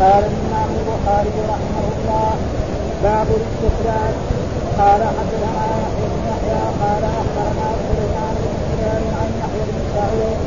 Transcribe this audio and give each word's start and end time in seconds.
قال 0.00 0.24
الإمام 0.32 0.68
البخاري 0.78 1.34
رحمه 1.52 1.84
الله 1.96 2.32
باب 3.02 3.26
الاستخراج 3.38 4.14
قال 4.78 5.00
حدثنا 5.16 5.64
يحيى 5.82 6.06
بن 6.12 6.22
يحيى 6.30 6.60
قال 6.82 7.02
أخبرنا 7.20 7.68
سليمان 7.86 8.34
بن 8.42 8.56
هلال 8.70 9.04
عن 9.18 9.28
يحيى 9.40 9.64
بن 9.70 9.80
سعيد. 9.94 10.38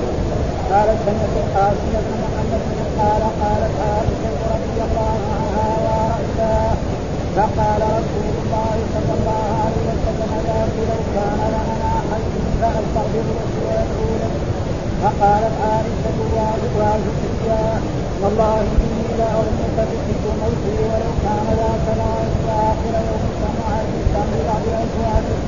قال 0.71 0.88
سمعت 1.05 1.33
القاسم 1.43 1.93
بن 2.05 2.12
محمد 2.23 2.63
قال 2.99 3.21
قالت 3.41 3.73
عائشه 3.85 4.35
رضي 4.54 4.79
الله 4.88 5.17
عنها 5.35 5.68
يا 5.88 6.00
رأسا 6.12 6.56
فقال 7.36 7.81
رسول 7.97 8.34
الله 8.44 8.78
صلى 8.94 9.13
الله 9.20 9.46
عليه 9.63 9.84
وسلم 9.92 10.31
ذاك 10.47 10.76
لو 10.90 11.02
كان 11.16 11.42
لنا 11.56 11.94
حج 12.10 12.34
فاستغفر 12.62 13.28
ويقول 13.66 14.22
فقالت 15.02 15.56
عائشة 15.63 16.18
واجب 16.36 17.20
والله 18.23 18.63
ولو 20.90 21.13
كان 21.23 21.48
اخر 22.70 22.93
يوم 23.07 23.23
سمع 23.41 23.70
بعد 24.48 24.66
ازواجه 24.84 25.39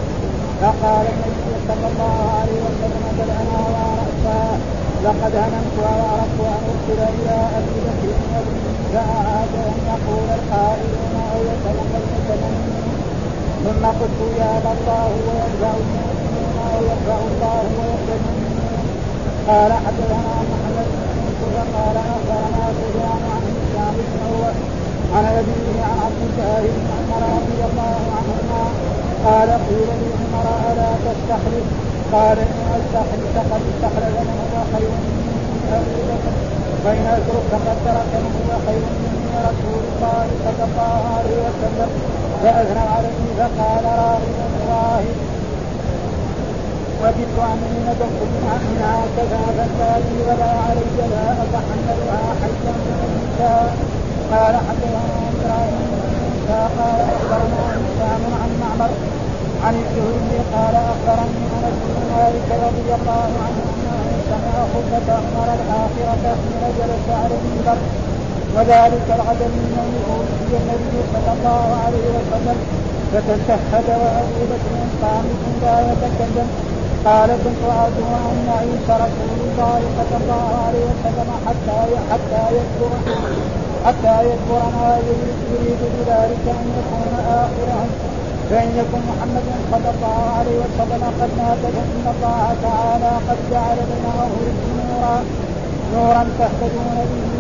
فقال 0.61 1.05
النبي 1.13 1.51
صلى 1.67 1.87
الله 1.91 2.15
عليه 2.39 2.59
وسلم 2.67 3.03
بل 3.17 3.29
أنا 3.41 3.55
على 3.65 3.83
راسها 3.99 4.57
لقد 5.03 5.33
هممت 5.35 5.75
وأردت 5.83 6.39
أن 6.49 6.63
أرسل 6.69 6.99
إلى 7.17 7.37
أبي 7.57 7.77
بكر 7.85 8.45
فاعاد 8.93 9.53
أن 9.71 9.77
يقول 9.91 10.27
القائلون 10.39 11.15
أو 11.33 11.39
يتمنى 11.49 11.97
المتمنون 12.03 12.91
ثم 13.65 13.83
قلت 13.99 14.19
يا 14.39 14.53
الله 14.73 15.07
ويرجع 15.25 15.71
المؤمنون 15.81 16.55
ويرجع 16.73 17.17
الله 17.29 17.61
المؤمنون. 17.67 18.41
قال 19.47 19.71
حدثنا 19.73 20.33
محمد 20.51 20.87
بن 21.41 21.57
قال 21.75 21.97
أخبرنا 21.97 22.63
سفيان 22.77 23.20
بن 23.97 24.05
عروه 24.23 24.53
عن 25.15 25.25
ابيه 25.39 25.67
عن 25.87 25.97
عبد 26.05 26.21
الله 26.27 26.61
بن 26.75 26.85
عمر 26.97 27.21
رضي 27.37 27.59
الله 27.69 27.99
عنهما 28.17 28.63
قال 29.25 29.49
قيل 29.67 29.89
لعمر 30.01 30.45
ألا 30.69 30.91
تستحلف 31.05 31.67
قال 32.13 32.37
إن 32.39 32.67
استحلف 32.79 33.27
فقد 33.35 33.61
استحلف 33.71 34.15
من 34.29 34.37
هو 34.51 34.57
خير 34.73 34.91
مني. 35.03 35.31
ابي 35.77 35.99
بكر 36.09 36.33
فان 36.83 37.05
أترك 37.15 37.45
فقد 37.51 37.77
ترك 37.85 38.11
من 38.23 38.33
هو 38.37 38.51
خير 38.67 38.83
مني 39.01 39.21
رسول 39.49 39.83
الله 39.91 40.27
صلى 40.45 40.63
الله 40.69 41.01
عليه 41.17 41.37
وسلم. 41.45 41.89
فاثنى 42.43 42.85
عليه 42.95 43.19
فقال 43.37 43.83
راغب 44.01 44.53
راهب 44.69 45.30
وددت 47.01 47.37
اني 47.51 47.73
ندمت 47.87 48.21
من 48.33 48.43
عنها 48.53 48.93
كذا 49.15 49.39
فالتالي 49.57 50.17
ولا 50.27 50.51
علي 50.65 50.97
لا 51.13 51.25
اتحملها 51.43 52.19
حيا 52.41 52.73
موسى 53.13 53.53
قال 54.31 54.55
حدثنا 54.67 55.03
إبراهيم 55.31 55.89
موسى 56.23 56.59
قال 56.77 56.99
اخبرنا 57.15 57.63
هشام 57.83 58.23
عن 58.41 58.51
معمر 58.61 58.91
عن 59.65 59.73
الزهري 59.83 60.39
قال 60.53 60.75
اخبرني 60.91 61.43
انس 61.55 61.77
بن 61.87 62.03
مالك 62.13 62.47
رضي 62.67 62.89
الله 62.99 63.29
عنه 63.45 63.63
انه 63.73 63.97
سمع 64.29 64.55
خطبه 64.73 65.07
عمر 65.17 65.49
الاخره 65.59 66.35
حين 66.41 66.63
جلس 66.79 67.05
على 67.19 67.35
المنبر 67.39 67.77
وذلك 68.55 69.07
الغد 69.17 69.41
من 69.55 69.87
يوم 70.07 70.27
النبي 70.61 70.97
صلى 71.13 71.31
الله 71.37 71.67
عليه 71.85 72.07
وسلم. 72.17 72.57
فتشهد 73.11 73.87
وأبو 74.01 74.41
بكر 74.51 74.75
قامت 75.01 75.41
لا 75.61 75.75
يتكلم. 75.89 76.70
قال 77.05 77.29
كنت 77.43 77.61
ارجو 77.83 78.07
أن 78.31 78.37
يعيش 78.49 78.87
رسول 79.03 79.39
الله 79.47 79.81
صلى 79.97 80.17
الله 80.21 80.47
عليه 80.65 80.85
وسلم 80.91 81.29
حتى 81.47 81.77
حتى 82.11 82.43
يكبر 82.57 82.91
حتى 83.85 84.15
يكبر 84.29 84.63
ما 84.77 84.91
يريد 85.07 85.81
بذلك 85.95 86.43
أن 86.61 86.67
يكون 86.79 87.11
اخره 87.43 87.85
فإن 88.49 88.69
يكن 88.79 89.01
محمد 89.11 89.45
صلى 89.71 89.89
الله 89.95 90.19
عليه 90.37 90.57
وسلم 90.63 91.03
قد 91.21 91.31
مات 91.39 91.63
فإن 91.75 92.05
الله 92.15 92.55
تعالى 92.67 93.11
قد 93.29 93.37
جعل 93.51 93.77
بين 93.89 94.03
ظهوركم 94.17 94.73
نورا 94.89 95.15
نورا 95.93 96.23
تهتدون 96.39 96.97
به 97.09 97.31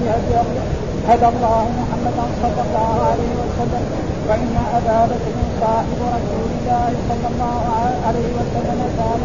هدى 1.09 1.27
الله 1.33 1.63
محمدا 1.81 2.25
صلى 2.43 2.61
الله 2.67 2.93
عليه 3.09 3.31
وسلم. 3.41 3.83
وان 4.29 4.55
أبا 4.77 5.05
بكر 5.05 5.50
صاحب 5.61 5.99
رسول 6.17 6.49
الله 6.57 6.91
صلى 7.09 7.27
الله 7.33 7.61
عليه 8.07 8.29
وسلم 8.39 8.79
كان 8.97 9.21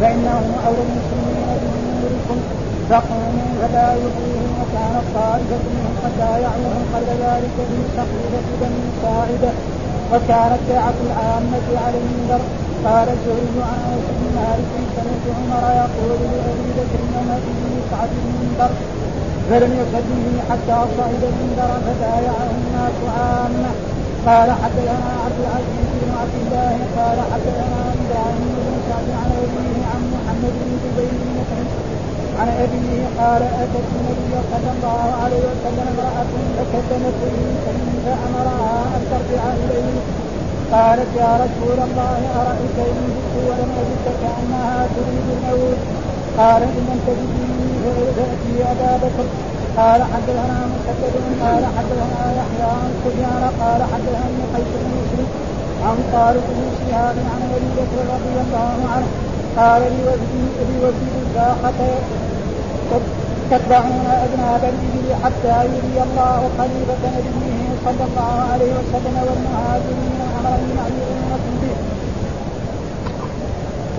فانه 0.00 0.40
اولى 0.66 0.82
المسلمين 0.88 1.48
بنوركم 1.62 2.38
فقوموا 2.90 3.50
فلا 3.60 3.88
يطيعون 4.04 4.50
وكانت 4.60 5.06
طائفه 5.14 5.62
منهم 5.74 5.94
قد 6.04 6.12
بايعوهم 6.18 6.84
قبل 6.94 7.10
ذلك 7.24 7.54
في 7.68 7.78
تقليده 7.96 8.46
بني 8.60 8.84
ساعده 9.02 9.52
وكانت 10.12 10.60
بيعه 10.68 10.98
العامه 11.06 11.66
على 11.84 11.96
المنبر 12.02 12.42
قال 12.84 13.08
الزهري 13.16 13.58
عن 13.70 13.80
انس 13.90 14.06
بن 14.18 14.26
مالك 14.36 14.72
سمعت 14.96 15.24
عمر 15.36 15.64
يقول 15.80 16.10
لابي 16.22 16.68
بكر 16.78 17.00
يومئذ 17.14 17.58
يصعد 17.78 18.10
المنبر 18.20 18.70
فلم 19.48 19.72
يصده 19.80 20.24
حتى 20.50 20.76
صعد 20.96 21.22
المنبر 21.30 21.70
فبايعه 21.86 22.48
الناس 22.58 22.98
عامه 23.18 23.93
قال 24.26 24.50
حدثنا 24.62 25.10
عبد 25.24 25.38
العزيز 25.44 25.88
بن 26.00 26.10
عبد 26.20 26.36
الله 26.42 26.76
قال 26.98 27.18
حدثنا 27.32 27.80
إبراهيم 28.02 28.52
بن 28.56 28.74
سعد 28.88 29.08
عن 29.20 29.30
أبيه 29.44 29.76
عن 29.92 30.00
محمد 30.14 30.54
بن 30.60 30.72
زبير 30.84 31.10
بن 31.20 31.34
عن 32.40 32.48
أبيه 32.48 33.00
قال 33.20 33.42
أتت 33.42 33.88
النبي 33.96 34.32
صلى 34.52 34.70
الله 34.76 35.04
عليه 35.22 35.42
وسلم 35.50 35.86
امرأة 35.94 36.32
فكتمت 36.56 37.18
به 37.32 37.40
فأمرها 38.04 38.82
أن 38.96 39.02
ترجع 39.10 39.44
إليه. 39.64 39.96
قالت 40.72 41.10
يا 41.16 41.32
رسول 41.44 41.78
الله 41.88 42.18
ارايت 42.38 42.76
ان 42.78 42.98
جئت 43.08 43.34
ولم 43.48 43.70
أجدك 43.80 44.16
كأنها 44.22 44.86
تريد 44.96 45.26
الموت؟ 45.36 45.80
قال 46.38 46.62
إن 46.62 46.84
لم 46.88 47.00
تجدني 47.06 47.72
فأتي 48.16 48.54
أبا 48.72 48.96
بكر. 48.96 49.53
قال 49.76 50.00
حدثنا 50.02 50.58
مسدد 50.72 51.14
قال 51.42 51.64
حدثنا 51.76 52.22
يحيى 52.40 52.66
عن 52.80 52.90
سفيان 53.04 53.44
قال 53.60 53.80
حدثني 53.92 54.42
قيس 54.54 54.70
بن 54.80 54.90
مسلم 55.00 55.28
عن 55.86 55.96
طارق 56.12 56.46
بن 56.56 56.66
شهاب 56.78 57.16
عن 57.32 57.40
أبي 57.54 57.68
بكر 57.78 57.98
رضي 58.14 58.34
الله 58.44 58.78
عنه 58.94 59.06
قال 59.58 59.82
لوزير 59.82 60.92
الساقة 61.26 61.80
تتبعون 63.50 64.06
اذناب 64.24 64.62
الابل 64.64 65.24
حتى 65.24 65.56
يري 65.74 66.02
الله 66.06 66.40
خليفة 66.58 67.02
نبيه 67.16 67.68
صلى 67.84 68.04
الله 68.08 68.34
عليه 68.52 68.72
وسلم 68.78 69.16
والمهاجرين 69.26 70.20
بمعلومه 70.42 71.36
به 71.44 71.53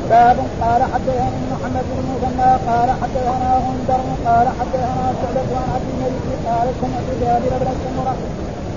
باب 0.09 0.37
قال 0.61 0.81
حدثنا 0.93 1.39
محمد 1.53 1.85
بن 1.97 2.05
مثنى 2.11 2.51
قال 2.69 2.89
حدثنا 3.01 3.49
غندر 3.65 4.01
قال 4.27 4.47
حدثنا 4.59 5.05
شعبة 5.19 5.51
عن 5.61 5.69
عبد 5.75 5.89
الملك 5.93 6.27
قال 6.47 6.67
سمعت 6.81 7.07
جابر 7.21 7.51
بن 7.61 7.73
سمرة 7.83 8.15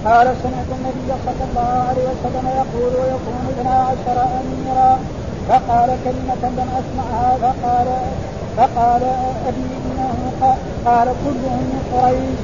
قال 0.04 0.26
سمعت 0.42 0.70
النبي 0.78 1.08
صلى 1.26 1.44
الله 1.48 1.72
عليه 1.88 2.04
وسلم 2.10 2.46
يقول 2.60 2.92
ويكون 3.00 3.36
اثنا 3.50 3.74
عشر 3.90 4.18
أميرا 4.40 4.98
فقال 5.48 5.90
كلمة 6.04 6.42
لم 6.58 6.68
أسمعها 6.80 7.30
فقال 7.42 7.88
فقال 8.56 9.02
أبي 9.48 9.68
انه 9.84 10.56
قال 10.86 11.08
كلهم 11.24 11.62
من 11.72 11.80
قريش. 11.92 12.40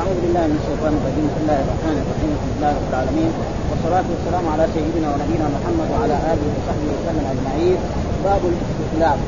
أعوذ 0.00 0.18
بالله 0.22 0.44
من 0.50 0.58
الشيطان 0.62 0.92
الرجيم 0.98 1.26
بسم 1.30 1.40
الله 1.42 1.58
الرحمن 1.64 1.96
الرحيم 2.02 2.30
الحمد 2.34 2.52
لله 2.56 2.70
رب 2.78 2.88
العالمين 2.92 3.30
والصلاة 3.74 4.08
والسلام 4.14 4.44
على 4.54 4.64
سيدنا 4.74 5.08
ونبينا 5.12 5.46
محمد 5.56 5.88
وعلى 5.94 6.16
آله 6.32 6.46
وصحبه 6.56 6.88
وسلم 6.96 7.24
أجمعين. 7.34 7.78
باب 8.24 8.42
الاستخلاف 8.52 9.18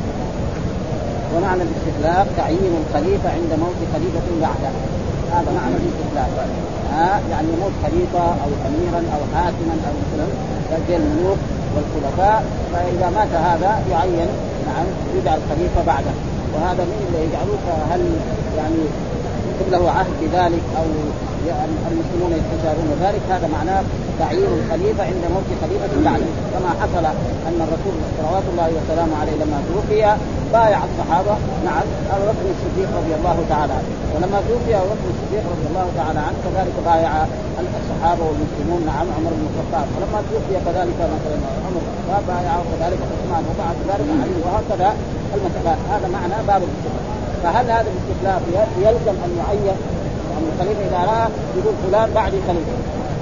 ومعنى 1.33 1.63
الاستخلاف 1.67 2.27
تعيين 2.37 2.75
الخليفة 2.83 3.29
عند 3.37 3.51
موت 3.63 3.81
خليفة 3.95 4.27
بعده. 4.47 4.71
هذا 5.35 5.51
معنى 5.59 5.77
الاستخلاف 5.83 6.31
ها؟ 6.93 7.21
يعني 7.33 7.51
موت 7.63 7.77
خليفة 7.85 8.25
أو 8.45 8.51
أميرا 8.69 9.01
أو 9.15 9.21
حاكما 9.35 9.75
أو 9.89 9.95
مثلا. 10.03 10.27
الملوك 10.97 11.41
والخلفاء. 11.75 12.45
فإذا 12.73 13.07
مات 13.17 13.33
هذا 13.51 13.73
يعين 13.93 14.29
نعم 14.69 14.87
يجعل 15.17 15.39
خليفة 15.51 15.81
بعده. 15.87 16.15
وهذا 16.55 16.83
من 16.91 16.99
اللي 17.07 17.21
يجعلوه 17.27 17.67
هل 17.93 18.03
يعني 18.59 18.83
يكتب 19.57 19.73
له 19.73 19.91
عهد 19.91 20.15
بذلك 20.23 20.63
أو 20.79 20.87
المسلمون 21.91 22.33
يستشارون 22.41 22.89
ذلك 23.05 23.23
هذا 23.31 23.49
معناه 23.57 23.83
تعيين 24.19 24.53
الخليفة 24.61 25.03
عند 25.11 25.25
موت 25.35 25.49
خليفة 25.63 25.93
بعده 26.05 26.31
كما 26.53 26.71
حصل 26.81 27.05
أن 27.49 27.59
الرسول 27.67 27.95
صلوات 28.19 28.47
الله 28.53 28.69
وسلامه 28.79 29.15
عليه 29.21 29.37
لما 29.43 29.59
توفي 29.69 30.01
بايع 30.53 30.81
الصحابة 30.91 31.35
نعم 31.69 31.87
أبو 32.15 32.25
بكر 32.31 32.47
الصديق 32.55 32.89
رضي 33.01 33.15
الله 33.19 33.37
تعالى 33.53 33.73
عنه. 33.79 33.91
ولما 34.15 34.39
توفي 34.49 34.73
أبو 34.77 34.89
بكر 34.93 35.09
الصديق 35.15 35.45
رضي 35.55 35.67
الله 35.71 35.87
تعالى 35.99 36.21
عنه 36.27 36.39
كذلك 36.47 36.77
بايع 36.91 37.13
الصحابة 37.81 38.23
والمسلمون 38.29 38.81
نعم 38.91 39.07
عمر 39.17 39.33
بن 39.39 39.45
الخطاب. 39.51 39.87
ولما 39.95 40.19
توفي 40.29 40.55
كذلك 40.67 40.99
مثلا 41.15 41.37
عمر 41.67 41.81
بن 41.85 41.91
الخطاب 41.93 42.23
بايع 42.33 42.53
وكذلك 42.61 43.01
عثمان 43.11 43.43
وبعد 43.51 43.77
ذلك 43.91 44.09
علي 44.23 44.39
وهكذا 44.45 44.91
المسألة. 45.37 45.73
هذا 45.93 46.07
معنى 46.17 46.37
باب 46.51 46.63
الاستخلاف 46.67 47.16
فهل 47.43 47.71
هذا 47.71 47.87
الاستخلاف 47.93 48.43
يلزم 48.79 49.17
أن 49.25 49.31
يعين 49.41 49.77
الخليفة 50.53 50.83
إذا 50.89 51.01
رأى 51.11 51.29
يقول 51.59 51.75
فلان 51.87 52.11
بعدي 52.15 52.37
خليفه 52.49 52.77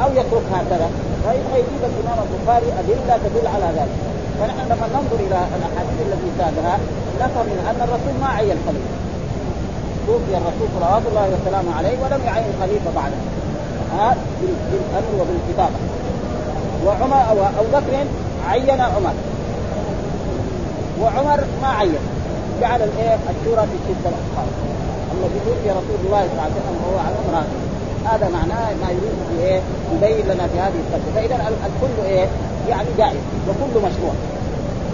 أو 0.04 0.10
يترك 0.12 0.46
هكذا؟ 0.52 0.88
فيبغى 1.22 1.58
يجيب 1.60 1.82
الإمام 1.90 2.18
البخاري 2.26 2.66
أدلة 2.78 3.18
تدل 3.24 3.46
على 3.46 3.68
ذلك. 3.78 3.96
فنحن 4.40 4.60
لما 4.66 4.86
ننظر 4.94 5.16
إلى 5.26 5.38
الأحاديث 5.56 5.98
التي 6.06 6.30
سادها 6.38 6.78
نفهم 7.20 7.46
من 7.46 7.58
أن 7.70 7.88
الرسول 7.88 8.14
ما 8.20 8.26
عين 8.26 8.56
خليفه 8.66 8.94
توفي 10.06 10.36
الرسول 10.36 10.68
صلوات 10.78 11.02
الله 11.10 11.28
وسلامه 11.34 11.76
عليه 11.78 11.96
ولم 12.02 12.20
يعين 12.26 12.52
خليفه 12.60 12.90
بعده. 12.96 13.16
ها؟ 13.98 14.16
بالأمر 14.70 15.12
وبالكتابه 15.20 15.78
وعمر 16.86 17.22
أو 17.30 17.36
ابو 17.60 17.68
بكر 17.72 18.06
عين 18.48 18.80
عمر. 18.80 19.14
وعمر 21.02 21.44
ما 21.62 21.68
عين. 21.68 21.98
جعل 22.60 22.82
الآية 22.82 23.14
الشورى 23.14 23.62
في 23.70 23.76
سته 23.86 24.08
الاصحاب 24.12 24.48
الذي 25.14 25.38
توفي 25.44 25.70
رسول 25.70 25.98
الله 26.06 26.20
صلى 26.20 26.32
الله 26.32 26.42
عليه 26.42 26.54
وسلم 26.54 26.76
وهو 26.84 26.98
على 26.98 27.14
أمر 27.28 27.44
هذا 28.10 28.28
معناه 28.28 28.66
ما 28.82 28.88
يريد 28.90 29.18
في 29.28 29.44
إيه؟ 29.44 29.60
يبين 29.94 30.26
لنا 30.34 30.46
في 30.46 30.58
هذه 30.60 30.78
القصة. 30.84 31.10
فإذا 31.14 31.36
الكل 31.68 32.06
إيه؟ 32.06 32.26
يعني 32.68 32.88
جائز 32.98 33.22
وكل 33.48 33.78
مشروع. 33.78 34.14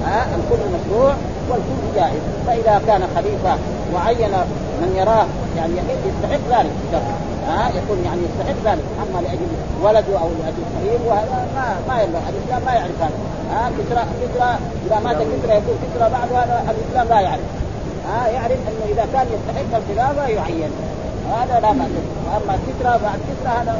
ها؟ 0.04 0.26
الكل 0.36 0.62
مشروع 0.76 1.14
والكل 1.50 1.82
جائز. 1.96 2.22
فإذا 2.46 2.80
كان 2.86 3.02
خليفة 3.16 3.56
وعين 3.94 4.32
من 4.82 4.90
يراه 5.00 5.26
يعني 5.56 5.74
يستحق 6.08 6.42
ذلك 6.54 6.72
ها؟ 7.48 7.68
يكون 7.78 7.98
يعني 8.04 8.20
يستحق 8.28 8.58
ذلك 8.68 8.86
أما 9.02 9.18
لأجل 9.24 9.50
ولده 9.82 10.14
أو 10.22 10.28
لأجل 10.38 10.62
قريب 10.74 11.00
وهذا 11.08 11.38
ما 11.56 11.66
ما 11.88 12.02
ينبغي 12.02 12.28
الإسلام 12.32 12.62
ما 12.66 12.72
يعرف 12.78 12.98
هذا. 13.04 13.18
ها؟ 13.52 13.70
كسرى 13.76 14.02
كسرى 14.20 14.50
إذا 14.86 14.98
مات 15.04 15.16
كسرى 15.16 15.54
يكون 15.58 15.76
كسرى 15.82 16.06
بعد 16.16 16.28
هذا 16.40 16.56
الإسلام 16.72 17.06
لا 17.08 17.20
يعرف. 17.20 17.48
ها؟ 18.08 18.28
يعرف 18.36 18.60
أنه 18.68 18.84
إذا 18.92 19.04
كان 19.12 19.26
يستحق 19.34 19.70
الخلافه 19.80 20.26
يعين. 20.28 20.72
هذا 21.36 21.56
لا 21.64 21.70
بأس 21.78 21.94
أما 22.36 22.54
كسرى 22.66 22.92
بعد 23.06 23.18
كسرى 23.28 23.52
هذا 23.60 23.74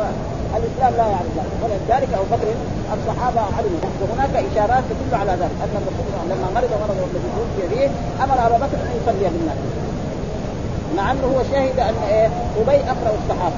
الإسلام 0.58 0.92
لا 1.00 1.06
يعرف 1.12 1.30
ذلك. 1.38 1.54
ولذلك 1.62 2.10
أبو 2.14 2.26
بكر 2.34 2.48
الصحابة 2.96 3.40
علموا 3.56 3.80
وهناك 4.02 4.34
إشارات 4.52 4.84
تدل 4.90 5.14
على 5.20 5.32
ذلك 5.42 5.56
أن 5.64 5.74
الرسول 5.80 6.10
لما 6.30 6.48
مرض 6.54 6.70
مرض 6.82 6.98
الذي 7.08 7.28
توفي 7.36 7.64
به 7.72 7.82
أمر 8.24 8.46
ابا 8.46 8.56
بكر 8.64 8.78
أن 8.86 8.92
يصلي 8.98 9.28
بالناس. 9.34 9.60
مع 10.96 11.12
انه 11.12 11.26
هو 11.26 11.42
شهد 11.52 11.78
ان 11.80 11.94
إيه 12.08 12.26
أبي 12.60 12.76
أقرأ 12.76 13.12
الصحابة. 13.22 13.54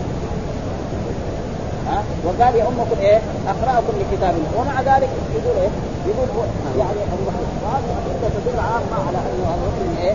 ها؟ 1.89 2.03
وقال 2.25 2.55
يا 2.57 2.69
أمكم 2.69 3.01
إيه 3.01 3.21
أقرأكم 3.49 3.93
لكتاب 4.01 4.35
الله. 4.35 4.51
ومع 4.61 4.81
ذلك 4.81 5.09
يقول 5.35 5.57
إيه 5.57 5.71
يقول 6.07 6.29
يعني 6.79 7.01
هذا 7.73 8.31
تدل 8.35 8.59
عامة 8.59 9.09
على 9.09 9.19
أنه 9.19 9.55
الركن 9.55 10.03
إيه 10.03 10.15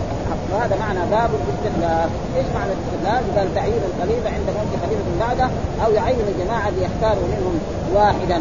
وهذا 0.52 0.76
معنى 0.80 0.98
باب 1.10 1.30
الاستقلال، 1.38 2.10
إيش 2.36 2.46
معنى 2.54 2.72
الاستقلال؟ 2.72 3.38
قال 3.38 3.54
تعيين 3.54 3.82
الخليفه 3.90 4.30
عند 4.30 4.46
موت 4.56 4.72
خليفة 4.82 5.10
بعده 5.20 5.50
أو 5.84 5.92
يعين 5.92 6.16
الجماعة 6.28 6.70
ليختاروا 6.70 7.28
منهم 7.28 7.58
واحدا. 7.94 8.40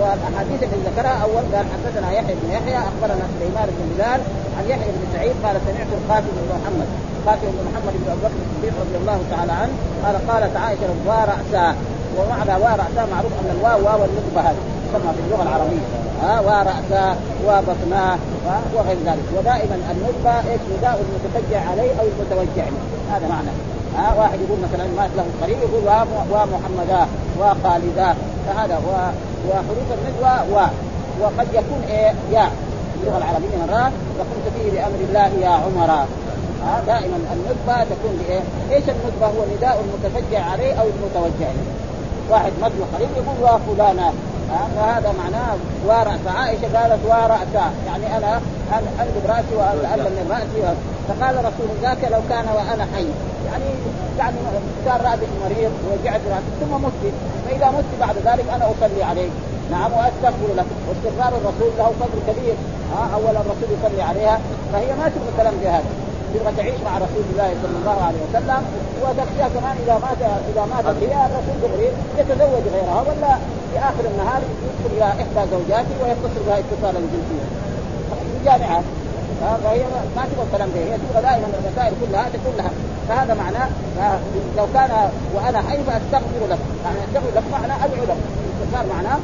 والأحاديث 0.00 0.60
اللي 0.62 0.84
ذكرها 0.88 1.16
أول 1.26 1.42
قال 1.54 1.66
حدثنا 1.74 2.08
يحيى 2.12 2.34
بن 2.42 2.50
يحيى 2.56 2.78
أخبرنا 2.90 3.24
سليمان 3.34 3.68
بن 3.76 3.84
بلال 3.94 4.20
عن 4.58 4.64
يحيى 4.72 4.90
بن 4.96 5.02
سعيد 5.14 5.34
قال 5.44 5.56
سمعت 5.66 5.90
القاسم 5.98 6.30
بن 6.36 6.44
محمد 6.60 6.88
قاسم 7.26 7.48
بن 7.56 7.64
محمد 7.68 7.94
بن 8.00 8.06
أبي 8.12 8.20
بكر 8.26 8.40
الصديق 8.46 8.74
رضي 8.84 8.96
الله 9.02 9.18
تعالى 9.30 9.52
عنه 9.52 9.72
قال 10.04 10.16
قالت 10.28 10.56
عائشة 10.56 10.90
ورأسا 11.06 11.66
ومعنى 12.18 12.54
ورأسا 12.64 13.02
معروف 13.12 13.32
أن 13.40 13.48
الواو 13.56 13.84
واو 13.86 14.00
النطبه 14.08 14.40
هذه 14.50 14.62
تسمى 14.92 15.12
في 15.16 15.20
اللغة 15.26 15.42
العربية. 15.42 15.86
ها 16.22 16.40
ورأسا 16.40 17.16
وبطناه 17.46 18.18
وغير 18.74 18.98
ذلك. 19.06 19.26
ودائما 19.36 19.76
النطبه 19.92 20.50
إيش؟ 20.50 20.60
نداء 20.78 21.04
المتفجع 21.04 21.60
عليه 21.70 21.90
أو 22.00 22.06
المتوجع 22.12 22.66
هذا 23.12 23.28
معنى. 23.28 23.52
ها 23.96 24.14
واحد 24.18 24.38
يقول 24.44 24.58
مثلا 24.66 24.84
مات 24.96 25.10
له 25.16 25.24
قريب 25.42 25.58
يقول 25.58 25.82
ومحمدا 26.32 27.06
وخالدا 27.40 28.14
فهذا 28.46 28.74
هو 28.74 29.10
وحروف 29.48 29.88
الندوة 29.98 30.34
و. 30.52 30.66
وقد 31.22 31.46
يكون 31.54 31.82
إيه؟ 31.88 32.12
يا 32.32 32.50
اللغة 33.02 33.18
العربية 33.18 33.56
مرات 33.66 33.92
وقمت 34.18 34.46
فيه 34.56 34.70
بامر 34.70 35.00
الله 35.08 35.30
يا 35.42 35.48
عمر. 35.48 36.06
دائما 36.86 37.16
الندبه 37.32 37.84
تكون 37.84 38.18
بإيه؟ 38.18 38.40
إيش 38.70 38.84
الندبه؟ 38.88 39.26
هو 39.26 39.44
نداء 39.56 39.84
المتفجع 39.84 40.44
عليه 40.44 40.72
أو 40.72 40.86
المتوجع 40.86 41.50
إليه. 41.50 41.74
واحد 42.30 42.52
مدلو 42.62 42.84
قريب 42.94 43.08
يقول 43.16 43.36
وفلانا 43.42 44.12
فهذا 44.76 45.14
معناه 45.22 45.54
ورأس 45.86 46.36
عائشة 46.36 46.68
قالت 46.76 47.02
ورأسا 47.04 47.66
يعني 47.86 48.16
أنا 48.16 48.40
انقذ 48.72 49.26
رأسي 49.28 49.54
واتالم 49.58 50.12
من 50.18 50.26
رأسي. 50.30 50.60
فقال 51.08 51.34
رسول 51.38 51.68
ذاك 51.82 52.04
لو 52.12 52.20
كان 52.30 52.46
وأنا 52.56 52.86
حي. 52.94 53.06
يعني 53.48 53.70
يعني 54.18 54.36
كان 54.86 55.00
رأسي 55.06 55.26
مريض 55.44 55.72
وجعت 55.90 56.20
رأسي. 56.30 56.50
ثم 56.60 56.72
مت. 56.84 57.02
فإذا 57.44 57.68
مت 57.76 57.90
بعد 58.00 58.16
ذلك 58.16 58.46
أنا 58.54 58.64
أصلي 58.72 59.02
عليك. 59.02 59.30
نعم 59.70 59.92
وأستغفر 59.92 60.50
لك. 60.56 60.68
واستغفار 60.88 61.32
الرسول 61.38 61.70
له 61.78 61.92
فضل 62.00 62.18
كبير. 62.28 62.54
ها 62.92 63.02
اولا 63.14 63.40
الرسول 63.40 63.68
يصلي 63.76 64.02
عليها. 64.02 64.40
فهي 64.72 64.86
ما 65.00 65.06
تبغى 65.14 65.32
كلام 65.36 65.54
بهذا 65.62 65.90
تبغى 66.34 66.52
تعيش 66.56 66.78
مع 66.86 66.94
رسول 67.04 67.24
الله 67.30 67.50
صلى 67.62 67.76
الله 67.80 67.98
عليه 68.06 68.22
وسلم 68.28 68.62
وتخشى 69.02 69.46
كمان 69.54 69.74
إذا 69.84 69.94
مات 70.04 70.20
إذا 70.50 70.64
ماتت 70.72 70.96
هي 71.02 71.14
الرسول 71.26 71.56
جبريل 71.62 71.92
يتزوج 72.18 72.64
غيرها 72.74 73.00
ولا 73.08 73.32
في 73.70 73.78
آخر 73.78 74.04
النهار 74.12 74.40
يدخل 74.64 74.90
إلى 74.96 75.04
إحدى 75.22 75.42
زوجاته 75.54 75.94
ويتصل 76.02 76.42
بها 76.46 76.58
اتصالا 76.58 77.00
جنسيا 77.12 77.46
في 78.10 78.44
جامعات 78.44 78.84
فهي 79.64 79.82
ما 80.16 80.22
تبغى 80.32 80.46
الكلام 80.46 80.68
ده 80.74 80.80
هي 80.80 80.98
تبغى 80.98 81.22
دائما 81.22 81.46
المسائل 81.58 81.92
كلها 82.00 82.28
تكون 82.28 82.54
لها 82.58 82.70
فهذا 83.08 83.34
معناه 83.34 83.68
لو 84.56 84.66
كان 84.74 84.90
وأنا 85.34 85.58
حي 85.58 85.78
فاستغفر 85.86 86.46
لك 86.50 86.58
يعني 86.84 86.98
أستغفر 87.08 87.30
لك 87.36 87.44
معناه 87.52 87.84
أدعو 87.84 88.04
لك. 88.04 88.16
الاستغفار 88.60 88.96
معناه؟ 88.96 89.18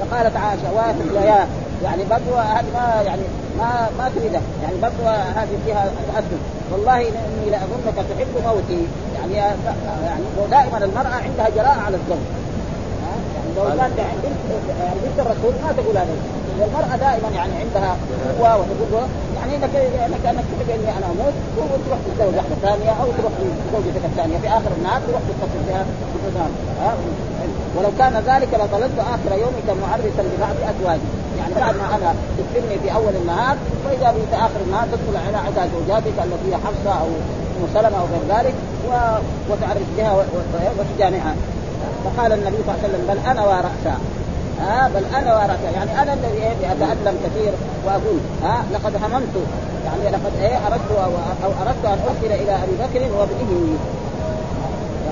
فقالت 0.00 0.36
عائشة 0.36 0.72
واتي 0.76 1.38
يعني 1.84 2.04
برضو 2.10 2.36
هذه 2.36 2.64
ما 2.74 3.02
يعني 3.06 3.22
ما 3.58 3.88
ما 3.98 4.10
تريده 4.14 4.40
يعني 4.62 4.76
برضو 4.82 5.02
هذه 5.36 5.58
فيها 5.66 5.90
تأدب 6.14 6.40
والله 6.72 7.00
إني 7.00 7.50
لأظنك 7.50 7.96
تحب 7.96 8.32
موتي. 8.46 8.82
يعني 9.14 9.34
يعني 10.04 10.22
دائما 10.50 10.84
المرأة 10.84 11.14
عندها 11.26 11.48
جراءة 11.56 11.80
على 11.86 11.96
الزوج. 11.96 12.24
يعني 13.34 13.50
لو 13.56 13.64
كانت 13.64 13.98
يعني 13.98 14.98
بنت 15.04 15.26
الرسول 15.26 15.52
ما 15.64 15.72
تقول 15.72 15.96
هذا 15.96 16.14
والمراه 16.60 16.96
دائما 16.96 17.28
يعني 17.34 17.52
عندها 17.62 17.96
قوة 18.38 18.56
وتقول 18.56 19.08
يعني 19.36 19.56
انك 19.56 19.74
انك 20.06 20.26
إنك 20.26 20.44
تحب 20.50 20.70
إني 20.70 20.90
أنا 20.98 21.06
أموت 21.06 21.34
وتروح 21.58 21.98
تتزوج 22.06 22.34
واحدة 22.36 22.56
ثانية 22.62 22.90
أو 22.90 23.06
تروح 23.18 23.32
لزوجتك 23.40 24.04
الثانية 24.04 24.38
في 24.38 24.48
آخر 24.48 24.70
النهار 24.78 25.00
تروح 25.08 25.20
تتصل 25.28 25.62
بها 25.68 25.84
ولو 27.76 27.90
كان 27.98 28.14
ذلك 28.26 28.48
لطلبت 28.54 28.98
آخر 28.98 29.32
يومك 29.38 29.80
معرسا 29.82 30.22
ببعض 30.22 30.56
ازواجي 30.70 31.17
يعني 31.38 31.54
بعد 31.54 31.74
ما 31.74 31.96
أنا 31.96 32.14
تكفرني 32.38 32.78
في 32.82 32.94
أول 32.94 33.12
النهار 33.22 33.56
وإذا 33.86 34.12
في 34.12 34.36
آخر 34.36 34.60
النهار 34.66 34.86
تدخل 34.92 35.16
على 35.26 35.36
عدد 35.36 35.70
زوجاتك 35.74 36.16
التي 36.24 36.46
هي 36.50 36.56
حفصة 36.56 36.92
أو 37.00 37.06
أم 37.58 37.66
سلمة 37.74 37.96
أو 38.00 38.06
غير 38.12 38.38
ذلك 38.38 38.54
و... 38.88 38.90
وتعرف 39.50 39.86
بها 39.96 40.24
وتجامعها. 40.78 41.34
فقال 42.04 42.32
النبي 42.32 42.56
صلى 42.56 42.74
الله 42.74 42.78
عليه 42.82 42.88
وسلم 42.88 43.04
بل 43.08 43.30
أنا 43.30 43.42
وراسا 43.42 43.98
ها 44.60 44.86
آه 44.86 44.88
بل 44.88 45.04
أنا 45.18 45.34
وراسا 45.34 45.70
يعني 45.74 46.02
أنا 46.02 46.12
الذي 46.12 46.42
إيه 46.42 46.72
أتألم 46.72 47.16
كثير 47.24 47.52
وأقول 47.86 48.20
ها 48.42 48.48
آه 48.48 48.62
لقد 48.72 48.92
هممت. 48.96 49.36
يعني 49.84 50.16
لقد 50.16 50.32
إيه 50.40 50.56
أردت 50.66 50.90
أو 51.44 51.50
أردت 51.62 51.84
أن 51.84 51.98
أرسل 52.08 52.32
إلى 52.42 52.52
أبي 52.52 52.74
بكر 52.80 53.18
وابنه. 53.18 53.78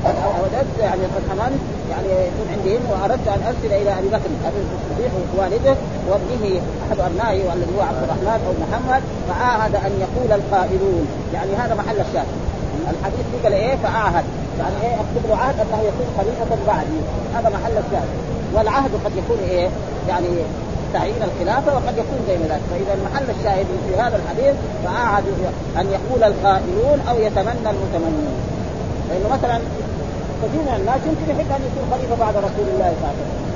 لقد 0.04 0.66
يعني 0.80 1.02
قد 1.02 1.22
هممت 1.30 1.75
يعني 1.90 2.08
يكون 2.30 2.46
عندهم 2.54 2.82
واردت 2.90 3.28
أن 3.28 3.40
أرسل 3.50 3.74
إلى 3.82 3.98
أبي 3.98 4.08
بكر 4.08 4.30
أبي 4.48 4.60
الصديق 4.78 5.12
والده 5.38 5.74
وابنه 6.08 6.60
أحد 6.84 7.00
ابنائه 7.00 7.48
والذي 7.48 7.72
هو 7.78 7.82
عبد 7.90 8.02
الرحمن 8.02 8.40
أو 8.46 8.52
محمد 8.64 9.02
فعاهد 9.28 9.74
أن 9.74 9.92
يقول 10.04 10.40
القائلون. 10.40 11.06
يعني 11.34 11.52
هذا 11.56 11.74
محل 11.74 12.00
الشاهد. 12.00 12.32
الحديث 12.90 13.26
قال 13.42 13.52
إيه 13.52 13.76
فعاهد. 13.76 14.24
يعني 14.58 14.76
إيه؟ 14.82 14.94
أكتب 14.94 15.22
له 15.28 15.36
عهد 15.36 15.60
أنه 15.60 15.80
يكون 15.90 16.06
خليفة 16.18 16.56
بعدي. 16.66 17.00
هذا 17.34 17.48
محل 17.48 17.76
الشاهد. 17.84 18.10
والعهد 18.54 18.90
قد 19.04 19.12
يكون 19.16 19.38
إيه؟ 19.48 19.68
يعني 20.08 20.28
تعيين 20.92 21.22
الخلافة 21.28 21.74
وقد 21.74 21.94
يكون 21.98 22.18
زي 22.28 22.36
ذلك 22.36 22.60
فإذا 22.70 22.94
محل 23.06 23.26
الشاهد 23.38 23.66
في 23.88 24.00
هذا 24.00 24.16
الحديث 24.16 24.54
فعاهد 24.84 25.24
أن 25.80 25.86
يقول 25.96 26.24
القائلون 26.32 26.98
أو 27.10 27.16
يتمنى 27.26 27.70
المتمنون. 27.74 28.36
لأنه 29.10 29.28
مثلا 29.32 29.60
كثير 30.42 30.60
من 30.68 30.74
الناس 30.80 31.00
يمكن 31.08 31.26
يحب 31.32 31.50
أن 31.56 31.62
يكون 31.68 31.84
خليفة 31.92 32.16
بعد 32.24 32.36
رسول 32.36 32.66
الله 32.74 32.90
صلى 32.98 32.98
الله 32.98 33.12
عليه 33.12 33.26
وسلم. 33.26 33.46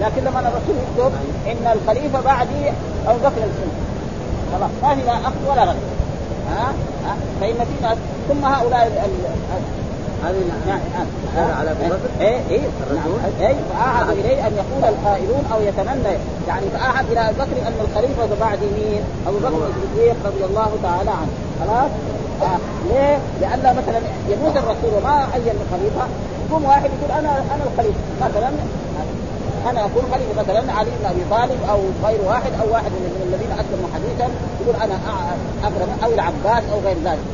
لكن 0.00 0.20
لما 0.26 0.40
الرسول 0.40 0.76
يكتب 0.84 1.12
إن 1.50 1.64
الخليفة 1.76 2.20
بعدي 2.20 2.62
ابو 3.08 3.18
بكر 3.18 3.42
السنة 3.50 3.76
خلاص 4.52 4.70
ما 4.82 4.94
في 4.94 5.02
لا 5.06 5.12
أخذ 5.12 5.42
ولا 5.50 5.62
رد 5.70 5.76
ها؟ 6.50 6.72
ها؟ 7.06 7.14
فإن 7.40 7.54
في 7.54 7.82
ناس 7.82 7.98
ثم 8.28 8.44
هؤلاء 8.44 9.08
هذه 10.24 10.36
نعم. 10.66 10.80
على 11.58 11.70
أبي 11.70 11.84
بكر؟ 11.84 12.10
إيه 12.20 12.40
إيه 12.50 12.60
إيه. 13.40 13.54
فاعهد 13.72 14.18
إليه 14.18 14.46
أن 14.46 14.52
يقول 14.52 14.94
القائلون 14.94 15.44
أو 15.52 15.60
يتمنى. 15.62 16.16
يعني 16.48 16.66
فاعهد 16.74 17.10
إلى 17.10 17.20
أبي 17.20 17.34
بكر 17.38 17.68
أن 17.68 17.74
الخليفة 17.80 18.28
بعد 18.40 18.58
مين؟ 18.58 19.02
أبو 19.26 19.38
بكر 19.38 19.48
الصديق 19.48 20.16
رضي 20.24 20.44
الله 20.44 20.70
تعالى 20.82 21.10
عنه. 21.10 21.32
خلاص؟ 21.60 21.90
آه. 22.42 22.58
ليه؟ 22.88 23.18
لأن 23.40 23.76
مثلا 23.76 24.00
يموت 24.28 24.56
الرسول 24.56 24.90
وما 24.98 25.26
عين 25.34 25.58
خليفه 25.72 26.06
يقوم 26.48 26.64
واحد 26.64 26.90
يقول 27.00 27.18
أنا 27.18 27.32
أنا 27.54 27.64
الخليفة 27.72 28.00
مثلا 28.20 28.50
أنا 29.70 29.80
أكون 29.80 30.02
خليفة 30.12 30.42
مثلا 30.42 30.72
علي 30.72 30.90
بن 31.00 31.06
أبي 31.06 31.20
طالب 31.30 31.58
أو 31.70 31.80
غير 32.04 32.20
واحد 32.26 32.52
أو 32.62 32.72
واحد 32.72 32.90
من 32.90 33.22
الذين 33.26 33.52
أسلموا 33.52 33.88
حديثا 33.94 34.28
يقول 34.60 34.76
أنا 34.76 34.96
اكرم 35.64 35.90
أو 36.04 36.12
العباس 36.12 36.64
أو 36.72 36.80
غير 36.80 36.96
ذلك 37.04 37.24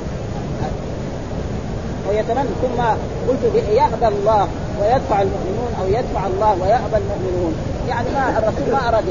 ويتمنى 2.09 2.49
ثم 2.63 2.83
قلت 3.29 3.55
يأبى 3.55 4.09
الله 4.09 4.49
ويدفع 4.81 5.23
المؤمنون 5.23 5.71
أو 5.81 5.87
يدفع 5.89 6.27
الله 6.27 6.53
ويأبى 6.63 6.97
المؤمنون 6.97 7.55
يعني 7.89 8.11
ما 8.11 8.39
الرسول 8.39 8.73
ما 8.73 8.89
أراد 8.89 9.05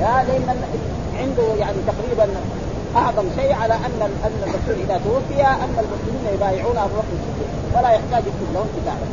لأن 0.00 0.56
عنده 1.18 1.42
يعني 1.58 1.76
تقريبا 1.86 2.32
أعظم 2.96 3.24
شيء 3.36 3.52
على 3.52 3.74
أن 3.74 4.10
أن 4.24 4.42
الرسول 4.42 4.84
إذا 4.84 5.00
توفي 5.04 5.42
أن 5.42 5.74
المسلمين 5.84 6.34
يبايعون 6.34 6.76
ابو 6.76 6.94
بكر 6.94 7.14
الصديق 7.18 7.50
ولا 7.74 7.90
يحتاج 7.90 8.22
يكتب 8.26 8.54
لهم 8.54 8.68
كتابا 8.76 9.06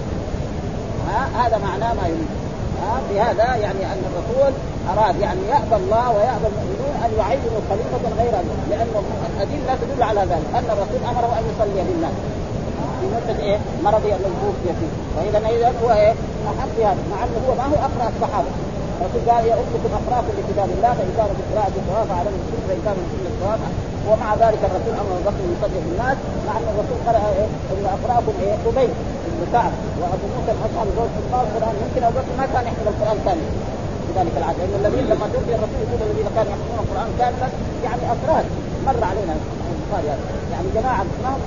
هذا 1.42 1.58
معناه 1.58 1.94
ما 1.94 2.08
يريد. 2.08 2.32
ها؟ 2.84 2.94
بهذا 3.10 3.56
يعني 3.56 3.86
أن 3.94 4.02
الرسول 4.10 4.54
أراد 4.92 5.16
يعني 5.20 5.42
يأبى 5.50 5.76
الله 5.76 6.12
ويأبى 6.12 6.48
المؤمنون 6.52 6.94
أن 7.06 7.12
يعينوا 7.20 7.62
خليفة 7.70 8.04
غير 8.20 8.34
لأن 8.70 8.88
الأدلة 9.36 9.78
تدل 9.82 10.04
على 10.04 10.20
ذلك. 10.20 10.48
أن 10.56 10.68
الرسول 10.76 11.02
أمره 11.12 11.32
أن 11.40 11.44
يصلي 11.52 11.84
بالناس 11.88 12.16
في 13.00 13.06
مدة 13.16 13.40
إيه؟ 13.44 13.58
مرضي 13.84 14.12
الذي 14.16 14.34
توفي 14.42 14.70
فيه، 14.80 14.92
فاذا 15.16 15.40
إذا 15.56 15.74
هو 15.84 15.92
إيه؟ 15.92 16.14
احق 16.48 16.70
بهذا، 16.78 17.02
مع 17.12 17.20
أنه 17.24 17.40
هو 17.48 17.56
ما 17.56 17.64
هو 17.64 17.78
أقرأ 17.88 18.12
الصحابة، 18.16 18.50
الرسول 18.98 19.22
قال 19.30 19.44
يا 19.50 19.56
امكم 19.62 19.92
اقراكم 20.00 20.32
لكتاب 20.40 20.70
الله 20.76 20.92
فإن 21.00 21.12
كانوا 21.18 21.36
في 21.40 21.44
قراءه 21.52 21.74
الصواب 21.82 22.10
على 22.20 22.28
المسلم 22.32 22.62
فإن 22.68 22.82
كانوا 22.86 23.04
في 23.10 23.16
الصواب 23.34 23.60
ومع 24.10 24.30
ذلك 24.44 24.62
الرسول 24.68 24.94
أمر 25.04 25.14
بكر 25.28 25.44
يصدق 25.54 25.84
الناس 25.92 26.18
مع 26.48 26.54
أن 26.60 26.68
الرسول 26.74 26.98
قرأ 27.08 27.24
إيه؟ 27.38 27.48
إن 27.74 27.86
اقراكم 27.98 28.34
إيه؟ 28.44 28.54
أبي 28.70 28.88
بن 29.38 29.44
كعب 29.54 29.74
وأبو 30.00 30.26
موسى 30.34 30.52
الاشعري 30.56 30.92
دول 30.98 31.10
حفاظ 31.18 31.44
القران 31.48 31.76
يمكن 31.84 32.02
ابو 32.10 32.18
بكر 32.20 32.34
ما 32.40 32.46
كان 32.54 32.64
يحفظ 32.70 32.88
القران 32.94 33.18
كامل 33.26 33.48
في 34.06 34.12
ذلك 34.20 34.34
العهد 34.42 34.56
لأن 34.60 34.74
الذين 34.82 35.06
لما 35.12 35.26
توفي 35.34 35.52
الرسول 35.58 35.80
يقول 35.86 36.00
الذين 36.08 36.28
كانوا 36.36 36.52
يحفظون 36.54 36.80
القرآن 36.84 37.10
كاملا 37.20 37.48
يعني 37.86 38.04
أفراد 38.16 38.46
مر 38.88 39.02
علينا 39.12 39.36
البخاري 39.88 40.08
يعني. 40.52 40.68
جماعة 40.76 41.04
ما 41.24 41.30
هم 41.30 41.42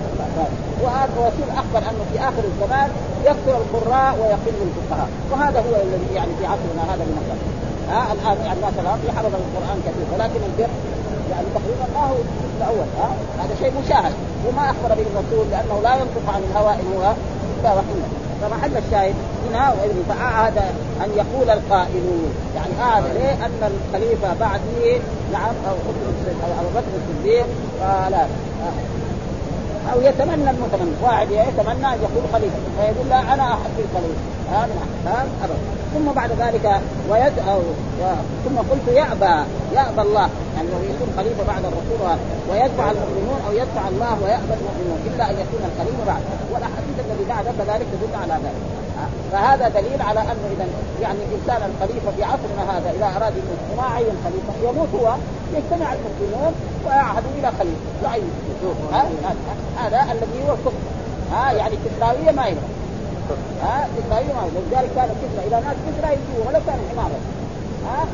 وهذا 0.83 1.11
الرسول 1.17 1.49
اخبر 1.63 1.79
أنه 1.91 2.05
في 2.13 2.19
آخر 2.19 2.43
الزمان 2.53 2.91
يكثر 3.25 3.55
القراء 3.63 4.13
ويقل 4.21 4.57
الفقهاء. 4.69 5.09
وهذا 5.31 5.59
هو 5.61 5.75
الذي 5.87 6.15
يعني 6.15 6.33
في 6.39 6.47
عصرنا 6.47 6.83
هذا 6.95 7.05
بمكان 7.09 7.39
ها 7.91 8.13
الآن 8.13 8.47
يعني 8.47 8.61
مثلا 8.69 8.91
حفظ 9.17 9.35
القرآن 9.45 9.79
كثير 9.87 10.07
ولكن 10.15 10.41
البر 10.49 10.73
يعني 11.31 11.47
تقريبا 11.55 11.87
ما 11.95 12.05
هو 12.11 12.17
الأول. 12.59 12.89
ها 13.01 13.09
هذا 13.43 13.55
شيء 13.63 13.73
مشاهد. 13.85 14.15
وما 14.47 14.65
أخبر 14.71 14.89
به 14.99 15.07
الرسول 15.13 15.47
لأنه 15.51 15.81
لا 15.83 15.95
ينطق 15.95 16.25
عن 16.35 16.43
الهوى 16.51 16.73
ان 16.75 16.93
هو 16.97 17.13
إلا 17.61 17.73
وحي 17.75 18.01
فمحل 18.41 18.77
الشاهد 18.77 19.15
هنا 19.49 19.75
فأعاد 20.09 20.59
أن 21.05 21.11
يقول 21.17 21.51
القائلون. 21.51 22.35
يعني 22.55 22.73
أعاد 22.83 23.05
ليه؟ 23.15 23.33
أن 23.47 23.73
الخليفة 23.73 24.35
بعدي 24.41 25.01
نعم 25.33 25.55
أو 25.69 25.75
أبو 26.61 26.69
بكر 26.75 26.93
الصديق 27.01 27.47
لا 28.11 28.27
أو 29.93 30.01
يتمنى 30.01 30.51
المتمنى 30.51 30.95
واحد 31.03 31.31
يتمنى 31.31 31.87
أن 31.95 31.99
يكون 32.07 32.25
خليفة 32.33 32.57
فيقول 32.77 33.09
لا 33.09 33.35
أنا 33.35 33.43
أحب 33.43 33.77
الخليفة. 33.79 34.23
هذا 34.53 34.75
نعم 35.05 35.27
ابدا. 35.43 35.59
ثم 35.95 36.13
بعد 36.13 36.31
ذلك 36.31 36.81
ويد 37.11 37.39
أو 37.49 37.59
و... 38.01 38.05
ثم 38.45 38.57
قلت 38.59 38.89
يأبى 38.89 39.45
يأبى 39.75 40.03
الله. 40.03 40.29
يعني 40.57 40.69
انه 40.69 40.81
يكون 40.95 41.09
خليفة 41.17 41.43
بعد 41.47 41.65
الرسول 41.65 42.19
ويدفع 42.51 42.91
المؤمنون 42.91 43.41
أو 43.49 43.53
يدفع 43.53 43.89
الله 43.89 44.15
ويأبى 44.23 44.55
المؤمنون 44.61 44.99
إلا 45.07 45.31
أن 45.31 45.35
يكون 45.35 45.63
الخليفة 45.71 46.05
بعد. 46.07 46.23
والأحاديث 46.53 46.97
الذي 47.07 47.25
بعد 47.29 47.45
كذلك 47.45 47.87
تدل 47.93 48.15
على 48.23 48.33
ذلك. 48.33 48.80
فهذا 49.33 49.69
دليل 49.69 50.03
على 50.03 50.21
أنه 50.21 50.47
إذا 50.57 50.67
يعني 51.03 51.19
الإنسان 51.29 51.71
الخليفة 51.71 52.11
في 52.17 52.25
عصرنا 52.25 52.79
هذا 52.79 52.91
إذا 52.97 53.07
أراد 53.17 53.33
انه 53.33 53.83
ما 53.83 53.95
عين 53.95 54.15
خليفة؟ 54.25 54.71
يموت 54.71 54.89
هو 54.95 55.15
يجتمع 55.55 55.93
المسلمون 55.93 56.53
ويعهدوا 56.87 57.31
إلى 57.39 57.53
خليفة. 57.59 57.91
يعين 58.05 58.31
هذا 59.79 60.13
الذي 60.13 60.49
هو 60.49 60.53
الكفر 60.53 60.73
ها؟ 61.33 61.53
يعني 61.53 61.75
الكسراويه 61.75 62.31
ما 62.31 62.47
ينفع 62.47 62.69
ها؟ 63.63 63.89
كسراويه 63.97 64.33
ما 64.35 64.43
ينفع 64.43 64.61
لذلك 64.71 64.91
كان 64.95 65.11
الكسرى 65.11 65.47
إذا 65.47 65.61
مات 65.67 65.77
كسرى 65.87 66.13
يجوا 66.13 66.49
ولا 66.49 66.59
كان 66.67 66.79
حمارا 66.93 67.40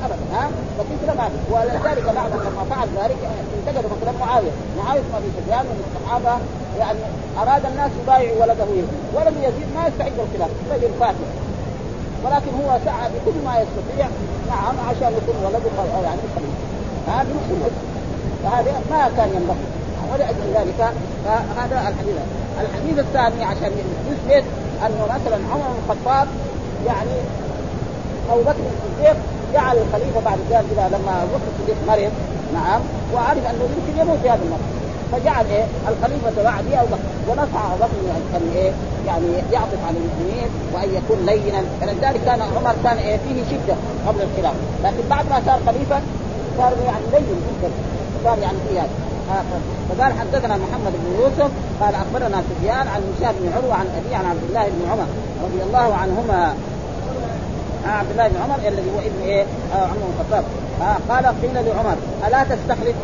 ابدا 0.04 0.16
ها؟ 0.32 0.48
فكسرى 0.78 1.16
ما 1.18 1.28
في 1.28 1.38
ولذلك 1.54 2.04
بعد 2.18 2.30
لما 2.30 2.64
فعل 2.70 2.88
ذلك 3.00 3.16
انتقد 3.56 3.84
مثلا 3.84 4.12
معاوية. 4.20 4.50
معاوية 4.78 5.00
بن 5.00 5.14
أبي 5.16 5.28
سفيان 5.38 5.64
من 5.70 5.78
الصحابة 5.86 6.34
يعني 6.78 6.98
أراد 7.42 7.66
الناس 7.66 7.90
يبايعوا 8.02 8.42
ولده 8.42 8.64
ولم 9.14 9.36
يزيد 9.46 9.68
ما 9.76 9.82
يستحق 9.88 10.16
الخلاف. 10.24 10.50
رجل 10.72 10.90
فاتح 11.00 11.28
ولكن 12.24 12.50
هو 12.60 12.78
سعى 12.84 13.06
بكل 13.14 13.36
ما 13.46 13.54
يستطيع 13.62 14.06
نعم 14.48 14.74
عشان 14.88 15.12
يكون 15.18 15.36
ولده 15.44 15.70
يعني 16.06 16.22
خليفه 16.36 16.66
هذا 17.08 17.28
نفس 17.36 17.72
فهذا 18.42 18.72
ما 18.90 19.10
كان 19.16 19.28
ينبغي. 19.36 19.66
ولأجل 20.12 20.46
ذلك. 20.54 20.92
فهذا 21.24 21.88
الحديث. 21.88 22.16
الحديث 22.60 22.98
الثاني 22.98 23.44
عشان 23.44 23.72
يثبت 24.10 24.44
أنه 24.86 25.02
مثلا 25.04 25.36
عمر 25.52 25.68
بن 25.68 25.78
الخطاب 25.84 26.28
يعني 26.86 27.16
أبو 28.32 28.40
بكر 28.40 28.64
الصديق 28.72 29.16
جعل 29.54 29.76
الخليفة 29.76 30.20
بعد 30.24 30.38
ذلك 30.50 30.64
لما 30.78 31.22
ابو 31.22 31.32
بكر 31.34 31.48
الصديق 31.52 31.76
مرض 31.88 32.12
نعم. 32.54 32.80
وعرف 33.14 33.38
أنه 33.50 33.64
يمكن 33.76 34.00
يموت 34.00 34.18
في 34.22 34.30
هذا 34.30 34.42
المرض 34.44 34.76
فجعل 35.12 35.46
إيه؟ 35.46 35.64
الخليفة 35.88 36.42
بعدي 36.42 36.80
أبو 36.80 36.86
بكر. 36.86 37.08
ونصح 37.28 37.64
أبو 37.64 37.76
بكر 37.76 38.36
ان 38.36 38.50
إيه؟ 38.56 38.72
يعني 39.06 39.26
يعطف 39.52 39.80
على 39.88 39.96
المسلمين 39.96 40.48
وأن 40.74 40.88
يكون 40.98 41.26
لينا. 41.26 41.62
فلذلك 41.80 42.20
كان 42.24 42.40
عمر 42.42 42.74
كان 42.84 42.96
إيه؟ 42.96 43.16
فيه 43.16 43.42
شدة 43.50 43.76
قبل 44.06 44.20
الخلافة. 44.22 44.58
لكن 44.84 45.08
بعد 45.10 45.24
ما 45.30 45.42
صار 45.46 45.58
خليفة 45.66 46.00
صار 46.58 46.72
يعني 46.86 47.04
لين 47.12 47.24
جدا. 47.62 47.70
صار 48.24 48.38
يعني 48.38 48.58
فيه 48.68 48.80
هذا. 49.30 49.60
فقال 49.88 50.12
حدثنا 50.12 50.56
محمد 50.56 50.92
بن 50.92 51.20
يوسف 51.20 51.50
قال 51.80 51.94
أخبرنا 51.94 52.42
سفيان 52.50 52.86
عن 52.88 53.00
هشام 53.10 53.34
بن 53.40 53.52
عروة 53.56 53.74
عن 53.74 53.86
ابي 53.98 54.14
عن 54.14 54.24
عبد 54.30 54.42
الله 54.48 54.64
بن 54.64 54.90
عمر 54.90 55.06
رضي 55.44 55.62
الله 55.62 55.94
عنهما 55.94 56.54
عبد 57.86 58.10
الله 58.10 58.28
بن 58.28 58.36
عمر 58.44 58.58
الذي 58.68 58.90
هو 58.94 58.98
ابن 58.98 59.22
إيه؟ 59.24 59.42
آه 59.74 59.76
عمر 59.76 59.94
بن 59.94 60.12
الخطاب. 60.20 60.44
آه 60.82 61.14
قال 61.14 61.26
قيل 61.42 61.54
لعمر 61.54 61.96
ألا 62.26 62.44
تستخلف؟ 62.44 62.96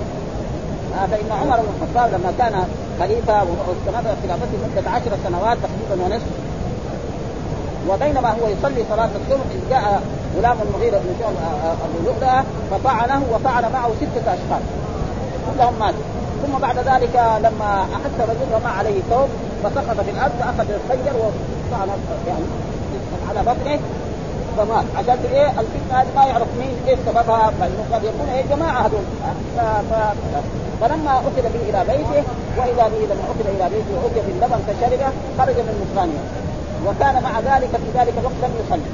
آه 0.99 1.07
فإن 1.07 1.33
عمر 1.41 1.57
بن 1.57 1.69
الخطاب 1.75 2.21
لما 2.21 2.33
كان 2.39 2.65
خليفة 3.01 3.35
واستمر 3.35 4.15
خلافته 4.23 4.59
مدة 4.65 4.91
عشر 4.91 5.11
سنوات 5.25 5.59
تقريبا 5.59 6.05
ونصف 6.05 6.27
وبينما 7.89 8.29
هو 8.31 8.49
يصلي 8.49 8.85
صلاة 8.91 9.11
الصبح 9.21 9.45
إذ 9.51 9.71
جاء 9.71 10.03
غلام 10.39 10.57
المغيرة 10.69 10.99
بن 10.99 11.15
شعب 11.21 11.33
أبو 11.65 11.99
لؤلؤة 12.05 12.45
فطعنه 12.71 13.23
وطعن 13.33 13.73
معه 13.73 13.91
ستة 14.01 14.35
أشخاص. 14.35 14.63
كلهم 15.47 15.75
ماتوا. 15.81 16.01
ثم 16.47 16.59
بعد 16.59 16.79
ذلك 16.79 17.15
لما 17.39 17.87
أحس 17.95 18.17
الرجل 18.19 18.53
رمى 18.55 18.73
عليه 18.79 19.01
ثوب 19.11 19.29
فسقط 19.65 20.01
في 20.05 20.11
الأرض 20.11 20.33
فأخذ 20.41 20.71
الخنجر 20.71 21.17
وطعن 21.17 21.89
يعني 22.27 22.45
على 23.29 23.41
بطنه 23.41 23.79
فمات 24.57 24.85
عشان 24.99 25.19
إيه 25.33 25.49
الفتنه 25.61 26.01
هذه 26.01 26.07
ما 26.17 26.25
يعرف 26.25 26.49
مين 26.59 26.75
إيش 26.89 26.99
سببها. 27.07 27.53
قد 27.93 28.05
يكون 28.05 28.29
إيه 28.35 28.43
جماعة 28.51 28.81
هذول. 28.87 29.05
فلما 30.81 31.11
أخذ 31.11 31.43
به 31.43 31.63
إلى 31.69 31.81
بيته 31.89 32.23
وإذا 32.59 32.85
به 32.93 33.03
لما 33.11 33.25
أخذ 33.33 33.47
إلى 33.55 33.67
بيته 33.75 33.95
واتي 34.03 34.21
باللبن 34.27 34.61
فشربه 34.67 35.09
خرج 35.39 35.57
من 35.57 35.75
مصرانيه 35.83 36.25
وكان 36.87 37.23
مع 37.23 37.41
ذلك 37.41 37.71
في 37.71 37.99
ذلك 37.99 38.15
الوقت 38.19 38.39
لم 38.43 38.53
يصلي. 38.65 38.91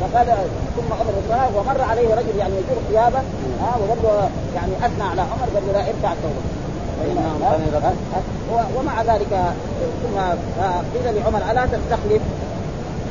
فقال 0.00 0.26
ثم 0.76 0.92
أمر 0.92 1.14
الصلاه 1.22 1.48
ومر 1.56 1.80
عليه 1.90 2.14
رجل 2.14 2.38
يعني 2.38 2.54
يجر 2.54 2.78
ثيابه 2.90 3.18
ها 3.62 3.76
وقال 3.80 3.98
له 4.02 4.30
يعني 4.54 4.72
أثنى 4.86 5.04
على 5.10 5.20
عمر 5.20 5.48
قال 5.54 5.62
له 5.66 5.72
لا 5.72 5.80
ارفع 5.80 6.14
ثوبك. 6.22 6.46
ومع 8.76 9.02
ذلك 9.02 9.32
ثم 10.02 10.18
قيل 10.94 11.16
لعمر 11.16 11.40
ألا 11.50 11.66
تستخلف؟ 11.66 12.22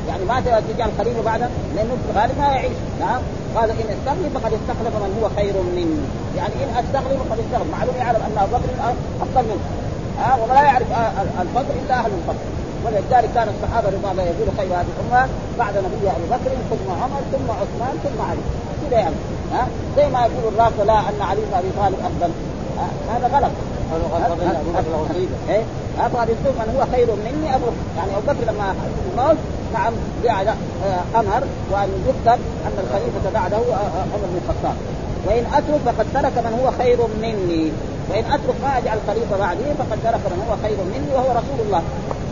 يعني 0.08 0.24
ما 0.24 0.40
تجعل 0.40 0.90
خليفه 0.98 1.22
بعده 1.22 1.48
لأنه 1.76 1.94
في 2.02 2.10
الغالب 2.10 2.38
ما 2.38 2.46
يعيش. 2.46 2.78
نعم؟ 3.00 3.20
قال 3.56 3.70
إن 3.70 3.88
استخلف 3.96 4.30
فقد 4.34 4.52
استخلف 4.58 4.94
من 5.02 5.18
هو 5.20 5.28
خير 5.36 5.54
مني. 5.76 6.00
يعني 6.36 6.54
إن 6.64 6.70
استخلف 6.84 7.18
فقد 7.22 7.38
استخلف 7.44 7.68
معلوم 7.76 7.96
يعلم 7.96 8.22
أن 8.26 8.38
أبو 8.38 8.56
بكر 8.56 8.70
أفضل 9.22 9.44
منه. 9.50 9.64
ها؟ 10.20 10.38
ولا 10.42 10.62
يعرف 10.62 10.86
الفضل 11.42 11.74
إلا 11.80 11.94
أهل 11.94 12.10
الفضل. 12.18 12.44
ولذلك 12.84 13.30
كان 13.34 13.48
الصحابة 13.54 13.88
رضوان 13.88 14.12
الله 14.12 14.22
يقول 14.22 14.48
خير 14.58 14.70
هذه 14.80 14.90
الأمة 14.96 15.28
بعد 15.58 15.74
نبي 15.76 16.06
أبي 16.16 16.26
بكر 16.34 16.50
ثم 16.70 16.88
عمر 17.02 17.20
ثم 17.32 17.48
عثمان 17.60 17.94
ثم 18.04 18.18
علي. 18.28 18.44
كذا 18.80 18.98
يعني. 19.00 19.18
ها؟ 19.52 19.66
زي 19.96 20.08
ما 20.08 20.20
يقول 20.26 20.54
الرافضه 20.54 20.84
لا 20.84 20.98
أن 20.98 21.20
علي 21.30 21.40
بن 21.40 21.54
أبي 21.58 21.68
طالب 21.78 21.98
أفضل. 22.08 22.30
هذا 23.14 23.36
غلط. 23.36 23.50
إيه؟ 25.48 25.62
أبغى 26.00 26.22
يقول 26.22 26.54
من 26.58 26.76
هو 26.76 26.86
خير 26.92 27.06
مني 27.06 27.54
ابو 27.54 27.64
يعني 27.96 28.10
أبو 28.16 28.26
بكر 28.26 28.52
لما 28.52 28.74
الموت 29.12 29.36
نعم 29.74 29.92
جعل 30.24 30.48
أمر 31.14 31.42
وأن 31.70 31.88
يكتب 32.08 32.40
أن 32.66 32.76
الخليفة 32.84 33.30
بعده 33.34 33.56
عمر 34.12 34.26
بن 34.30 34.40
الخطاب. 34.44 34.76
وإن 35.26 35.44
أترك 35.54 35.80
فقد 35.86 36.06
ترك 36.14 36.44
من 36.44 36.60
هو 36.60 36.70
خير 36.78 36.98
مني. 37.22 37.72
فان 38.08 38.24
أترك 38.24 38.54
ما 38.62 38.78
اجعل 38.78 38.98
خليفه 39.08 39.36
بعدي 39.38 39.64
فقد 39.78 39.98
ترك 40.04 40.24
من 40.32 40.46
هو 40.48 40.56
خير 40.62 40.76
مني 40.92 41.14
وهو 41.14 41.30
رسول 41.30 41.60
الله. 41.66 41.82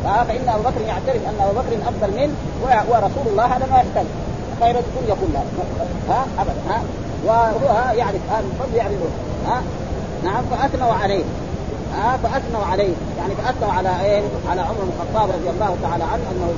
فإن 0.04 0.48
أبو 0.48 0.62
بكر 0.62 0.80
يعترف 0.80 1.22
أن 1.28 1.34
أبو 1.40 1.52
بكر 1.60 1.72
أفضل 1.88 2.10
منه 2.20 2.34
ورسول 2.62 3.26
الله 3.32 3.44
هذا 3.44 3.66
ما 3.70 3.76
يحتاج. 3.76 4.06
خير 4.60 4.70
الكل 4.70 5.08
يقول 5.08 5.28
لا 5.32 5.40
ها 6.08 6.24
أبدا 6.38 6.60
ها. 6.68 6.82
وهو 7.26 7.96
يعرف 7.96 8.20
هذا 8.30 8.44
الفضل 8.52 8.76
يعرفه 8.76 9.10
ها. 9.46 9.62
نعم 10.24 10.42
فأثنوا 10.50 10.92
عليه. 11.02 11.24
ها 11.94 12.16
فأثنوا 12.16 12.64
عليه. 12.64 12.94
يعني 13.18 13.34
فأثنوا 13.34 13.72
على 13.72 14.00
إيه؟ 14.04 14.22
على 14.50 14.60
عمر 14.60 14.80
بن 14.82 14.92
الخطاب 14.96 15.30
رضي 15.30 15.50
الله 15.50 15.76
تعالى 15.82 16.04
عنه 16.04 16.22
أنه 16.32 16.48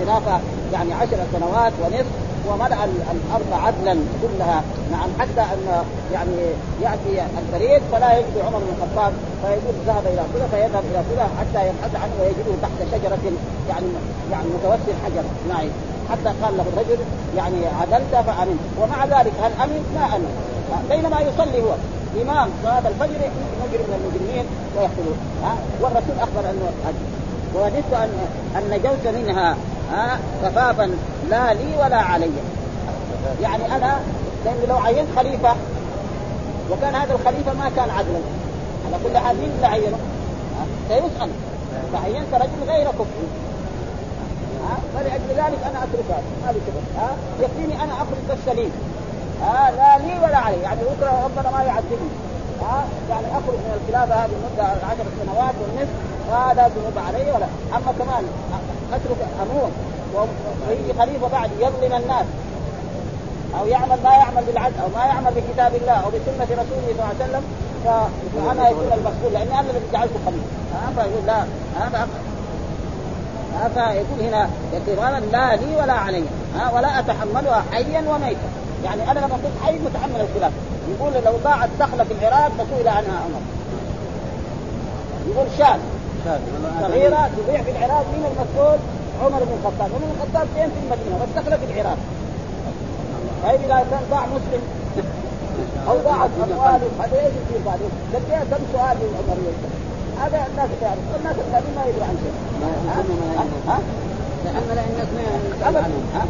الخلافه 0.00 0.40
يعني 0.72 0.92
عشر 0.92 1.18
سنوات 1.32 1.72
ونصف 1.82 2.12
وملأ 2.48 2.84
الأرض 2.84 3.50
عدلا 3.52 3.96
كلها. 4.22 4.62
نعم 4.92 5.08
حتى 5.20 5.40
أن 5.40 5.84
يعني 6.12 6.38
يأتي 6.82 7.26
البريد 7.38 7.82
فلا 7.92 8.18
يجد 8.18 8.38
عمر 8.46 8.58
بن 8.58 8.72
الخطاب 8.76 9.12
فيقول 9.42 9.74
ذهب 9.86 10.04
إلى 10.06 10.22
كذا 10.34 10.46
فيذهب 10.50 10.84
إلى 10.90 11.02
كذا 11.10 11.28
حتى 11.38 11.60
يبحث 11.68 11.94
عنه 12.02 12.12
ويجده 12.20 12.52
تحت 12.62 12.78
شجرة 12.92 13.18
يعني 13.68 13.86
يعني 14.32 14.46
متوسل 14.54 14.94
حجر. 15.04 15.24
معي 15.50 15.70
حتى 16.10 16.30
قال 16.42 16.56
له 16.56 16.64
الرجل 16.72 16.98
يعني 17.36 17.66
عدلت 17.80 18.12
فامنت 18.26 18.60
ومع 18.80 19.04
ذلك 19.04 19.32
هل 19.42 19.52
أمن؟ 19.62 19.80
ما 19.94 20.16
أمن. 20.16 20.32
بينما 20.90 21.20
يصلي 21.20 21.62
هو. 21.62 21.74
امام 22.22 22.48
صلاه 22.62 22.78
الفجر 22.78 23.20
مجرم 23.62 23.86
من 23.88 23.94
المجرمين 24.00 24.44
ويقتلون 24.76 25.18
ها؟ 25.44 25.56
والرسول 25.80 26.16
أخبر 26.20 26.50
أنه 26.50 26.70
ووددت 27.54 27.92
ان 27.92 28.10
أن 28.56 28.70
نجوت 28.70 29.14
منها 29.14 29.56
ها؟ 29.92 30.18
كفافا 30.42 30.90
لا 31.30 31.54
لي 31.54 31.76
ولا 31.76 31.96
علي. 31.96 32.30
يعني 33.42 33.76
أنا 33.76 34.00
لاني 34.44 34.66
لو 34.68 34.76
عينت 34.76 35.08
خليفة 35.16 35.54
وكان 36.70 36.94
هذا 36.94 37.14
الخليفة 37.14 37.52
ما 37.52 37.70
كان 37.76 37.90
عدلا. 37.90 38.20
على 38.86 38.96
كل 39.04 39.18
حال 39.18 39.36
مين 39.36 39.50
اللي 39.56 39.66
عينه؟ 39.66 39.98
سيسأل. 40.88 41.30
فعينت 41.92 42.34
رجل 42.34 42.70
غير 42.72 42.86
ها؟ 42.88 44.78
فلأجل 44.94 45.28
ذلك 45.28 45.58
أنا 45.70 45.84
اتركها 45.84 46.22
ما 46.46 46.52
لي 46.52 46.58
ها؟ 46.98 47.10
يكفيني 47.40 47.84
أنا 47.84 47.92
أخرج 47.92 48.18
بس 48.30 48.38
سليم 48.46 48.72
ها 49.42 49.70
لا 49.70 49.98
لي 50.06 50.18
ولا 50.24 50.36
علي. 50.36 50.60
يعني 50.62 50.80
بكره 50.80 51.24
ربنا 51.24 51.50
ما 51.56 51.62
يعذبني. 51.62 52.10
ها 52.62 52.84
يعني 53.10 53.26
أخرج 53.26 53.58
من 53.64 53.80
الخلافه 53.80 54.14
هذه 54.14 54.30
المده 54.38 54.64
عشر 54.64 55.04
سنوات 55.22 55.54
والنصف 55.60 55.94
ولا 56.30 56.68
ذنوب 56.68 56.98
علي 57.06 57.30
ولا. 57.30 57.46
أما 57.76 57.92
كمان 57.98 58.24
أترك 58.92 59.20
امور 59.42 59.70
ويجي 60.68 60.92
خليفة 61.00 61.28
بعد 61.28 61.50
يظلم 61.58 61.92
الناس. 62.02 62.26
أو 63.60 63.66
يعمل 63.66 63.98
ما 64.04 64.10
يعمل 64.10 64.44
بالعدل 64.46 64.74
أو 64.82 64.88
ما 64.96 65.04
يعمل 65.04 65.32
بكتاب 65.36 65.74
الله 65.74 65.92
أو 65.92 66.08
بسنة 66.08 66.44
رسوله 66.44 66.82
صلى 66.86 66.92
الله 66.92 67.04
عليه 67.04 67.24
وسلم 67.24 67.42
فأنا 67.84 68.68
يكون 68.68 68.92
المسؤول 68.92 69.32
لأني 69.32 69.60
أنا 69.60 69.70
الذي 69.70 69.88
جعلته 69.92 70.14
خليفه 70.26 70.48
فيقول 70.96 71.26
لا 71.26 71.44
هذا 71.80 72.08
فيقول 73.74 74.20
هنا 74.20 74.48
اعتبارا 74.74 75.20
لا 75.20 75.56
لي 75.56 75.76
ولا 75.76 75.92
علي. 75.92 76.24
ولا 76.74 76.98
أتحملها 76.98 77.64
حيا 77.72 78.04
وميتا. 78.08 78.48
يعني 78.84 79.10
أنا 79.10 79.18
لما 79.18 79.36
كنت 79.36 79.64
حي 79.64 79.78
متحمل 79.78 80.20
الخلاف 80.20 80.52
يقول 80.88 81.12
لو 81.24 81.32
ضاعت 81.44 81.68
دخلة 81.80 82.04
في 82.04 82.12
العراق 82.12 82.50
فسئل 82.58 82.88
عنها 82.88 83.20
عمر. 83.24 83.40
يقول 85.30 85.46
شاذ. 85.58 85.80
صغيرة 86.80 87.30
تبيع 87.36 87.62
في 87.62 87.70
العراق 87.70 88.04
مين 88.12 88.24
المسؤول؟ 88.24 88.78
عمر 89.22 89.38
بن 89.44 89.52
الخطاب، 89.58 89.90
عمر 89.94 90.04
بن 90.04 90.12
الخطاب 90.16 90.46
فين؟ 90.54 90.68
في 90.70 90.80
المدينة 90.84 91.16
بس 91.22 91.42
دخل 91.42 91.58
في 91.58 91.64
العراق. 91.72 91.98
طيب 93.44 93.60
إذا 93.60 93.86
كان 93.90 94.00
ضاع 94.10 94.26
مسلم 94.26 94.62
أو 95.88 95.96
ضاعت 96.04 96.30
امواله 96.42 96.88
هذا 97.00 97.16
إيش 97.16 97.32
يصير 97.40 97.60
بعدين؟ 97.66 97.90
قد 98.14 98.22
كم 98.50 98.62
سؤال 98.72 98.96
للعمر 99.00 99.38
هذا 100.20 100.46
الناس 100.50 100.68
تعرف، 100.80 100.98
الناس 101.20 101.36
الثانيين 101.36 101.74
ما 101.76 101.84
يدري 101.84 102.04
عن 102.04 102.16
شيء. 102.22 102.32
تحمل 104.48 104.78
الناس 104.88 105.08
ما 105.16 105.80
ها؟ 106.14 106.24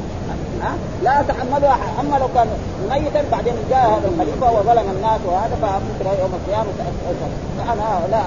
ها؟ 0.62 0.72
لا 1.02 1.22
تحملها 1.28 1.78
اما 2.00 2.16
لو 2.18 2.28
كان 2.35 2.48
ميتا 2.90 3.24
بعدين 3.33 3.54
جاء 3.70 3.87
هذا 3.87 4.09
الخليفة 4.14 4.52
وظلم 4.52 4.87
الناس 4.96 5.20
وهذا 5.26 5.57
فممكن 5.62 6.20
يوم 6.20 6.33
القيامة 6.38 6.70
فأنا 7.59 8.00
لا 8.11 8.22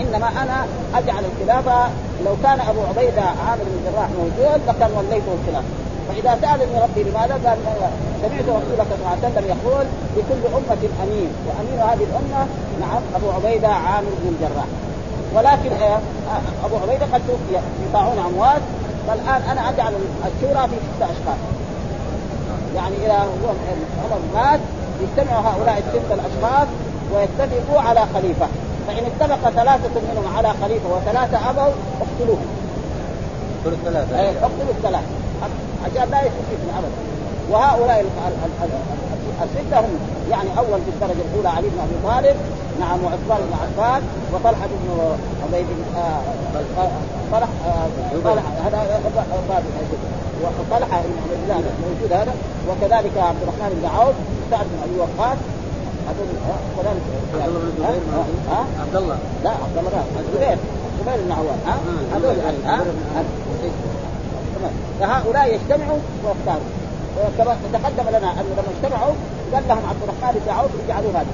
إنما 0.00 0.28
أنا 0.42 0.66
أجعل 0.94 1.24
الخلافة. 1.30 1.90
لو 2.24 2.34
كان 2.42 2.60
أبو 2.60 2.80
عبيدة 2.90 3.22
عامر 3.22 3.64
بن 3.64 3.74
الجراح 3.78 4.08
موجود 4.20 4.60
لكان 4.68 4.90
وليته 4.96 5.32
الخلافة. 5.38 5.72
فإذا 6.08 6.38
سألني 6.42 6.82
ربي 6.82 7.02
لماذا؟ 7.02 7.34
قال 7.44 7.58
سمعت 8.22 8.46
رسولك 8.58 8.88
صلى 8.90 8.98
الله 8.98 9.10
عليه 9.10 9.28
وسلم 9.28 9.46
يقول 9.54 9.86
لكل 10.16 10.42
أمة 10.58 10.82
أمين. 11.04 11.30
وأمين 11.46 11.78
هذه 11.90 12.04
الأمة 12.10 12.46
نعم 12.80 13.02
أبو 13.16 13.30
عبيدة 13.30 13.68
عامر 13.68 14.12
بن 14.22 14.34
الجراح 14.34 14.68
ولكن 15.34 15.70
أبو 16.64 16.76
عبيدة 16.76 17.06
قد 17.12 17.20
توفي 17.28 17.60
في 17.78 17.92
طاعون 17.92 18.18
أموات. 18.18 18.62
فالآن 19.08 19.42
أنا 19.50 19.68
اجعل 19.70 19.92
الشورى 20.26 20.68
في 20.68 20.76
ستة 20.76 21.04
أشخاص. 21.04 21.40
يعني 22.76 22.96
إذا 23.06 23.18
هو 23.18 23.48
عمر 24.04 24.20
مات 24.34 24.60
يجتمع 25.02 25.40
هؤلاء 25.40 25.78
الستة 25.78 26.14
الأشخاص 26.14 26.68
ويتفقوا 27.14 27.80
على 27.80 28.00
خليفة. 28.14 28.46
فإن 28.86 29.04
اتفق 29.06 29.50
ثلاثة 29.50 30.00
منهم 30.12 30.36
على 30.36 30.48
خليفة 30.62 30.88
وثلاثة 30.96 31.50
أبوا 31.50 31.72
اقتلوه. 32.00 32.38
اقتلوا 33.64 33.78
الثلاثة. 33.78 34.20
إيه 34.20 34.30
اقتلوا 34.30 34.74
الثلاثة. 34.78 35.12
عشان 35.84 36.10
لا 36.10 36.18
يستفيد 36.18 36.58
ابدا 36.78 37.12
وهؤلاء 37.50 38.04
الستة 39.42 39.80
هم 39.80 39.98
يعني 40.30 40.48
أول 40.58 40.80
في 40.80 40.90
الدرجة 40.94 41.22
الأولى 41.32 41.48
علي 41.48 41.68
بن 41.68 41.78
أبي 41.80 41.94
طالب 42.04 42.36
نعم 42.80 42.98
وعثمان 43.04 43.46
بن 43.48 43.54
عفان 43.62 44.02
وطلحة 44.32 44.66
بن 44.66 45.16
عبيد 45.54 45.66
طلحة 47.32 47.48
طلحة 48.24 48.52
هذا 48.66 49.00
وطلحة 50.42 51.02
بن 51.02 51.12
عبد 51.22 51.40
الله 51.44 51.72
موجود 51.84 52.12
هذا. 52.12 52.34
وكذلك 52.68 53.14
عبد 53.16 53.42
الرحمن 53.42 53.70
بن 53.80 53.88
عوف 53.96 54.14
سعد 54.50 54.66
بن 54.72 54.78
أبي 54.84 54.96
وقاص. 55.00 55.38
كذلك. 56.76 57.04
عبد 57.34 57.46
الله 57.46 57.60
بن 57.60 57.68
الزبير 57.68 58.00
عبد 58.80 58.96
الله. 58.96 59.18
لا 59.44 59.50
عبد 59.50 59.76
الله 59.78 59.90
لا 59.90 60.20
الزبير 60.20 60.58
الزبير 60.92 61.18
بن 61.26 61.32
عوام 61.32 61.58
ها 61.66 61.76
هذول 62.14 62.36
فهؤلاء 65.00 65.54
يجتمعوا 65.54 65.98
ويختاروا 66.24 66.68
وكما 67.18 67.56
تقدم 67.72 68.06
لنا 68.08 68.30
أن 68.30 68.44
لما 68.58 68.70
اجتمعوا 68.76 69.14
قال 69.52 69.62
لهم 69.68 69.82
عبد 69.90 70.02
الرحمن 70.02 70.40
بن 70.46 70.52
عوف 70.52 70.70
اجعلوا 70.86 71.10
هذا. 71.10 71.32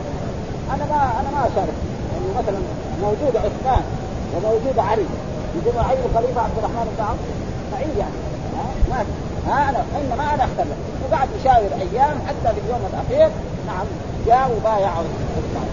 أنا 0.75 0.85
ما 0.91 1.01
أنا 1.21 1.31
ما 1.35 1.41
أشارك. 1.41 1.77
يعني 2.13 2.29
مثلا 2.39 2.61
موجود 3.03 3.37
عثمان 3.37 3.83
وموجود 4.37 4.79
علي 4.79 5.07
يقولوا 5.57 5.83
عين 5.83 5.99
الخليفة 6.11 6.41
عبد 6.41 6.59
الرحمن 6.59 6.95
بن 6.97 7.05
عوف؟ 7.05 7.19
بعيد 7.73 7.97
يعني. 7.99 8.19
ها؟ 8.91 9.05
ما 9.47 9.69
أنا؟ 9.71 9.85
انما 10.01 10.35
أنا 10.35 10.45
اختار 10.45 10.67
وقعد 11.11 11.29
يشاور 11.41 11.71
أيام 11.75 12.17
حتى 12.29 12.55
في 12.55 12.61
اليوم 12.65 12.81
الأخير. 12.93 13.31
نعم 13.67 13.87
جاء 14.27 14.51
وبايع 14.57 14.91
عثمان 14.91 15.68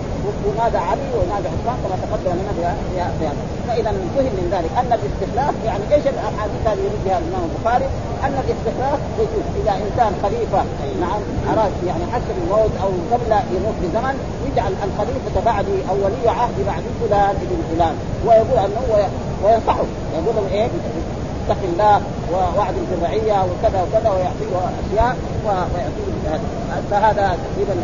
ونادى 0.47 0.77
علي 0.77 1.09
ونادى 1.19 1.47
عثمان 1.53 1.77
كما 1.83 1.95
تقدم 2.03 2.33
لنا 2.39 2.51
في 2.57 2.61
هذا. 3.01 3.33
فإذا 3.67 3.91
فهم 3.91 4.33
من 4.39 4.47
ذلك 4.55 4.71
أن 4.81 4.91
الاستخلاف 4.99 5.55
يعني 5.65 5.83
إيش 5.93 6.05
الاحاديث 6.13 6.61
هذه 6.67 6.81
يريد 6.87 7.01
بها 7.05 7.17
الإمام 7.21 7.43
البخاري؟ 7.49 7.87
أن 8.25 8.35
الاستخلاف 8.43 8.99
يجوز 9.19 9.45
إذا 9.61 9.73
إنسان 9.85 10.11
خليفة 10.23 10.61
نعم 11.03 11.21
اراد 11.51 11.71
يعني 11.87 12.03
حسب 12.13 12.35
الموت 12.43 12.73
أو 12.83 12.89
قبل 13.11 13.31
يموت 13.55 13.77
بزمن 13.83 14.15
يجعل 14.47 14.73
الخليفة 14.87 15.35
بعدي 15.45 15.77
أو 15.89 15.95
ولي 16.05 16.29
عهد 16.39 16.57
بعد 16.67 16.83
فلان 17.01 17.35
ابن 17.45 17.59
فلان. 17.71 17.95
ويقول 18.25 18.57
أنه 18.65 18.83
وينصحه 19.43 19.85
يقول 20.17 20.35
له 20.35 20.45
إيه؟ 20.51 20.67
اتق 21.49 21.61
الله 21.73 22.01
ووعد 22.33 22.75
الرعيه 22.95 23.37
وكذا 23.49 23.79
وكذا 23.83 24.09
ويعطيه 24.09 24.53
أشياء 24.81 25.15
ويعطيه 25.45 26.07
هذا. 26.31 26.47
فهذا 26.91 27.37
تقريبا 27.45 27.75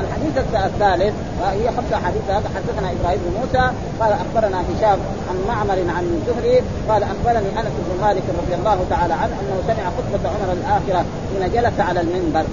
الحديث 0.00 0.38
الثالث 0.38 1.14
هي 1.42 1.70
خمسة 1.76 1.96
أحاديث. 1.96 2.22
هذا 2.28 2.48
حدثنا 2.56 2.92
إبراهيم 2.92 3.20
بن 3.24 3.40
موسى 3.40 3.70
قال 4.00 4.12
أخبرنا 4.12 4.60
هشام 4.60 4.98
عن 5.28 5.36
معمر 5.48 5.78
عن 5.96 6.04
الزهري 6.04 6.62
قال 6.88 7.02
أخبرني 7.02 7.60
أنس 7.60 7.72
بن 7.88 8.04
مالك 8.06 8.22
رضي 8.42 8.54
الله 8.54 8.78
تعالى 8.90 9.14
عنه 9.14 9.34
أنه 9.40 9.56
سمع 9.66 9.84
خطبة 9.96 10.28
عمر 10.28 10.52
الآخرة 10.52 11.04
حين 11.32 11.52
جلس 11.52 11.80
على 11.80 12.00
المنبر. 12.00 12.44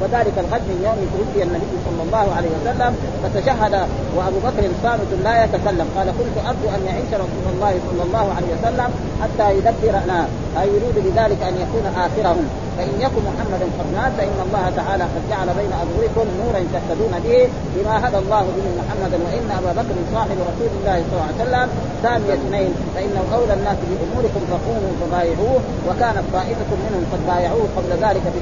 وذلك 0.00 0.36
الغد 0.44 0.64
من 0.70 0.78
يوم 0.86 0.98
توفي 1.12 1.40
النبي 1.46 1.74
صلى 1.86 2.02
الله 2.06 2.26
عليه 2.36 2.52
وسلم 2.56 2.92
فتشهد 3.22 3.74
وأبو 4.16 4.38
بكر 4.46 4.64
صامت 4.82 5.10
لا 5.24 5.34
يتكلم. 5.44 5.88
قال 5.96 6.08
كنت 6.18 6.36
أرجو 6.50 6.66
أن 6.76 6.82
يعيش 6.88 7.10
رسول 7.24 7.46
الله 7.54 7.72
صلى 7.88 8.02
الله 8.06 8.26
عليه 8.36 8.50
وسلم 8.56 8.90
حتى 9.22 9.46
يدبرنا. 9.56 10.20
اي 10.60 10.68
يريد 10.74 10.96
بذلك 11.06 11.40
أن 11.50 11.54
يكون 11.64 11.84
آخرهم. 12.04 12.46
فإن 12.76 12.94
يكن 13.06 13.22
محمد 13.30 13.62
قد 13.78 13.88
مات 13.96 14.12
فإن 14.18 14.38
الله 14.46 14.64
تعالى 14.80 15.04
قد 15.14 15.22
جعل 15.30 15.48
بين 15.60 15.72
اظهركم 15.82 16.26
نورا 16.40 16.60
تهتدون 16.74 17.14
به 17.24 17.48
بما 17.74 17.94
هدى 18.04 18.18
الله 18.24 18.44
به 18.56 18.66
محمدا. 18.80 19.16
وإن 19.26 19.46
أبا 19.58 19.72
بكر 19.80 19.96
صاحب 20.14 20.38
رسول 20.50 20.70
الله 20.78 20.96
صلى 21.06 21.14
الله 21.16 21.28
عليه 21.30 21.42
وسلم 21.44 21.68
ثاني 22.04 22.26
اثنين 22.38 22.70
فانه 22.94 23.24
أولى 23.36 23.54
الناس 23.58 23.78
بأموركم 23.88 24.42
فقوموا 24.52 24.92
فبايعوه 25.00 25.60
وكانت 25.88 26.24
طائفة 26.36 26.70
منهم 26.84 27.02
قد 27.12 27.20
بايعوه 27.28 27.66
قبل 27.76 27.90
ذلك 28.04 28.24
في 28.34 28.40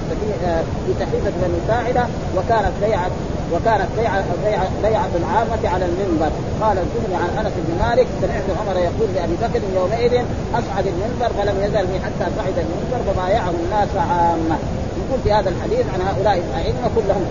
بني 1.48 1.60
ساعدة 1.68 2.04
وكانت 2.36 2.72
بيعه 2.82 3.10
وكانت 3.52 3.88
بيعه 3.98 4.24
بيعه 4.44 4.68
بيعة 4.82 5.10
العامة 5.20 5.62
على 5.74 5.84
المنبر. 5.90 6.30
قال 6.62 6.76
الزهري 6.78 7.14
عن 7.22 7.30
أنس 7.38 7.52
بن 7.56 7.74
مالك 7.84 8.06
سمعت 8.22 8.46
عمر 8.60 8.76
يقول 8.76 9.08
لأبي 9.14 9.36
بكر 9.42 9.60
يومئذ 9.76 10.14
أصعد 10.54 10.86
المنبر 10.92 11.28
فلم 11.38 11.56
يزل 11.64 11.86
حتى 12.04 12.26
صعد 12.36 12.56
المنبر 12.64 13.00
فبايعه 13.06 13.50
الناس 13.64 13.88
عامة. 13.96 14.56
يقول 15.00 15.20
في 15.24 15.32
هذا 15.32 15.50
الحديث 15.50 15.86
عن 15.94 16.00
هؤلاء 16.08 16.36
الأئمة 16.36 16.86
كلهم 16.96 17.22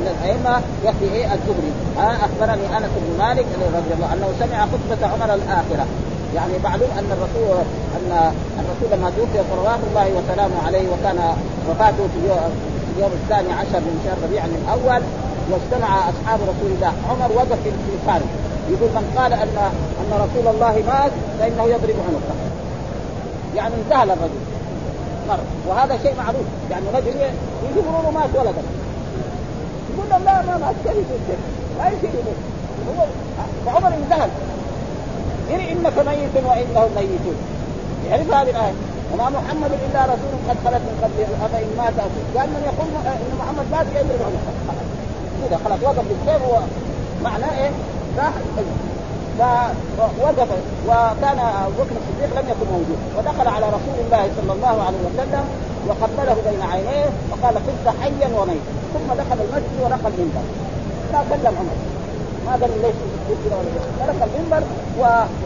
من 0.00 0.06
الأئمة 0.14 0.60
يكفي 0.84 1.14
إيه؟ 1.14 1.24
الزهري. 1.24 1.72
ها 1.98 2.16
أخبرني 2.26 2.66
أنس 2.76 2.92
بن 2.96 3.24
مالك 3.24 3.46
رضي 3.78 3.92
الله 3.94 4.08
عنه 4.12 4.26
سمع 4.40 4.66
خطبة 4.72 5.06
عمر 5.12 5.34
الآخرة. 5.34 5.86
يعني 6.36 6.52
معلوم 6.64 6.88
أن 6.98 7.08
الرسول 7.16 7.56
أن 7.96 8.32
الرسول 8.60 8.98
لما 8.98 9.10
توفي 9.16 9.38
صلوات 9.50 9.80
الله 9.88 10.06
وسلامه 10.16 10.66
عليه 10.66 10.86
وكان 10.92 11.18
وفاته 11.70 12.04
في 12.14 12.20
اليوم, 12.96 13.12
الثاني 13.22 13.52
عشر 13.52 13.80
من 13.80 13.94
شهر 14.04 14.16
ربيع 14.24 14.44
الأول 14.44 15.02
واجتمع 15.50 15.88
أصحاب 16.10 16.40
رسول 16.42 16.70
الله 16.76 16.92
عمر 17.10 17.32
وقف 17.36 17.62
في 17.62 17.92
الخارج 18.02 18.30
يقول 18.70 18.90
من 18.96 19.14
قال 19.18 19.32
ان 19.32 19.56
أن 20.00 20.10
رسول 20.12 20.54
الله 20.54 20.74
مات 20.86 21.12
فإنه 21.38 21.64
يضرب 21.74 21.96
عنقه. 22.08 22.36
يعني 23.56 23.74
انتهى 23.74 24.02
الرجل 24.02 24.40
مر. 25.28 25.38
وهذا 25.68 25.98
شيء 26.02 26.14
معروف. 26.18 26.46
يعني 26.70 26.84
رجل 26.94 27.08
يجي 27.64 27.80
له 27.86 28.10
مات 28.10 28.30
ولدا 28.34 28.62
يقول 29.94 30.10
لهم 30.10 30.24
لا 30.24 30.42
ما 30.42 30.56
مات. 30.56 30.74
كيف 30.84 31.06
لا 31.78 31.88
يصير 31.88 32.10
هو 32.98 33.04
فعمر 33.66 33.88
انتهى. 33.88 34.28
إن 35.50 35.60
إنك 35.60 35.98
ميت 35.98 36.44
وإنهم 36.44 36.90
ميتون. 36.96 37.36
يعرف 38.10 38.34
هذه 38.34 38.50
الآية. 38.50 38.91
وما 39.12 39.26
محمد 39.30 39.72
إلا 39.86 40.00
رسول 40.04 40.34
قد 40.48 40.56
خلت 40.64 40.82
من 40.88 40.96
قبله 41.02 41.28
أفإن 41.46 41.70
مات 41.78 41.96
قال 42.36 42.48
من 42.54 42.62
يقول 42.70 42.88
إن 43.06 43.32
محمد 43.40 43.66
مات 43.72 43.86
يضرب 43.96 44.20
عنقه 44.28 44.52
كذا 45.48 45.58
خلاص. 45.64 45.78
وقف 45.82 46.04
بالسيف 46.08 46.42
معناه 47.24 47.52
إيه؟ 47.62 47.70
راح 48.18 48.32
فوقف 49.98 50.48
وكان 50.88 51.38
ابو 51.38 51.82
بكر 51.82 51.96
الصديق 52.00 52.30
لم 52.38 52.46
يكن 52.52 52.66
موجود. 52.72 53.00
ودخل 53.16 53.48
على 53.48 53.66
رسول 53.66 53.96
الله 54.04 54.30
صلى 54.38 54.52
الله 54.52 54.76
عليه 54.86 55.02
وسلم 55.08 55.44
وقبله 55.88 56.36
بين 56.46 56.62
عينيه 56.72 57.06
وقال 57.30 57.54
كنت 57.54 57.86
حيا 58.00 58.28
وميتا. 58.38 58.72
ثم 58.94 59.08
دخل 59.20 59.38
المسجد 59.44 59.76
ونقل 59.82 60.12
المنبر. 60.18 60.44
ما 61.12 61.24
كلم 61.30 61.54
عمر. 61.60 61.76
ما 62.46 62.52
قال 62.60 62.70
ليش 62.82 62.98
كذا 63.28 63.56
ولا 63.58 63.70
ترك 64.00 64.20
المنبر 64.28 64.62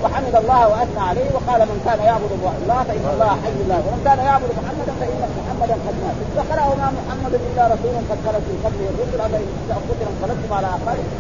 وحمد 0.05 0.35
الله 0.43 0.61
وأثنى 0.69 1.03
عليه 1.11 1.29
وقال 1.37 1.61
من 1.71 1.79
كان 1.87 1.99
يعبد 2.11 2.33
الله 2.37 2.83
فإن 2.89 3.05
الله 3.13 3.33
حي 3.43 3.59
لا 3.69 3.77
ومن 3.87 4.01
كان 4.07 4.19
يعبد 4.19 4.51
محمدا 4.59 4.93
فإن 5.01 5.21
محمدا 5.39 5.75
قد 5.87 5.97
مات. 6.03 6.19
فقرا 6.37 6.65
وما 6.71 6.89
محمد 6.99 7.33
إلا 7.47 7.63
رسول 7.73 7.95
قد 8.11 8.19
خلت 8.27 8.45
من 8.51 8.59
قبله 8.65 8.87
الرسل. 8.93 9.21
افان 9.27 9.43
قتل 9.89 10.07
انقلبتم 10.13 10.51
على 10.59 10.67
اعقابكم 10.67 11.17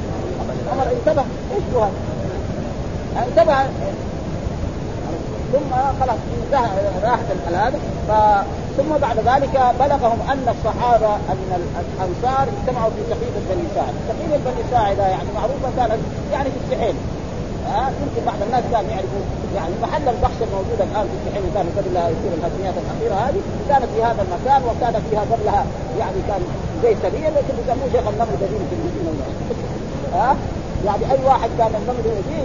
عمر 0.70 0.86
انتبه. 0.96 1.24
إيش 1.54 1.64
هذا؟ 1.74 1.90
انتبه. 3.26 3.58
ثم 5.52 5.70
خلاص 6.00 6.20
انتهى 6.36 6.70
راحت 7.02 7.28
هذا 7.54 7.78
ثم 8.76 8.90
بعد 9.06 9.18
ذلك 9.30 9.54
بلغهم 9.80 10.20
أن 10.32 10.46
الصحابة 10.54 11.14
أن 11.14 11.50
الأنصار 11.60 12.44
اجتمعوا 12.54 12.90
في 12.90 13.02
سقيفه 13.10 13.40
بني 13.50 13.66
ساعد، 13.74 13.94
سقيفه 14.08 14.36
بني 14.46 14.62
ساعد 14.70 14.98
يعني 14.98 15.30
معروفة 15.34 15.68
كانت 15.76 16.00
يعني 16.32 16.48
في 16.50 16.58
السحيل. 16.64 16.94
آه 17.66 17.88
يمكن 18.02 18.22
بعض 18.26 18.40
الناس 18.46 18.64
كانوا 18.72 18.90
يعرفوا 18.90 19.24
يعني 19.56 19.74
محل 19.82 20.08
البحث 20.14 20.38
الموجود 20.46 20.78
الآن 20.86 21.06
في 21.10 21.16
السحيل 21.18 21.44
كان 21.54 21.66
قبل 21.76 21.94
يصير 22.14 22.32
الهجميات 22.38 22.74
الأخيرة 22.82 23.14
هذه. 23.24 23.40
كانت 23.68 23.88
في 23.94 24.00
هذا 24.08 24.22
المكان 24.26 24.60
وكان 24.68 24.94
فيها 25.10 25.24
قبلها 25.32 25.64
يعني 26.00 26.20
كان 26.28 26.42
زي 26.82 26.92
سريه 27.02 27.28
لكن 27.36 27.54
يسموه 27.60 27.88
شيخ 27.92 28.06
النمر 28.12 28.32
الذين 28.40 28.62
في 28.70 28.74
المدينة. 28.78 29.26
ها؟ 30.14 30.36
يعني 30.86 31.04
أي 31.12 31.18
واحد 31.30 31.50
كان 31.58 31.72
النمر 31.80 32.02
فيه 32.28 32.44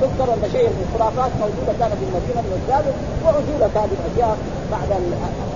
تذكر 0.00 0.30
ولا 0.30 0.48
شيء 0.54 0.68
من 0.74 0.82
الخرافات 0.86 1.30
موجودة 1.42 1.72
كانت 1.80 1.94
في 2.00 2.04
المدينة 2.08 2.40
من 2.46 2.54
السابق 2.60 2.94
وعزولت 3.24 3.72
هذه 3.80 3.94
الأشياء 4.00 4.36
بعد 4.72 4.90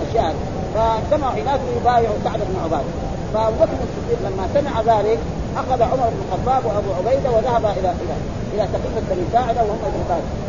الأشياء. 0.01 0.33
فاجتمعوا 0.75 1.33
هناك 1.41 1.59
ليبايعوا 1.67 2.17
سعد 2.23 2.39
بن 2.49 2.55
عباده 2.63 2.91
فابو 3.33 3.55
بكر 3.61 3.77
الصديق 3.87 4.19
لما 4.27 4.43
سمع 4.55 4.73
ذلك 4.91 5.19
أخذ 5.61 5.81
عمر 5.81 6.07
بن 6.13 6.19
الخطاب 6.25 6.61
وأبو 6.65 6.89
عبيدة 6.99 7.29
وذهب 7.35 7.65
إلى 7.65 7.89
إلى 8.01 8.15
إلى 8.53 8.63
سقيفه 8.73 9.01
بني 9.09 9.25
ساعدة 9.33 9.61
وهم 9.67 9.81
ابن 9.89 10.01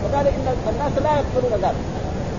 وقال 0.05 0.27
إن 0.27 0.47
الناس 0.73 0.95
لا 1.05 1.13
يقبلون 1.21 1.53
ذلك. 1.65 1.83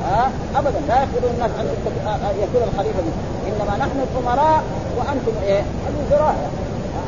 آه 0.05 0.29
ابدا 0.59 0.79
لا 0.87 0.97
يقبلون 1.03 1.31
الناس 1.35 1.51
ان 1.59 2.35
يكون 2.43 2.61
الخليفة 2.69 3.01
منه. 3.07 3.19
إنما 3.47 3.73
نحن 3.77 3.97
الأمراء 4.07 4.63
وأنتم 4.97 5.35
إيه؟ 5.43 5.63
الوزراء 5.89 6.35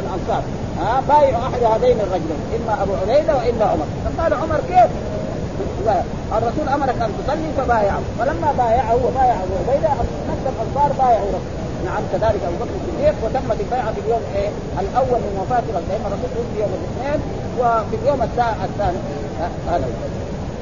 الأنصار. 0.04 0.44
ها 0.80 1.02
بايع 1.10 1.38
أحد 1.48 1.64
هذين 1.64 1.98
الرجلين 2.00 2.42
إما 2.58 2.84
أبو 2.84 2.94
عبيدة 3.02 3.36
وإما 3.36 3.66
عمر. 3.66 3.86
فقال 4.06 4.34
عمر 4.34 4.60
كيف؟ 4.68 4.92
الرسول 6.38 6.70
أمرك 6.70 6.96
أن 7.02 7.12
تصلي 7.20 7.50
فبايعه. 7.58 8.02
فلما 8.20 8.52
بايعه 8.58 8.96
وبايع 9.06 9.36
أبو 9.44 9.54
عبيدة 9.62 9.90
نفس 10.30 10.44
الأنصار 10.54 10.92
بايعوا 11.00 11.28
رسول 11.28 11.62
نعم 11.86 12.04
كذلك 12.12 12.42
أبو 12.48 12.58
بكر 12.62 12.76
الصديق 12.82 13.16
وتمت 13.24 13.60
البيعة 13.60 13.92
في 13.94 14.00
اليوم 14.06 14.22
إيه؟ 14.36 14.50
الأول 14.80 15.20
من 15.26 15.34
وفاة 15.42 15.64
لأن 15.90 16.04
الرسول 16.06 16.30
توفي 16.36 16.60
يوم 16.62 16.72
الاثنين 16.80 17.20
وفي 17.60 17.96
اليوم 18.02 18.22
الثاني. 18.22 18.98
هذا. 19.70 19.88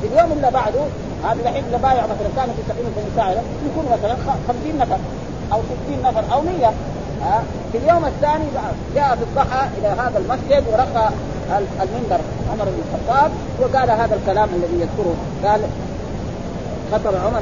في 0.02 0.08
اليوم 0.08 0.32
اللي 0.32 0.52
بعده 0.52 0.84
هذا 1.24 1.40
الحين 1.42 1.64
اللي 1.66 1.78
بايع 1.78 2.04
مثلا 2.04 2.46
في 2.46 2.62
سبيل 2.70 2.86
بني 2.96 3.12
ساعده 3.16 3.42
يكون 3.68 3.86
مثلا 3.92 4.16
50 4.48 4.78
نفر 4.80 4.98
أو 5.54 5.60
60 5.88 6.02
نفر 6.04 6.24
أو 6.34 6.42
100 6.42 6.74
ها 7.22 7.44
في 7.72 7.78
اليوم 7.78 8.06
الثاني 8.06 8.46
جاء 8.96 9.16
في 9.16 9.24
الضحى 9.24 9.68
إلى 9.78 9.88
هذا 9.88 10.18
المسجد 10.18 10.64
ورقى 10.72 11.10
المنبر 11.58 12.20
عمر 12.52 12.66
بن 12.66 12.82
الخطاب 12.86 13.32
وقال 13.60 13.92
هذا 13.92 14.16
الكلام 14.16 14.50
الذي 14.56 14.82
يذكره. 14.82 15.16
قال 15.44 15.62
خطب 16.92 17.16
عمر 17.16 17.42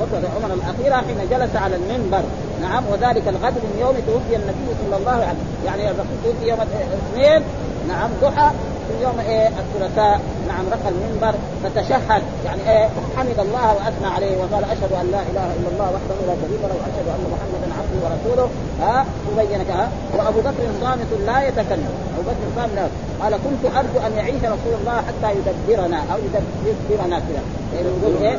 خطبة 0.00 0.28
عمر 0.36 0.54
الأخيرة 0.54 0.96
حين 0.96 1.28
جلس 1.30 1.56
على 1.56 1.76
المنبر. 1.76 2.22
نعم 2.62 2.84
وذلك 2.92 3.28
الغد 3.28 3.54
من 3.54 3.76
يوم 3.80 3.94
توفي 4.06 4.36
النبي 4.36 4.68
صلى 4.84 4.96
الله 4.96 5.12
عليه 5.12 5.22
وسلم. 5.22 5.66
يعني 5.66 5.90
الرسول 5.90 6.16
توفي 6.24 6.48
يوم 6.48 6.58
الاثنين 6.60 7.42
نعم 7.88 8.10
ضحى. 8.22 8.50
في 8.92 9.04
يوم 9.04 9.18
إيه 9.28 9.48
الثلاثاء 9.48 10.20
نعم 10.48 10.64
رقى 10.72 10.88
المنبر 10.94 11.34
فتشهد. 11.62 12.22
يعني 12.44 12.62
إيه 12.70 12.88
حمد 13.16 13.38
الله 13.38 13.66
وأثنى 13.74 14.08
عليه 14.16 14.36
وقال 14.36 14.64
أشهد 14.64 14.92
أن 15.00 15.06
لا 15.12 15.20
إله 15.30 15.46
إلا 15.56 15.68
الله 15.72 15.88
وحده 15.94 16.16
لا 16.28 16.34
شريك 16.42 16.62
له 16.62 16.76
وأشهد 16.80 17.06
أن 17.14 17.24
محمدا 17.34 17.68
عبده 17.78 17.98
ورسوله. 18.04 18.48
ها 18.82 19.06
مبينك 19.32 19.70
ها. 19.70 19.88
وأبو 20.18 20.40
بكر 20.40 20.64
صامت 20.80 21.10
لا 21.26 21.42
يتكلم. 21.48 21.92
أبو 22.18 22.22
بكر 22.30 22.46
صامت 22.56 22.90
قال 23.22 23.32
كنت 23.32 23.76
أرجو 23.76 24.06
أن 24.06 24.12
يعيش 24.16 24.42
رسول 24.44 24.74
الله 24.80 24.96
حتى 25.08 25.28
يدبرنا 25.38 25.98
أو 26.12 26.18
يدبرنا 26.66 27.18
كذا 27.18 27.42
يعني 27.74 27.88
يقول 27.88 28.22
إيه 28.22 28.38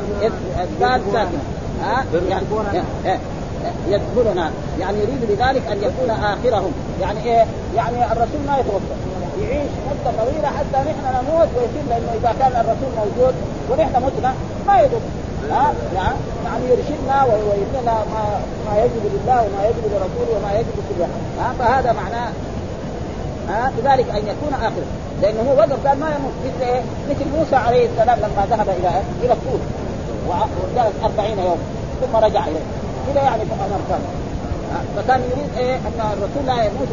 الدال 0.64 1.00
ساكنه 1.12 1.42
ها 1.82 2.04
يعني 2.30 2.82
إيه؟ 3.04 3.18
يدخلنا 3.88 4.50
يعني 4.80 4.98
يريد 4.98 5.20
بذلك 5.28 5.62
أن 5.72 5.78
يكون 5.78 6.10
آخرهم. 6.10 6.72
يعني 7.00 7.24
إيه؟ 7.24 7.44
يعني 7.76 8.12
الرسول 8.12 8.40
ما 8.46 8.58
يتوفى. 8.58 8.94
يعيش 9.42 9.70
مدة 9.88 10.10
طويلة 10.18 10.48
حتى 10.48 10.78
نحن 10.90 11.04
نموت 11.16 11.48
ويصير 11.56 11.84
لأنه 11.88 12.10
إذا 12.20 12.34
كان 12.40 12.52
الرسول 12.60 12.90
موجود 13.00 13.34
ونحن 13.70 14.04
متنا 14.04 14.34
ما 14.66 14.80
يضر 14.80 15.00
ها؟ 15.50 15.74
يعني 15.94 16.16
يعني 16.44 16.64
يرشدنا 16.70 17.24
ويبنينا 17.24 17.94
ما 18.12 18.40
ما 18.66 18.84
يجب 18.84 19.02
لله 19.14 19.42
وما 19.42 19.64
يجب 19.68 19.84
لرسوله 19.92 20.38
وما 20.38 20.52
يجب 20.58 20.74
كل 20.88 21.02
ها؟ 21.40 21.54
فهذا 21.58 21.92
معناه. 21.92 22.30
ها؟ 23.48 23.72
بذلك 23.78 24.10
أن 24.10 24.22
يكون 24.28 24.54
اخره 24.54 24.86
لأنه 25.22 25.50
هو 25.50 25.58
وقف 25.58 25.86
قال 25.86 26.00
ما 26.00 26.06
يموت. 26.06 26.32
مثل 26.44 26.70
إيه؟ 26.70 26.80
مثل 27.10 27.38
موسى 27.38 27.56
عليه 27.56 27.86
السلام 27.86 28.18
لما 28.18 28.46
ذهب 28.50 28.68
إلى 28.68 28.90
إلى 29.22 29.32
الطور. 29.32 29.60
وجلس 30.28 30.94
40 31.04 31.38
يوم. 31.38 31.58
ثم 32.00 32.16
رجع 32.16 32.44
إليه. 32.44 32.66
كذا 33.06 33.22
يعني 33.22 33.42
كان 33.44 34.00
فكان 34.96 35.20
يريد 35.30 35.50
إيه؟ 35.58 35.76
أن 35.76 35.98
الرسول 36.12 36.44
لا 36.46 36.64
يموت 36.64 36.90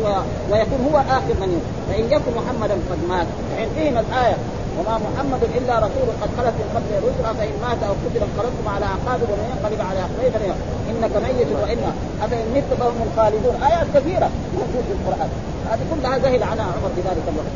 ويكون 0.52 0.80
هو 0.92 0.98
اخر 1.00 1.34
من 1.42 1.50
يموت. 1.54 1.68
فإن 1.90 2.06
يكن 2.16 2.32
محمدا 2.40 2.76
قد 2.92 3.00
مات. 3.10 3.28
فإن 3.52 3.70
فهم 3.78 4.00
الآية 4.00 4.38
وما 4.78 4.96
محمد 5.06 5.42
إلا 5.58 5.74
رسول 5.86 6.08
قد 6.22 6.30
خلت 6.38 6.56
من 6.60 6.68
قبل 6.76 6.92
الرسل 7.00 7.38
فإن 7.40 7.56
مات 7.66 7.80
أو 7.88 7.94
قتل 8.04 8.22
انقلبتم 8.28 8.66
على 8.76 8.86
أعقابكم 8.86 9.32
ومن 9.34 9.48
ينقلب 9.54 9.82
على 9.90 10.00
عقبيه 10.06 10.54
إنك 10.90 11.14
ميت 11.26 11.50
وأنا 11.62 11.92
أفإن 12.24 12.46
مت 12.56 12.70
فهم 12.80 13.00
الخالدون 13.08 13.56
آيات 13.70 13.88
كثيرة 13.96 14.30
موجود 14.58 14.84
في 14.88 14.94
القرآن. 14.98 15.30
هذه 15.70 15.84
كلها 15.92 16.18
جهل 16.18 16.44
عنها 16.44 16.66
عمر 16.76 16.90
في 16.96 17.02
ذلك 17.10 17.26
الوقت. 17.32 17.54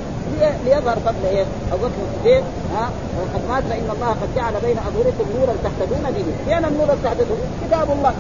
ليظهر 0.65 0.97
فضل 1.05 1.25
إيه 1.25 1.45
ابو 1.73 1.85
بكر 1.85 2.01
الصديق 2.07 2.43
ها؟ 2.75 2.89
وقد 3.17 3.41
مات 3.49 3.63
فإن 3.63 3.89
الله 3.95 4.11
قد 4.21 4.29
جعل 4.35 4.53
بين 4.65 4.77
أظهركم 4.77 5.25
نورا 5.35 5.53
تهتدون 5.63 6.05
به، 6.15 6.25
فين 6.45 6.65
النور 6.65 6.89
اللي 6.93 7.03
تهتدون؟ 7.03 7.37
كتاب 7.67 7.87
الله، 7.91 8.13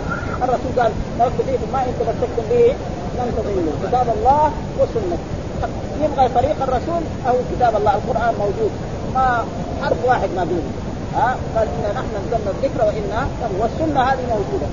الرسول 0.43 0.71
قال 0.79 0.91
لو 1.19 1.29
فيكم 1.29 1.69
ما 1.73 1.79
إن 1.87 1.93
تمسكتم 1.99 2.45
به 2.49 2.75
لن 3.17 3.27
تضلوا، 3.37 3.75
كتاب 3.87 4.07
الله 4.17 4.51
وسنة. 4.79 5.17
يبغى 6.03 6.29
طريق 6.29 6.57
الرسول 6.63 7.01
أو 7.27 7.35
كتاب 7.51 7.75
الله، 7.75 7.95
القرآن 7.95 8.33
موجود، 8.39 8.71
ما 9.15 9.45
حرف 9.81 9.97
واحد 10.05 10.29
ما 10.35 10.43
دونه. 10.43 10.71
ها؟ 11.15 11.35
قال 11.55 11.67
إنا 11.67 11.91
نحن 11.99 12.11
نزلنا 12.27 12.51
الذكر 12.55 12.79
وأنا 12.85 13.27
والسنة 13.59 14.01
هذه 14.01 14.25
موجودة. 14.35 14.67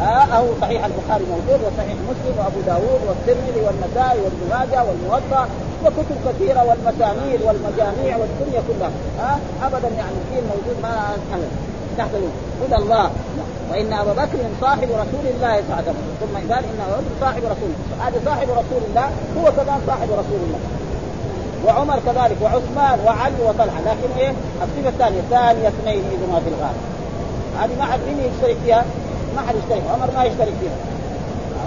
آه 0.00 0.36
أو 0.36 0.44
صحيح 0.60 0.84
البخاري 0.84 1.24
موجود 1.24 1.60
وصحيح 1.66 1.96
مسلم 2.10 2.34
وأبو 2.38 2.60
داود 2.66 3.00
والترمذي 3.08 3.60
والنسائي 3.66 4.20
وابن 4.24 4.42
ماجه 4.50 4.84
والموطأ 4.84 5.48
وكتب 5.84 6.16
كثيرة 6.26 6.64
والمسانيد 6.68 7.40
والمجاميع 7.46 8.16
والدنيا 8.16 8.62
كلها. 8.68 8.90
ها 9.18 9.38
آه 9.62 9.66
ابدا 9.66 9.88
يعني 9.88 10.16
الدين 10.24 10.44
موجود 10.52 10.76
ما 10.82 10.92
تحت 11.98 12.10
هدى 12.62 12.76
الله. 12.82 13.10
وإن 13.70 13.92
أبا 13.92 14.12
بكر 14.12 14.38
صاحب 14.60 14.88
رسول 14.90 15.24
الله 15.34 15.54
صلى 15.56 15.62
الله 15.62 15.76
عليه 15.76 15.90
وسلم. 15.90 16.16
ثم 16.20 16.52
قال 16.54 16.64
إن 16.64 16.78
أبا 16.86 16.96
بكر 16.96 17.14
صاحب 17.20 17.42
رسول 17.44 17.70
الله. 17.74 18.08
هذا 18.08 18.20
صاحب 18.24 18.48
رسول 18.50 18.82
الله 18.88 19.08
هو 19.38 19.52
كمان 19.52 19.80
صاحب 19.86 20.08
رسول 20.10 20.40
الله. 20.46 20.60
وعمر 21.66 21.98
كذلك 22.06 22.36
وعثمان 22.42 22.98
وعلي 23.06 23.42
وطلحة. 23.48 23.80
لكن 23.80 24.18
إيه؟ 24.18 24.32
الصفة 24.62 24.88
الثانية 24.88 25.20
ثانية 25.30 25.68
اثنين 25.68 26.02
اذا 26.14 26.32
ما 26.32 26.40
في 26.40 26.48
الغار 26.48 26.74
هذه 27.60 27.78
ما 27.78 27.84
حد 27.84 27.98
مين 28.06 28.18
يشترك 28.18 28.56
فيها؟ 28.64 28.84
ما 29.36 29.42
حد 29.46 29.54
يشترك 29.54 29.82
عمر 29.94 30.08
ما 30.16 30.24
يشترك 30.24 30.54
فيها. 30.60 30.76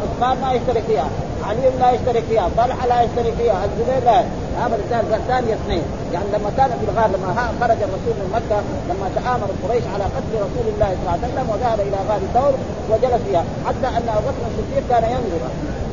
عثمان 0.03 0.41
ما 0.41 0.53
يشترك 0.53 0.83
فيها 0.87 1.09
علي 1.47 1.69
لا 1.79 1.91
يشترك 1.91 2.23
فيها 2.29 2.49
طلحة 2.57 2.87
لا 2.87 3.01
يشترك 3.01 3.33
فيها 3.37 3.65
الزبير 3.65 4.03
لا 4.05 4.19
هذا 4.59 5.19
ثاني 5.27 5.53
اثنين. 5.53 5.83
يعني 6.13 6.25
لما 6.33 6.49
كان 6.57 6.69
في 6.79 6.85
الغار 6.89 7.09
لما 7.15 7.29
خرج 7.61 7.79
الرسول 7.87 8.15
من 8.21 8.29
مكة 8.37 8.57
لما 8.89 9.07
تآمر 9.15 9.49
قريش 9.63 9.83
على 9.93 10.05
قتل 10.15 10.33
رسول 10.47 10.67
الله 10.73 10.89
صلى 10.95 11.01
الله 11.01 11.15
عليه 11.15 11.27
وسلم 11.27 11.47
وذهب 11.51 11.79
إلى 11.87 11.97
غار 12.09 12.21
ثور 12.35 12.53
وجلس 12.91 13.21
فيها 13.27 13.43
حتى 13.67 13.87
أن 13.97 14.05
أبو 14.17 14.27
بكر 14.27 14.43
الصديق 14.51 14.83
كان 14.89 15.03
ينظر 15.15 15.41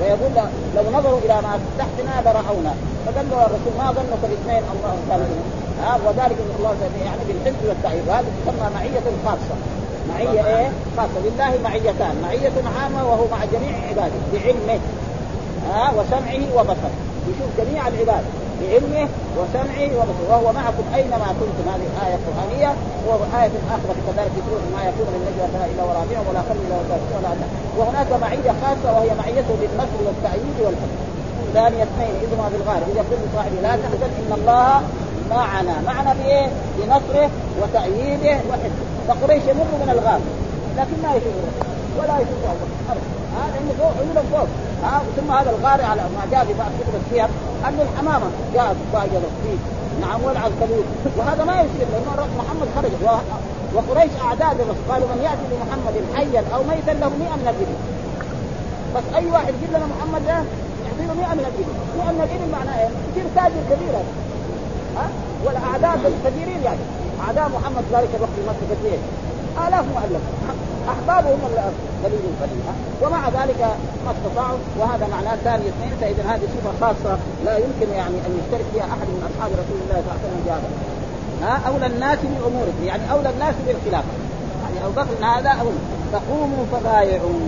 ويقول 0.00 0.32
لو 0.76 0.98
نظروا 0.98 1.18
إلى 1.24 1.37
ما 1.46 1.52
تحتنا 1.78 2.14
لرأونا 2.24 2.74
فقال 3.06 3.26
له 3.30 3.40
الرسول 3.46 3.74
ما 3.78 3.87
ظنك 3.96 4.22
باثنين 4.22 4.62
الله 4.74 4.94
ثالثهما 5.08 5.44
ها 5.82 5.92
وذلك 6.06 6.38
إن 6.44 6.52
الله 6.58 6.74
يعني 7.04 7.22
بالحفظ 7.28 7.62
والتأييد 7.68 8.08
وهذه 8.08 8.30
تسمى 8.46 8.68
معية 8.74 9.06
خاصة. 9.26 9.56
معية 10.08 10.46
إيه؟ 10.46 10.68
خاصة. 10.96 11.18
لله 11.24 11.52
معيتان، 11.64 12.14
معية 12.22 12.56
عامة 12.76 13.08
وهو 13.10 13.24
مع 13.30 13.44
جميع 13.52 13.74
عباده. 13.88 14.18
بعلمه. 14.32 14.80
ها؟ 15.68 15.92
وسمعه 15.96 16.44
وبصره، 16.56 16.94
يشوف 17.28 17.50
جميع 17.58 17.88
العباد. 17.88 18.24
بعلمه 18.60 19.08
وسمعه 19.38 19.90
وبصره. 19.98 20.26
وهو 20.30 20.52
معكم 20.52 20.86
أينما 20.94 21.28
كنتم. 21.40 21.64
هذه 21.72 22.06
آية 22.06 22.18
قرآنية. 22.26 22.72
وآية 23.08 23.54
أخرى 23.76 23.94
كذلك 24.06 24.34
يقول 24.40 24.60
ما 24.74 24.82
يكون 24.88 25.06
من 25.12 25.20
نجوى 25.26 25.46
ثلاثة 25.52 25.72
إلا 25.72 25.82
ورابع 25.88 26.18
ولا 26.28 26.40
خل 26.48 26.58
إلا 26.64 26.76
ولا 27.16 27.28
أدنى. 27.32 27.48
وهناك 27.78 28.10
معية 28.24 28.52
خاصة 28.62 28.88
وهي 28.96 29.10
معيته 29.20 29.52
بالنصر 29.60 29.98
والتأييد 30.06 30.56
والحفظ 30.64 31.00
ثاني 31.54 31.82
اثنين. 31.82 32.14
إذ 32.24 32.30
ما 32.38 32.46
بالغار 32.52 32.82
إذا 32.92 33.02
كل 33.10 33.22
صاحبه 33.36 33.58
لا 33.62 33.72
تحزن 33.82 34.10
إن 34.20 34.32
الله 34.38 34.82
معنا. 35.30 35.74
معنا 35.86 36.12
بإيه؟ 36.18 36.46
بنصره 36.78 37.30
وتأييده 37.60 38.36
وحفظه. 38.48 38.91
فقريش 39.08 39.42
يمر 39.50 39.70
من 39.82 39.90
الغار 39.94 40.20
لكن 40.78 40.96
ما 41.02 41.10
يشوف 41.16 41.36
ولا 41.98 42.14
يشوف 42.22 42.40
ابدا 42.52 42.68
هذا 43.36 43.52
لأنه 43.54 43.72
فوق 43.78 43.92
عيونهم 44.00 44.26
فوق. 44.32 44.48
ها 44.84 45.02
ثم 45.16 45.32
هذا 45.32 45.50
الغار 45.50 45.80
على 45.90 46.02
ما 46.02 46.22
جاء 46.32 46.44
في 46.44 46.54
بعض 46.58 46.70
كتب 46.80 46.94
السير 47.02 47.28
أن 47.66 47.78
الحمامة 47.86 48.26
جاءت 48.54 48.76
باجله 48.92 49.30
فيه. 49.42 49.58
نعم 50.06 50.24
والعنكبوت 50.24 50.84
وهذا 51.16 51.44
ما 51.44 51.52
يصير 51.52 51.86
لأنه 51.92 52.28
محمد 52.38 52.68
خرج. 52.76 52.92
وقريش 53.74 54.12
اعداء 54.24 54.52
الرسول 54.52 54.84
قالوا 54.90 55.08
من 55.08 55.20
يأتي 55.26 55.44
بمحمد 55.50 55.94
حيا 56.16 56.42
أو 56.54 56.62
ميتا 56.62 56.90
له 57.00 57.08
100 57.08 57.36
من 57.36 57.42
الابل 57.42 57.70
بس 58.94 59.06
أي 59.16 59.26
واحد 59.30 59.54
يجيب 59.54 59.70
لنا 59.76 59.86
محمد 59.94 60.26
ده 60.26 60.38
له 61.06 61.14
100 61.14 61.34
من 61.34 61.40
الابل 61.40 61.64
100 61.98 62.12
من 62.12 62.20
الابل 62.20 62.52
معناه 62.52 62.78
إيه؟ 62.80 62.88
يصير 63.10 63.24
تاجر 63.36 63.62
كبير 63.70 63.94
ها؟ 64.96 65.06
والاعداء 65.44 66.12
الكثيرين 66.12 66.62
يعني. 66.64 66.84
اعداء 67.26 67.48
محمد 67.56 67.85
ذلك 67.92 68.11
الوقت 68.16 68.35
في 68.37 68.42
مكه 68.48 68.64
كثير 68.72 68.98
آلاف 69.68 69.85
مؤلفه 69.94 70.32
احبابه 70.88 71.35
هم 71.35 71.40
قليل 72.04 72.22
قليل 72.42 72.61
ومع 73.02 73.28
ذلك 73.28 73.61
ما 74.04 74.12
استطاعوا 74.16 74.58
وهذا 74.78 75.06
معناه 75.06 75.37
ثاني 75.44 75.64
اثنين 75.68 75.92
فإذا 76.00 76.22
هذه 76.30 76.46
صفة 76.54 76.72
خاصة 76.87 77.18
لا 77.44 77.56
يمكن 77.56 77.94
يعني 77.94 78.16
أن 78.26 78.40
يشترك 78.40 78.66
فيها 78.72 78.85
أحد 78.85 79.08
من 79.14 79.28
أصحاب 79.30 79.50
رسول 79.52 79.78
الله 79.82 80.02
صلى 80.02 80.12
الله 80.12 80.18
عليه 80.18 80.26
وسلم 80.26 80.42
بهذا 80.46 80.68
ها 81.42 81.61
أولى 81.68 81.87
الناس 81.87 82.18
بأمورهم. 82.22 82.78
يعني 82.87 83.12
أولى 83.12 83.30
الناس 83.30 83.54
بالخلافة. 83.66 84.12
يعني 84.62 84.87
أبو 84.87 84.92
بكر 85.00 85.26
هذا 85.26 85.50
أولى. 85.50 85.80
فقوموا 86.12 86.64
فبايعوا. 86.72 87.40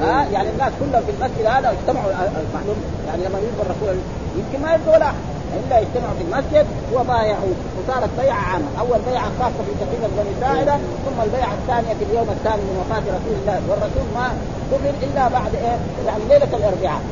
ها 0.00 0.24
يعني 0.32 0.48
الناس 0.50 0.72
كلهم 0.80 1.02
في 1.06 1.10
المسجد 1.10 1.46
هذا 1.46 1.70
اجتمعوا 1.70 2.12
معلوم. 2.54 2.80
يعني 3.06 3.22
لما 3.24 3.38
يبقى 3.38 3.66
الرسول 3.66 3.96
يمكن 4.38 4.62
ما 4.62 4.74
يبقى 4.74 4.96
ولا 4.96 5.06
أحد. 5.06 5.14
إلا 5.58 5.76
يجتمعوا 5.82 6.16
في 6.18 6.24
المسجد 6.28 6.66
وبايعوا 6.94 7.54
وصارت 7.76 8.10
بيعة 8.20 8.42
عامة، 8.50 8.70
أول 8.80 9.00
بيعة 9.10 9.30
خاصة 9.40 9.60
في 9.66 9.72
سفينة 9.80 10.08
بني 10.16 10.34
ساعدة 10.40 10.74
ثم 11.04 11.18
البيعة 11.26 11.54
الثانية 11.60 11.92
في 11.98 12.04
اليوم 12.08 12.28
الثاني 12.36 12.62
من 12.68 12.76
وفاة 12.82 13.04
رسول 13.16 13.34
الله. 13.40 13.58
والرسول 13.68 14.06
ما 14.16 14.26
قبل 14.72 14.92
إلا 15.06 15.24
بعد 15.28 15.52
إيه؟ 15.54 15.76
يعني 16.06 16.22
ليلة 16.30 16.50
الأربعاء، 16.58 17.02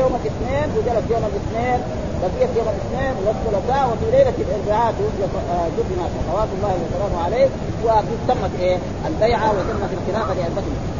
يوم 0.00 0.12
الاثنين 0.20 0.66
وجلس 0.76 1.04
يوم 1.14 1.24
الاثنين 1.30 1.80
بقيت 2.22 2.50
يوم 2.58 2.68
الاثنين 2.74 3.14
والثلاثاء 3.26 3.84
وفي 3.90 4.06
ليلة 4.16 4.36
الأربعاء 4.44 4.94
توفي 4.98 5.22
دفن 5.78 6.00
صلوات 6.26 6.48
الله 6.56 6.74
وسلامه 6.82 7.24
عليه. 7.24 7.48
وتمت 7.84 8.50
إيه؟ 8.60 8.78
البيعة 9.06 9.50
وتمت 9.50 9.90
الخلافة 9.98 10.34
لأبي 10.34 10.97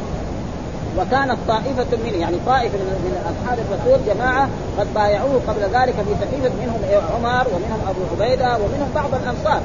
وكانت 0.99 1.37
طائفة 1.49 1.97
منه 2.05 2.17
يعني 2.17 2.37
طائفة 2.47 2.79
من 2.79 3.15
أصحاب 3.31 3.59
الرسول 3.59 4.15
جماعة 4.15 4.49
قد 4.79 4.95
بايعوه 4.95 5.41
قبل 5.49 5.63
ذلك 5.63 5.95
في 5.95 6.13
سفينة 6.21 6.51
منهم 6.63 6.81
عمر 7.15 7.47
ومنهم 7.55 7.81
أبو 7.89 8.01
عبيدة 8.13 8.57
ومنهم 8.57 8.89
بعض 8.95 9.15
الأنصار. 9.15 9.61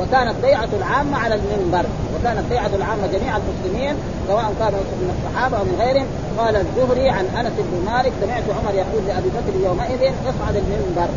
وكانت 0.00 0.34
بيعة 0.42 0.68
العامة 0.78 1.18
على 1.18 1.34
المنبر 1.34 1.84
وكانت 2.14 2.44
بيعة 2.50 2.70
العامة 2.74 3.06
جميع 3.06 3.32
المسلمين 3.36 3.94
سواء 4.28 4.54
كانوا 4.58 4.80
من 5.00 5.10
الصحابة 5.16 5.58
أو 5.58 5.64
من 5.64 5.76
غيرهم. 5.82 6.06
قال 6.38 6.56
الزهري 6.56 7.08
عن 7.08 7.24
أنس 7.40 7.52
بن 7.58 7.90
مالك 7.92 8.12
سمعت 8.22 8.42
عمر 8.58 8.74
يقول 8.74 9.02
لأبي 9.08 9.28
بكر 9.36 9.54
يومئذ 9.66 10.02
اصعد 10.30 10.56
المنبر. 10.62 11.08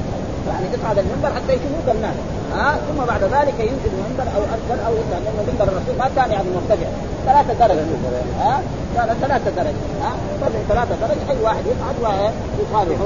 يعني 0.50 0.66
اصعد 0.76 0.98
المنبر 0.98 1.30
حتى 1.36 1.54
يشوفوك 1.58 1.88
الناس. 1.96 2.16
ها 2.56 2.80
ثم 2.88 3.00
بعد 3.12 3.24
ذلك 3.24 3.56
ينزل 3.60 3.92
المنبر 3.98 4.28
أو 4.36 4.42
اسفل 4.54 4.80
أو 4.88 4.94
لأن 5.12 5.34
منبر 5.48 5.68
الرسول. 5.72 5.96
ما 6.00 6.10
كان 6.16 6.32
يعني 6.32 6.48
مرتفع 6.56 6.90
ثلاثة 7.26 7.54
درجة. 7.68 7.86
ها 8.40 8.62
كان 8.96 9.16
ثلاثة 9.22 9.52
درجة 9.58 9.84
ها؟ 10.04 10.12
ثلاثة 10.70 10.96
درجة 11.02 11.32
أي 11.32 11.44
واحد 11.44 11.64
يصعد 11.66 11.96
ويصالحه 12.00 13.06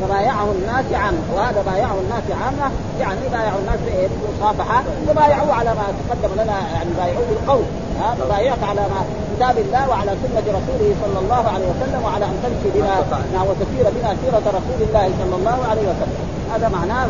فبايعه 0.00 0.48
الناس 0.58 0.84
عامة 0.92 1.18
وهذا 1.36 1.62
بايعه 1.66 1.96
الناس 2.04 2.26
عامة 2.42 2.72
يعني 3.00 3.20
بايعوا 3.32 3.58
الناس 3.60 3.78
بالمصافحة 3.86 4.82
وبايعوه 5.10 5.54
على 5.54 5.70
ما 5.70 5.86
تقدم 6.08 6.34
لنا 6.34 6.56
يعني 6.74 6.90
بايعوه 6.98 7.24
بالقول 7.30 7.64
ها؟ 8.00 8.14
فبايعك 8.14 8.62
على 8.62 8.80
ما 8.80 9.00
كتاب 9.36 9.58
الله 9.58 9.88
وعلى 9.88 10.10
سنة 10.22 10.46
رسوله 10.58 10.94
صلى 11.04 11.18
الله 11.18 11.44
عليه 11.54 11.66
وسلم 11.72 12.02
وعلى 12.04 12.24
أن 12.24 12.36
تمشي 12.42 12.78
بنا 12.78 12.94
نعم 13.34 13.46
وتسير 13.46 13.84
بنا 13.96 14.16
سيرة 14.22 14.46
رسول 14.58 14.88
الله 14.88 15.10
صلى 15.20 15.36
الله 15.36 15.58
عليه 15.70 15.82
وسلم. 15.82 16.18
هذا 16.54 16.68
معناه 16.68 17.06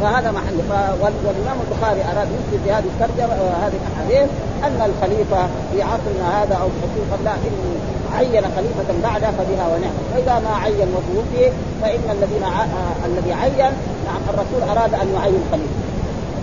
فهذا 0.00 0.30
محل. 0.30 0.56
والإمام 1.00 1.56
البخاري 1.64 2.00
أراد 2.12 2.28
يثبت 2.34 2.60
في 2.64 2.72
هذه 2.72 2.84
الترجمه 2.94 3.34
هذه 3.64 3.72
الأحاديث 3.82 4.30
أن 4.64 4.90
الخليفة 4.90 5.46
في 5.72 5.82
عصرنا 5.82 6.42
هذا 6.42 6.54
أو 6.54 6.68
في 6.68 7.24
لا 7.24 7.32
إن 7.34 7.80
عين 8.18 8.42
خليفة 8.56 9.02
بعده 9.02 9.30
فبها 9.30 9.66
ونعم 9.68 9.96
واذا 10.14 10.38
ما 10.38 10.56
عين 10.56 10.88
وتوفي 10.94 11.52
فإن 11.82 12.10
الذين 12.10 12.44
ع... 12.44 12.64
الذي 13.06 13.32
عين 13.32 13.72
نعم 14.06 14.22
الرسول 14.28 14.78
أراد 14.78 14.94
أن 14.94 15.14
يعين 15.14 15.44
خليفه 15.52 15.80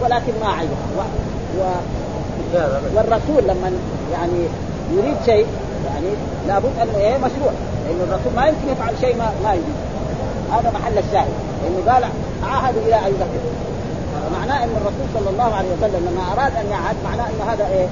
ولكن 0.02 0.34
ما 0.42 0.50
عين. 0.50 0.70
و... 0.98 1.02
و... 1.60 1.64
والرسول 2.96 3.44
لما 3.44 3.72
يعني 4.12 4.44
يريد 4.94 5.16
شيء 5.26 5.46
يعني 5.86 6.10
لابد 6.48 6.72
أن 6.82 7.00
إيه 7.00 7.18
مشروع. 7.18 7.52
لأن 7.86 8.08
الرسول 8.10 8.34
ما 8.36 8.48
يمكن 8.48 8.72
يفعل 8.72 8.94
شيء 9.02 9.18
ما 9.18 9.32
ما 9.44 9.54
يجوز 9.54 9.87
هذا 10.52 10.72
محل 10.72 10.98
الشاهد. 10.98 11.34
لأنه 11.64 11.92
قال 11.92 12.04
عاهدوا 12.50 12.82
إلى 12.82 12.96
ابي 12.96 13.16
بكر 13.24 13.42
معناه 14.40 14.64
إن 14.64 14.74
الرسول 14.82 15.08
صلى 15.14 15.30
الله 15.30 15.56
عليه 15.56 15.70
وسلم 15.78 16.10
لما 16.10 16.24
أراد 16.34 16.52
أن 16.56 16.68
يعهد 16.72 16.96
معناه 17.04 17.26
ان 17.26 17.50
هذا 17.50 17.68
إيه؟ 17.68 17.88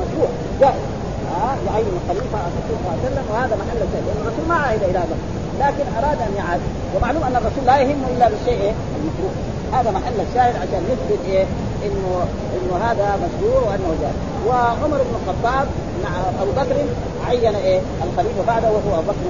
مشروع 0.00 0.28
جائز. 0.60 0.84
ها 1.30 1.56
يعين 1.66 1.86
الخليفه 2.00 2.38
الرسول 2.50 2.62
صلى 2.68 2.78
الله 2.80 2.92
عليه 2.92 3.06
وسلم 3.06 3.24
وهذا 3.32 3.54
محل 3.62 3.78
الشاهد. 3.86 4.04
لأن 4.06 4.20
الرسول 4.24 4.44
ما 4.48 4.54
عهد 4.54 4.82
إلى 4.82 4.98
ابي 4.98 5.16
لكن 5.60 5.84
أراد 5.98 6.18
أن 6.28 6.32
يعهد. 6.36 6.60
ومعلوم 6.94 7.22
أن 7.22 7.36
الرسول 7.36 7.64
لا 7.66 7.76
يهمه 7.78 8.08
إلا 8.16 8.28
بالشيء 8.28 8.60
إيه؟ 8.64 8.74
المشروع. 8.98 9.32
هذا 9.76 9.90
محل 9.90 10.18
الشاهد 10.28 10.54
عشان 10.62 10.82
يثبت 10.92 11.22
إيه؟ 11.26 11.44
إنه 11.86 12.10
إنه 12.56 12.74
هذا 12.86 13.06
مشروع 13.24 13.60
وأنه 13.66 13.90
جائز. 14.02 14.18
وعمر 14.46 14.98
بن 15.08 15.14
الخطاب 15.20 15.66
مع 16.04 16.10
أبو 16.42 16.52
بكر 16.60 16.76
عين 17.28 17.54
إيه؟ 17.54 17.80
الخليفة 18.06 18.42
بعده 18.46 18.68
وهو 18.70 18.92
أبو 18.98 19.10
بكر 19.10 19.24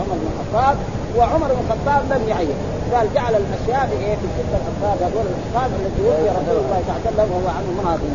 عمر 0.00 0.16
بن 0.22 0.28
الخطاب. 0.32 0.76
وعمر 1.16 1.48
بن 1.54 1.60
الخطاب 1.64 2.02
لم 2.12 2.28
يعين 2.28 2.58
قال 2.94 3.14
جعل 3.14 3.34
الأشياء 3.42 3.88
بايه 3.90 4.14
في 4.20 4.26
تلك 4.36 4.52
الافراد 4.60 4.98
هذول 5.02 5.26
الاشخاص 5.30 5.70
التي 5.80 6.02
وفي 6.08 6.28
رسول 6.38 6.58
الله 6.64 6.80
صلى 6.86 6.94
الله 6.94 7.00
عليه 7.06 7.10
وسلم 7.10 7.28
وهو 7.34 7.48
عنه 7.56 7.70
ماضي 7.84 8.10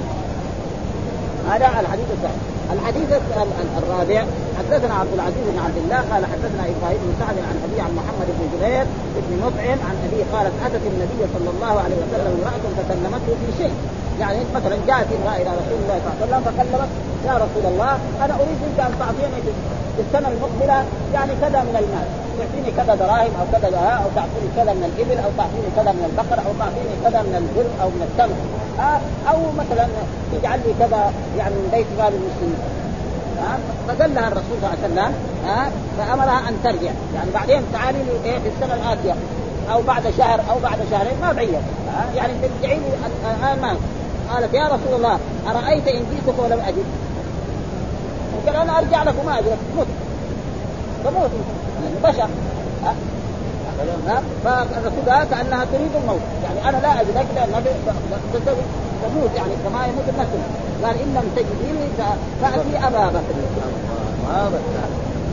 هذا 1.50 1.80
الحديث 1.80 2.10
الثاني 2.18 2.42
الحديث 2.74 3.10
الرابع 3.80 4.26
حدثنا 4.60 4.94
عبد 5.02 5.14
العزيز 5.14 5.46
بن 5.54 5.60
عبد 5.66 5.78
الله 5.84 6.00
قال 6.12 6.24
حدثنا 6.34 6.64
إبراهيم 6.74 7.00
بن 7.06 7.14
سعد 7.20 7.38
عن 7.50 7.56
أبي 7.66 7.78
عن 7.86 7.92
محمد 8.00 8.28
بن 8.38 8.46
جبير 8.54 8.86
بن 9.28 9.34
مطعم 9.46 9.80
عن 9.88 9.96
ابي 10.08 10.22
قالت 10.34 10.54
أتت 10.66 10.84
النبي 10.94 11.22
صلى 11.36 11.50
الله 11.56 11.74
عليه 11.84 11.98
وسلم 12.04 12.32
امرأة 12.38 12.66
فكلمته 12.78 13.32
في 13.42 13.50
شيء. 13.64 13.76
يعني 14.20 14.40
مثلا 14.56 14.76
جاءت 14.88 15.08
امرأة 15.18 15.38
إلى 15.42 15.52
رسول 15.62 15.78
الله 15.84 15.98
صلى 16.04 16.26
الله 16.26 16.36
عليه 16.36 16.36
وسلم 16.36 16.44
فكلمت 16.48 16.92
يا 17.28 17.36
رسول 17.46 17.66
الله 17.72 17.94
أنا 18.24 18.34
اريد 18.42 18.58
منك 18.64 18.80
أن 18.88 18.94
تعطيني 19.00 19.40
في 19.96 20.02
السنة 20.08 20.28
المقبلة 20.34 20.78
يعني 21.14 21.34
كذا 21.42 21.60
من 21.68 21.76
المال. 21.82 22.08
تعطيني 22.40 22.72
كذا 22.78 22.96
دراهم 22.96 23.34
أو 23.40 23.46
كذا 23.54 23.68
أو 24.04 24.10
تعطيني 24.16 24.50
كذا 24.58 24.72
من 24.78 24.84
الإبل 24.90 25.18
أو 25.26 25.30
تعطيني 25.38 25.70
كذا 25.78 25.92
من 25.98 26.04
البقر 26.10 26.38
أو 26.48 26.52
تعطيني 26.62 26.96
كذا 27.04 27.20
من 27.28 27.36
البر 27.42 27.70
أو 27.82 27.88
من 27.96 28.02
التمر. 28.08 28.40
أو 29.30 29.38
مثلا 29.62 29.86
تجعل 30.32 30.60
لي 30.66 30.74
كذا 30.80 31.02
يعني 31.38 31.56
من 31.56 31.70
بيت 31.74 31.90
مال 32.00 32.14
المسلمين. 32.20 32.62
فقال 33.88 34.16
لها 34.16 34.28
الرسول 34.28 34.56
صلى 34.62 34.68
الله 34.68 34.80
عليه 34.84 34.88
وسلم 34.88 35.12
ها؟ 35.48 35.72
فأمرها 35.98 36.40
أن 36.50 36.56
ترجع. 36.64 36.92
يعني 37.16 37.30
بعدين 37.34 37.62
تعالي 37.74 38.00
لي 38.08 38.30
إيه 38.30 38.40
في 38.40 38.50
السنة 38.54 38.74
الاتيه 38.76 39.16
أو 39.72 39.82
بعد 39.82 40.04
شهر 40.18 40.40
أو 40.52 40.60
بعد 40.64 40.80
شهرين 40.92 41.18
ما 41.22 41.32
بعيد. 41.32 41.50
يعني 42.16 42.34
ترجعي 42.42 42.78
لي 42.80 42.90
الآن. 43.54 43.78
قالت 44.32 44.54
يا 44.54 44.66
رسول 44.66 44.94
الله 44.98 45.20
أرأيت 45.50 45.88
إن 45.88 46.04
جئتك 46.12 46.38
ولم 46.44 46.60
أجد؟ 46.68 46.86
قال 48.48 48.56
أنا 48.56 48.78
أرجع 48.80 49.04
لك 49.04 49.14
وما 49.24 49.40
اجد 49.40 49.58
مت 49.78 49.88
فموت. 51.04 51.30
يعني 51.84 51.96
بشر 52.04 52.30
فالرسول 54.44 55.10
قال 55.10 55.30
كأنها 55.30 55.66
تريد 55.66 55.96
الموت. 56.02 56.22
يعني 56.44 56.70
أنا 56.70 56.78
لا 56.78 57.02
اجدك 57.02 57.26
لأن 57.36 57.64
تموت 59.04 59.30
يعني 59.36 59.54
كما 59.64 59.88
يموت 59.88 60.10
الناس. 60.10 60.28
قال 60.84 60.96
إن 61.02 61.14
لم 61.16 61.32
تجديني 61.36 61.88
فأتي 62.42 62.88
أبا 62.88 63.10
بكر. 63.10 63.36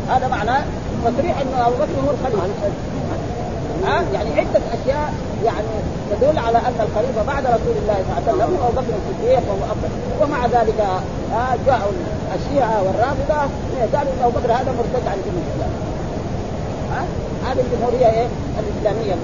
هذا 0.08 0.28
معناه 0.28 0.62
تصريح 1.04 1.40
إنه 1.40 1.66
أبو 1.66 1.76
بكر 1.76 2.00
هو 2.06 2.10
الخليفة. 2.10 2.70
ها؟ 3.84 4.04
يعني 4.14 4.30
عدة 4.40 4.60
أشياء 4.76 5.14
يعني 5.44 5.66
تدل 6.10 6.38
على 6.38 6.58
أن 6.58 6.78
الخليفه 6.86 7.22
بعد 7.26 7.44
رسول 7.46 7.76
الله 7.82 7.94
صلى 7.94 8.32
الله 8.32 8.44
عليه 8.44 8.44
وسلم 8.44 8.64
ابو 8.64 8.72
بكر 8.80 8.94
الصديق 9.00 9.42
وهو 9.48 9.64
افضل 9.72 9.90
ومع 10.20 10.46
ذلك 10.46 10.80
جاءوا 11.66 11.92
الشيعة 12.36 12.82
والرافضة 12.82 13.40
قالوا 13.94 14.12
إن 14.12 14.22
أبو 14.22 14.38
بكر 14.38 14.52
هذا 14.52 14.72
مرتد 14.78 15.06
عن 15.12 15.18
دين 15.24 15.34
الإسلام. 15.42 15.72
ها؟ 16.92 17.04
هذه 17.46 17.60
الجمهورية 17.60 18.06
إيه؟ 18.06 18.26
الإسلامية؟ 18.60 19.14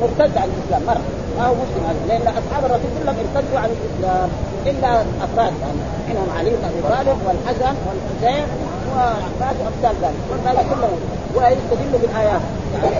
مرتد 0.00 0.36
عن 0.36 0.48
الإسلام 0.54 0.82
مرة. 0.86 1.04
ما 1.38 1.46
هو 1.46 1.54
مسلم 1.54 1.86
هذا 1.88 2.06
لأن 2.08 2.34
أصحاب 2.40 2.64
الرسول 2.64 2.90
كلهم 3.02 3.16
ارتدوا 3.24 3.58
عن 3.58 3.70
الإسلام 3.76 4.28
إلا 4.66 5.00
أفراد 5.24 5.52
يعني. 5.60 5.80
منهم 6.08 6.28
علي 6.38 6.50
بن 6.50 6.64
أبي 6.64 6.80
طالب 6.94 7.18
والحسن 7.26 7.74
والحسين 7.86 8.46
والعباس 8.90 9.56
وامثال 9.64 9.94
ذلك. 10.02 10.46
هذا 10.46 10.62
كله 10.70 10.88
ويستدل 11.36 11.98
بالآيات. 12.02 12.40
يعني 12.74 12.96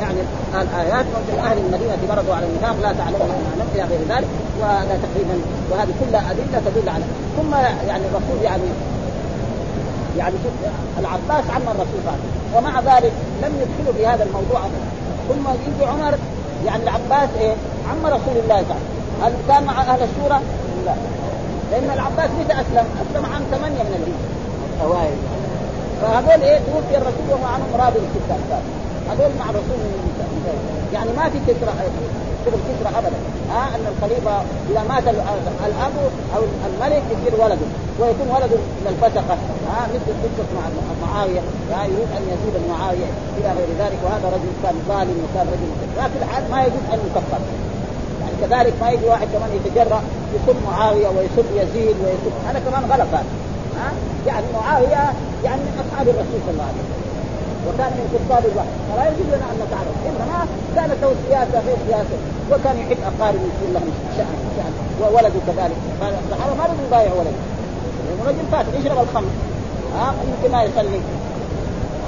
يعني 0.00 0.20
الآيات 0.54 1.06
ومن 1.14 1.38
أهل 1.38 1.58
المدينة 1.58 1.98
مرضوا 2.08 2.34
على 2.34 2.46
النفاق 2.46 2.76
لا 2.82 2.92
تعلمون 2.92 3.28
ما 3.58 3.64
إلى 3.74 3.82
غير 3.82 4.00
ذلك 4.08 4.28
وهذا 4.60 4.98
تقريبا 5.04 5.36
وهذه 5.70 5.92
كلها 6.00 6.30
أدلة 6.30 6.62
تدل 6.66 6.88
على. 6.88 7.04
ثم 7.36 7.54
يعني 7.88 8.04
الرسول 8.10 8.44
يعني 8.44 8.62
يعني 10.18 10.34
شوف 10.44 10.52
العباس 10.98 11.44
عم 11.50 11.62
الرسول 11.62 12.00
صلى 12.06 12.56
ومع 12.56 12.80
ذلك 12.80 13.12
لم 13.42 13.52
يدخلوا 13.62 13.94
في 13.96 14.06
هذا 14.06 14.24
الموضوع 14.24 14.60
ثم 15.28 15.48
يجي 15.50 15.84
عمر 15.84 16.14
يعني 16.66 16.82
العباس 16.82 17.28
إيه؟ 17.40 17.54
عم 17.90 18.06
رسول 18.06 18.36
الله 18.42 18.56
وسلم. 18.56 19.00
هل 19.22 19.32
كان 19.48 19.64
مع 19.64 19.82
أهل 19.82 20.00
الشورى؟ 20.02 20.40
لا. 20.86 20.94
لأن 21.70 21.90
العباس 21.94 22.30
متى 22.40 22.52
أسلم؟ 22.52 22.86
أسلم 23.02 23.24
عام 23.32 23.42
ثمانية 23.50 23.82
من 23.82 23.94
الهجرة. 24.82 25.39
فهذول 26.00 26.42
إيه 26.44 26.58
توفي 26.58 26.96
الرسول 26.96 27.26
وهو 27.30 27.46
عنهم 27.54 27.70
راضي 27.78 27.98
الستة 27.98 28.58
هذول 29.10 29.30
مع 29.38 29.50
الرسول 29.50 29.78
يعني 30.94 31.10
ما 31.16 31.28
في 31.28 31.38
كسرى 31.46 31.72
شغل 32.44 32.60
كسرى 32.68 32.98
ابدا. 32.98 33.18
ها 33.52 33.62
أن 33.74 33.84
الخليفة 33.92 34.34
إذا 34.70 34.82
مات 34.88 35.06
الأب 35.66 35.94
أو 36.36 36.42
الملك 36.68 37.02
يصير 37.12 37.40
ولده 37.42 37.68
ويكون 38.00 38.28
ولده 38.34 38.60
من 38.82 38.86
الفسقة. 38.94 39.36
ها 39.70 39.80
مثل 39.94 40.12
قصة 40.22 40.48
مع 40.56 40.64
معاوية. 41.06 41.42
ها 41.72 41.84
يريد 41.84 42.10
أن 42.18 42.22
يزيد 42.32 42.54
معاويه 42.70 43.10
إلى 43.38 43.48
غير 43.58 43.70
ذلك 43.82 43.98
وهذا 44.04 44.26
رجل 44.36 44.50
كان 44.62 44.76
ظالم 44.88 45.16
وكان 45.24 45.46
رجل 45.54 45.70
لكن 45.98 46.22
الحال 46.22 46.44
ما 46.50 46.62
يجوز 46.62 46.84
أن 46.92 46.98
يكفر. 47.06 47.40
يعني 48.20 48.36
كذلك 48.42 48.74
ما 48.82 48.90
يجي 48.90 49.06
واحد 49.06 49.28
كمان 49.34 49.50
يتجرأ 49.58 50.00
يسب 50.34 50.56
معاوية 50.70 51.08
ويسب 51.08 51.46
يزيد 51.60 51.96
ويسب 52.04 52.32
هذا 52.48 52.58
كمان 52.66 52.82
غلط. 52.92 53.08
هذا 53.14 53.24
يعني 54.26 54.46
معاوية 54.58 55.04
يعني 55.46 55.60
من 55.66 55.74
أصحاب 55.82 56.06
الرسول 56.12 56.40
صلى 56.44 56.54
الله 56.54 56.68
عليه 56.70 56.82
وسلم. 56.84 57.00
وكان 57.66 57.90
من 57.98 58.06
كتاب 58.14 58.42
الوحي 58.50 58.74
فلا 58.88 59.04
يجوز 59.10 59.28
لنا 59.34 59.46
أن 59.50 59.56
نتعرف. 59.64 59.96
إنما 60.08 60.38
كانت 60.76 60.98
له 61.02 61.10
سياسة 61.26 61.56
غير 61.66 61.78
سياسة. 61.88 62.16
وكان 62.50 62.76
يحب 62.82 63.00
أقاربه 63.10 63.46
يصير 63.50 63.70
لهم 63.76 63.90
شان 64.16 64.34
شأن. 64.56 64.74
وولده 65.00 65.40
كذلك. 65.48 65.80
فالصحابه 66.00 66.54
ما 66.58 66.64
لازم 66.68 66.84
يبايع 66.88 67.12
ولده. 67.18 67.40
لأنه 68.04 68.22
رجل 68.28 68.44
فاسد 68.52 68.72
يشرب 68.78 68.98
الخمر. 69.06 69.32
ها؟ 69.96 70.06
يمكن 70.28 70.48
ما 70.52 70.62
يصلي. 70.62 71.00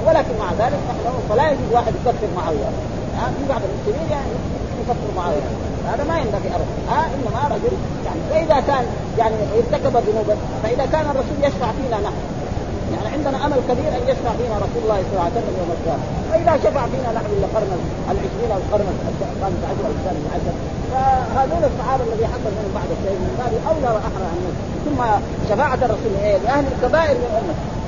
ولكن 0.07 0.33
مع 0.43 0.49
ذلك 0.61 0.79
نحن 0.89 1.05
فلا 1.29 1.45
يجوز 1.51 1.69
واحد 1.73 1.93
يكفر 1.99 2.27
معاوية. 2.37 2.69
ها؟ 3.17 3.25
في 3.37 3.43
بعض 3.49 3.61
المسلمين 3.69 4.07
يعني 4.11 4.33
يكفر 4.81 5.09
معاوية. 5.17 5.47
هذا 5.91 6.03
ما 6.09 6.15
ينبغي 6.21 6.49
ابدا. 6.55 6.75
ها 6.91 7.01
إنما 7.15 7.41
رجل 7.55 7.75
يعني 8.05 8.21
واذا 8.31 8.57
كان 8.69 8.85
يعني 9.19 9.35
ارتكب 9.57 9.93
ذنوبا 10.07 10.35
فإذا 10.63 10.85
كان 10.93 11.05
الرسول 11.11 11.37
يشفع 11.47 11.69
فينا 11.77 11.97
نحن. 12.07 12.21
يعني 12.93 13.07
عندنا 13.15 13.45
أمل 13.45 13.59
كبير 13.69 13.89
أن 13.97 14.03
يشفع 14.11 14.31
فينا 14.39 14.55
رسول 14.65 14.81
الله 14.83 14.99
صلى 15.05 15.13
الله 15.13 15.27
عليه 15.27 15.37
وسلم 15.39 15.55
يوم 15.61 15.71
القيامة. 15.77 16.03
فإذا 16.29 16.53
شفع 16.65 16.83
فينا 16.93 17.09
نحن 17.17 17.29
القرن 17.43 17.71
العشرين 18.11 18.49
أو 18.55 18.59
القرن 18.63 18.87
الخامس 19.35 19.61
عشر 19.69 19.83
أو 19.87 19.93
الثامن 19.97 20.25
عشر. 20.35 20.55
فهذول 20.91 21.63
الصحابة 21.71 22.03
الذي 22.07 22.25
حصل 22.33 22.51
منهم 22.57 22.73
بعد 22.79 22.89
الشيء 22.95 23.17
من 23.23 23.33
باب 23.39 23.53
أولى 23.71 23.89
وأحرى 23.95 24.27
ان 24.33 24.43
ثم 24.85 24.99
شفاعة 25.49 25.79
الرسول 25.87 26.11
لأهل 26.45 26.65
الكبائر 26.73 27.15
من 27.23 27.29
امته 27.39 27.82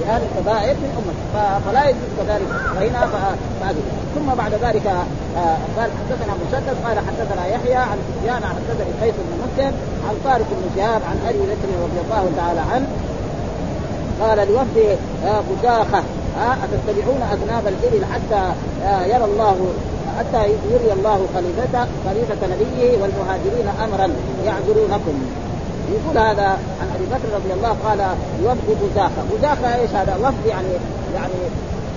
لأهل 0.00 0.22
الكبائر 0.22 0.74
من 0.74 0.90
أمته 0.98 1.58
فلا 1.66 1.88
يجوز 1.88 2.10
كذلك 2.18 2.48
وهنا 2.76 3.36
ثم 4.14 4.34
بعد 4.34 4.52
ذلك 4.52 4.86
آه، 4.86 5.56
قال 5.76 5.90
حدثنا 5.98 6.34
مسدد 6.46 6.76
قال 6.86 6.98
حدثنا 6.98 7.46
يحيى 7.46 7.74
عن 7.74 7.98
سفيان 8.08 8.42
حدثني 8.44 8.92
قيس 9.02 9.14
بن 9.14 9.36
مسلم 9.44 9.72
عن 10.08 10.14
طارق 10.24 10.46
بن 10.50 10.76
شهاب 10.76 11.02
عن 11.10 11.18
أبي 11.28 11.38
بكر 11.38 11.68
رضي 11.82 12.00
الله 12.04 12.30
تعالى 12.36 12.60
عنه. 12.60 12.86
قال 14.20 14.38
لوفد 14.48 14.98
آه، 15.26 15.42
بشاخة 15.50 16.02
أتتبعون 16.64 17.22
أذناب 17.32 17.66
الإبل 17.66 18.04
حتى 18.04 18.52
آه، 18.84 19.04
يرى 19.04 19.24
الله 19.24 19.56
حتى 20.18 20.42
يري 20.70 20.92
الله 20.92 21.26
خليفته 21.34 21.86
خليفة 22.06 22.46
نبيه 22.46 23.02
والمهاجرين 23.02 23.68
أمرا 23.84 24.08
يعذرونكم. 24.46 25.43
يقول 25.92 26.18
هذا 26.18 26.48
عن 26.80 26.88
أبي 26.94 27.04
بكر 27.04 27.28
رضي 27.34 27.52
الله 27.52 27.76
قال 27.84 28.00
وفد 28.44 28.78
بزاخة، 28.82 29.22
بزاخة 29.32 29.74
إيش 29.74 29.90
هذا؟ 29.90 30.16
وفد 30.22 30.46
يعني 30.46 30.68
يعني 31.14 31.38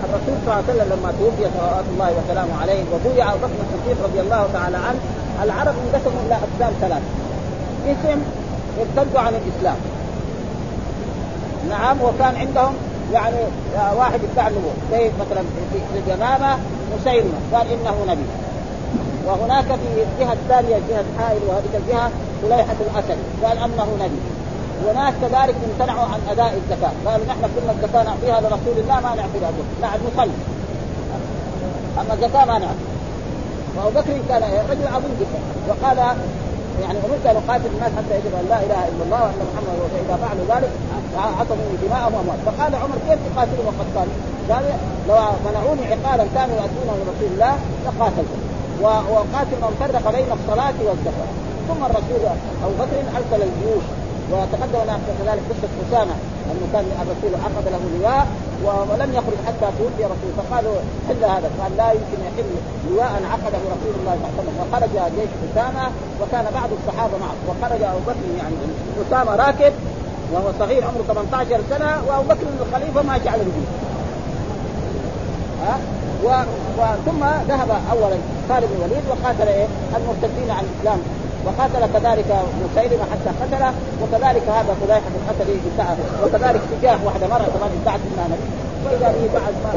الرسول 0.04 0.36
صلى 0.46 0.54
الله 0.54 0.54
عليه 0.54 0.74
وسلم 0.74 0.88
لما 0.94 1.12
توفي 1.20 1.52
صلوات 1.58 1.86
الله 1.94 2.12
وسلامه 2.18 2.62
عليه 2.62 2.84
وبويع 2.94 3.30
ابو 3.30 3.38
بكر 3.38 3.60
الصديق 3.66 3.98
رضي 4.04 4.20
الله 4.20 4.48
تعالى 4.54 4.78
عنه 4.78 5.00
العرب 5.44 5.76
انقسموا 5.84 6.22
إلى 6.26 6.36
أقسام 6.36 6.74
ثلاث 6.82 7.04
قسم 7.88 8.20
ارتدوا 8.80 9.20
عن 9.20 9.34
الإسلام. 9.42 9.76
نعم 11.70 11.98
وكان 12.02 12.36
عندهم 12.36 12.74
يعني 13.14 13.36
واحد 13.98 14.20
يدعي 14.32 14.48
النبوة. 14.48 14.74
زي 14.92 15.12
مثلا 15.22 15.44
في 15.72 16.00
اليمامة 16.06 16.58
مسيلمة. 17.00 17.38
قال 17.54 17.68
إنه 17.72 17.96
نبي. 18.08 18.28
وهناك 19.28 19.66
في 19.66 20.04
الجهة 20.04 20.34
الثانية 20.34 20.78
جهة 20.90 21.06
حائل 21.20 21.42
وهذه 21.48 21.82
الجهة 21.86 22.12
سليحة 22.42 22.80
الأسد 22.86 23.18
قال 23.44 23.58
أنه 23.58 23.88
نبي. 24.04 24.22
وناس 24.86 25.14
كذلك 25.22 25.56
امتنعوا 25.68 26.06
عن 26.14 26.20
أداء 26.32 26.54
الزكاة. 26.62 26.92
قالوا 27.06 27.26
نحن 27.26 27.42
كنا 27.56 27.72
الزكاة 27.72 28.04
نعطيها 28.04 28.42
لرسول 28.42 28.78
الله 28.84 28.96
ما 28.96 29.12
نعطي 29.16 29.40
له 29.42 29.52
نعم 29.82 30.00
نصلي. 30.08 30.38
أما 32.00 32.14
الزكاة 32.14 32.46
ما 32.46 32.58
نعطي. 32.64 32.86
وأبو 33.76 33.90
بكر 34.00 34.14
كان 34.30 34.42
رجل 34.72 34.88
عظيم 34.96 35.14
جدا. 35.20 35.40
وقال 35.70 35.98
يعني 36.84 36.98
أمرت 37.06 37.26
أن 37.26 37.36
أقاتل 37.42 37.70
الناس 37.76 37.92
حتى 37.98 38.14
يجب 38.20 38.34
أن 38.42 38.46
لا 38.50 38.60
إله 38.66 38.82
إلا 38.92 39.04
الله 39.06 39.22
وأن 39.22 39.66
رسول 39.70 39.90
فاذا 39.94 40.16
فعلوا 40.24 40.46
ذلك 40.54 40.72
عصموا 41.40 41.78
دماءهم 41.84 42.14
وأموالهم. 42.16 42.44
فقال 42.46 42.72
عمر 42.76 42.98
كيف 43.08 43.20
تقاتلوا 43.28 43.66
وقد 43.70 43.88
قال 43.96 44.08
قال 44.50 44.66
لو 45.10 45.16
منعوني 45.46 45.84
عقالا 45.94 46.26
كانوا 46.36 46.56
يؤدونه 46.62 46.94
لرسول 47.00 47.30
الله 47.34 47.54
لقاتلتهم. 47.86 48.42
وقاتل 48.82 49.58
من 49.64 49.74
فرق 49.80 50.06
بين 50.16 50.30
الصلاة 50.38 50.78
والزكاة. 50.88 51.32
ثم 51.68 51.82
الرسول 51.90 52.22
ابو 52.64 52.74
بكر 52.80 52.98
ارسل 53.18 53.42
الجيوش 53.50 53.86
وتقدم 54.32 54.82
لنا 54.84 55.00
كذلك 55.20 55.44
قصة 55.50 55.74
أسامة 55.88 56.16
أنه 56.52 56.66
كان 56.74 56.86
الرسول 57.04 57.32
أخذ 57.48 57.66
له 57.74 57.82
لواء 58.00 58.28
ولم 58.90 59.10
يخرج 59.14 59.40
حتى 59.48 59.68
توفي 59.78 60.04
رسول 60.14 60.32
فقالوا 60.38 60.76
حل 61.08 61.24
هذا 61.36 61.50
قال 61.60 61.72
لا 61.78 61.92
يمكن 61.92 62.20
يحل 62.28 62.50
لواء 62.90 63.12
عقده 63.32 63.62
رسول 63.76 63.94
الله 64.00 64.16
صلى 64.22 64.28
الله 64.28 64.32
عليه 64.34 64.40
وسلم. 64.40 64.56
وخرج 64.62 64.94
جيش 65.16 65.32
أسامة 65.52 65.86
وكان 66.22 66.46
بعض 66.60 66.70
الصحابة 66.80 67.16
معه. 67.24 67.36
وخرج 67.48 67.82
أبو 67.84 68.00
بكر 68.08 68.26
يعني 68.38 68.56
أسامة 69.08 69.36
راكب 69.36 69.74
وهو 70.34 70.50
صغير 70.60 70.84
عمره 70.84 71.04
18 71.08 71.60
سنة 71.70 72.02
وأبو 72.08 72.24
بكر 72.30 72.46
الخليفة 72.68 73.02
ماشي 73.02 73.30
على 73.30 73.42
رجله 73.42 73.68
ها؟ 75.64 75.78
و... 76.26 76.28
وثم 76.80 77.24
ذهب 77.50 77.72
اولا 77.92 78.18
خالد 78.50 78.66
بن 78.66 78.76
الوليد 78.76 79.04
وقاتل 79.10 79.48
إيه؟ 79.48 79.68
المرتدين 79.98 80.50
عن 80.52 80.64
الإسلام. 80.66 81.00
وقاتل 81.46 81.94
كذلك 81.94 82.30
مسيلمة 82.64 83.04
حتى 83.12 83.32
قتله 83.42 83.74
وكذلك 84.02 84.44
هذا 84.50 84.76
خزيفه 84.82 85.10
بن 85.14 85.22
قتل 85.30 85.50
وكذلك 86.24 86.62
تجاه 86.72 86.98
واحدة 87.06 87.28
مره 87.28 87.48
كمان 87.56 87.72
ادعت 87.82 88.00
انها 88.08 88.28
نبي 88.28 88.48
وإذا 88.86 89.08
به 89.08 89.40
بعد 89.40 89.54
ما 89.64 89.72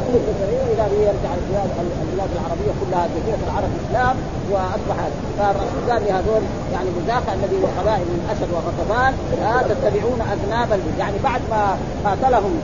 واذا 0.68 0.86
به 0.92 1.00
يرجع 1.08 1.30
البلاد 1.38 1.70
البلاد 2.02 2.30
العربية 2.36 2.72
كلها 2.80 3.08
جزيره 3.14 3.42
العرب 3.48 3.70
اسلام 3.82 4.16
وأصبحت 4.50 5.12
فالرسول 5.38 5.90
قال 5.90 6.02
لهذول 6.06 6.42
يعني 6.72 6.88
مزاحه 7.02 7.32
الذي 7.34 7.56
هو 7.62 7.66
قبائل 7.80 8.06
من 8.14 8.20
اسد 8.32 8.48
وغطفان 8.54 9.14
لا 9.40 9.62
تتبعون 9.68 10.20
أذناب 10.32 10.80
يعني 10.98 11.16
بعد 11.24 11.40
ما 11.50 11.76
قاتلهم 12.04 12.60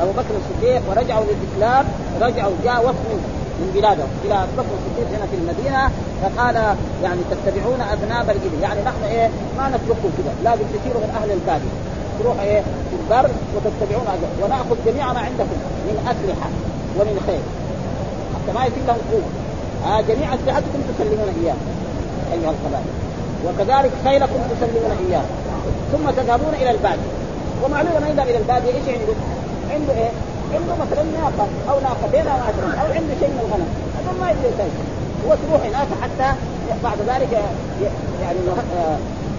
أبو 0.00 0.10
بكر 0.10 0.34
الصديق 0.40 0.82
ورجعوا 0.90 1.24
للإسلام 1.24 1.84
رجعوا 2.20 2.52
جاء 2.64 2.80
وفد 2.88 3.37
من 3.60 3.68
بلادهم 3.74 4.10
إلى 4.24 4.36
بكر 4.58 4.72
الصديق 4.78 5.08
هنا 5.16 5.26
في 5.30 5.36
المدينة 5.40 5.82
فقال 6.22 6.56
يعني 7.04 7.20
تتبعون 7.30 7.80
أذناب 7.80 8.26
الإبل. 8.30 8.60
يعني 8.62 8.80
نحن 8.88 9.02
إيه 9.04 9.28
ما 9.58 9.68
نترككم 9.68 10.10
كذا 10.18 10.32
لازم 10.44 10.64
تصيروا 10.74 11.00
من 11.04 11.10
أهل 11.20 11.30
الباديه 11.38 11.74
تروح 12.20 12.40
إيه 12.40 12.60
في 12.60 12.96
البر 13.00 13.30
وتتبعون 13.54 14.06
أجل. 14.14 14.30
ونأخذ 14.42 14.76
جميع 14.86 15.12
ما 15.12 15.20
عندكم 15.20 15.58
من 15.88 15.96
أسلحة 16.12 16.48
ومن 16.98 17.16
خير 17.26 17.42
حتى 18.34 18.50
ما 18.58 18.62
يصير 18.66 18.84
لهم 18.88 19.02
قوه 19.12 19.28
آه 19.86 20.00
جميع 20.00 20.34
أسلحتكم 20.34 20.80
تسلمون 20.90 21.28
اياه 21.42 21.58
أيها 22.32 22.50
القبائل 22.54 22.92
وكذلك 23.46 23.92
خيلكم 24.04 24.40
تسلمون 24.50 24.92
اياه 25.08 25.24
ثم 25.92 26.10
تذهبون 26.10 26.54
إلى 26.54 26.70
البادية. 26.70 27.12
ومعلوم 27.64 27.92
من 28.02 28.08
يذهب 28.08 28.28
إلى 28.28 28.38
البادية 28.38 28.68
إيش 28.68 28.88
عنده؟ 28.88 29.14
عنده 29.74 29.92
إيه؟ 29.92 30.10
عنده 30.54 30.74
مثلا 30.84 31.02
ناقة 31.20 31.46
أو 31.70 31.76
ناقتين 31.80 32.26
أو 32.32 32.38
عشرة 32.48 32.80
أو 32.82 32.86
عنده 32.96 33.14
شيء 33.20 33.30
من 33.34 33.40
الغنم. 33.44 33.68
هذا 33.96 34.10
ما 34.20 34.26
يقدر 34.30 34.50
شيء 34.58 34.72
هو 35.24 35.30
تروح 35.42 35.60
هناك 35.66 35.88
حتى 36.02 36.28
بعد 36.84 36.98
ذلك 37.10 37.32
يعني 38.22 38.38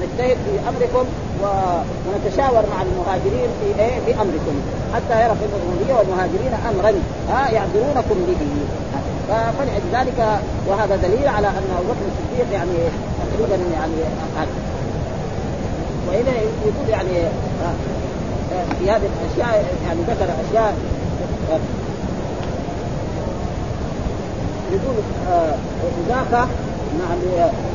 نجتهد 0.01 0.38
في 0.45 0.53
أمركم 0.70 1.05
ونتشاور 1.41 2.64
مع 2.74 2.80
المهاجرين 2.88 3.49
في 3.60 3.82
إيه؟ 3.82 3.95
في 4.05 4.22
أمركم. 4.22 4.55
حتى 4.95 5.24
يرى 5.24 5.36
في 5.39 5.45
الرسوليه 5.49 5.93
والمهاجرين 5.93 6.53
امرا. 6.70 6.93
ها 7.32 7.51
يعذرونكم 7.51 8.18
به. 8.28 8.41
فلذلك 9.30 10.39
وهذا 10.68 10.95
دليل 10.95 11.28
على 11.28 11.47
أن 11.47 11.66
أبو 11.78 11.88
بكر 11.88 12.05
الصديق 12.12 12.53
يعني 12.53 12.78
تقريبا 13.20 13.55
يعني 13.74 13.93
وهنا 16.07 16.32
يقول 16.66 16.89
يعني 16.89 17.30
في 18.80 18.91
هذه 18.91 19.01
الأشياء 19.12 19.66
يعني 19.88 19.99
ذكر 20.07 20.26
أشياء 20.49 20.74
يقول 24.72 24.95
ذاك 26.10 26.34
مع 27.00 27.10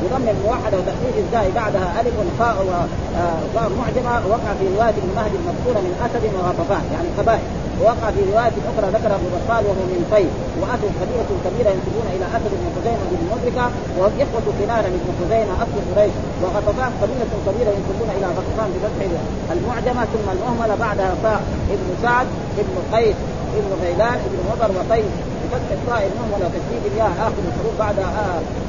بضم 0.03 0.27
الموحدة 0.35 0.77
وتخفيف 0.77 1.15
الزاي 1.17 1.51
بعدها 1.55 2.01
ألف 2.01 2.13
وفاء 2.19 2.55
وفاء 2.67 3.69
معجمة 3.79 4.13
وقع 4.31 4.51
في 4.59 4.65
رواية 4.75 4.95
ابن 5.01 5.11
مهدي 5.15 5.37
المذكورة 5.41 5.79
من 5.85 5.93
أسد 6.05 6.23
وغطفان 6.37 6.83
يعني 6.93 7.09
قبائل. 7.17 7.47
ووقع 7.81 8.07
في 8.15 8.21
رواية 8.31 8.55
أخرى 8.71 8.87
ذكر 8.95 9.11
ابو 9.17 9.27
بطال 9.35 9.61
وهو 9.65 9.83
من 9.93 10.01
طيب 10.15 10.31
واتوا 10.61 10.91
قبيله 11.01 11.29
كبيرة 11.45 11.69
ينسبون 11.75 12.07
إلى 12.15 12.25
أسد 12.35 12.53
بن 12.61 12.67
خزيمة 12.75 13.03
بن 13.11 13.23
مدركة 13.33 13.65
وهم 13.97 14.13
إخوة 14.23 14.47
كنانة 14.59 14.87
بن 15.03 15.11
خزيمة 15.19 15.53
أصل 15.63 15.77
قريش. 15.89 16.15
وغطفان 16.41 16.91
قبيله 17.01 17.31
كبيرة 17.47 17.71
ينسبون 17.77 18.09
إلى 18.17 18.27
غطفان 18.37 18.67
بفتح 18.75 18.99
المعجمة 19.55 20.01
ثم 20.13 20.27
المهملة 20.35 20.75
بعدها 20.85 21.13
فاء 21.23 21.41
ابن 21.75 21.89
سعد 22.03 22.27
ابن 22.61 22.75
قيس. 22.93 23.15
ابن 23.57 23.71
غيلان 23.83 24.13
ابن 24.27 24.37
مضر 24.51 24.71
وقيس 24.77 25.13
بفتح 25.45 25.69
الطاء 25.77 26.01
المهمله 26.09 26.45
وتشديد 26.47 26.83
الياء 26.91 27.11
آخر 27.27 27.41
الحروف 27.49 27.75
بعد 27.83 27.97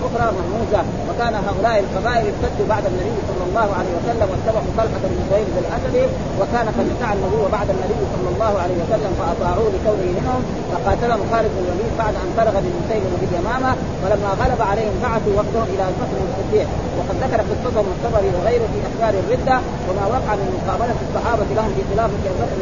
أخرى 0.07 0.27
مهموزه 0.39 0.83
وكان 1.09 1.35
هؤلاء 1.49 1.77
القبائل 1.85 2.25
ارتدوا 2.33 2.67
بعد 2.75 2.85
النبي 2.91 3.19
صلى 3.31 3.45
الله 3.49 3.69
عليه 3.79 3.93
وسلم 3.99 4.27
واتبعوا 4.33 4.73
طلحه 4.81 5.05
بن 5.13 5.21
زهير 5.31 5.47
الاسدي 5.65 6.05
وكان 6.41 6.67
قد 6.77 6.87
ادعى 6.95 7.13
النبوة 7.17 7.49
بعد 7.57 7.69
النبي 7.75 8.03
صلى 8.15 8.29
الله 8.35 8.53
عليه 8.63 8.77
وسلم 8.83 9.13
فأطاعوه 9.19 9.69
لكونه 9.75 10.07
منهم. 10.19 10.41
فقاتلهم 10.73 11.23
خالد 11.33 11.51
بن 11.57 11.63
الوليد 11.65 11.93
بعد 12.03 12.15
أن 12.23 12.29
بلغ 12.41 12.55
بن 12.65 12.75
باليمامه 13.21 13.73
ولما 14.03 14.31
غلب 14.43 14.61
عليهم 14.71 14.95
بعثوا 15.05 15.35
وفدهم 15.39 15.67
إلى 15.75 15.85
بكر 16.01 16.19
الصديق. 16.29 16.69
وقد 16.99 17.17
ذكر 17.25 17.41
قصتهم 17.51 17.87
الطبري 17.95 18.31
وغيره 18.37 18.67
في 18.73 18.79
أخبار 18.89 19.15
الردة. 19.23 19.57
وما 19.89 20.05
وقع 20.15 20.33
من 20.41 20.49
مقابلة 20.57 20.97
الصحابة 21.07 21.47
لهم 21.57 21.71
في 21.77 21.83
خلافه 21.91 22.23
ابو 22.31 22.39
بكر 22.43 22.59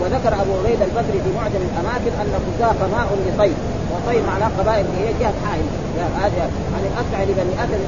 وذكر 0.00 0.32
أبو 0.42 0.52
عبيد 0.60 0.80
البدري 0.88 1.18
في 1.24 1.30
معجم 1.38 1.62
الأماكن 1.68 2.12
أن 2.22 2.32
خزاق 2.46 2.78
ماء 2.94 3.08
لطيب 3.28 3.56
وطيب 3.92 4.22
معناه 4.26 4.50
قبائل 4.58 4.86
هي 4.98 5.12
جهة 5.20 5.34
حائل. 5.46 5.66
هذا 5.98 6.50
عن 6.74 6.82
الاسمع 6.90 7.22
لبني 7.22 7.64
اسد 7.64 7.80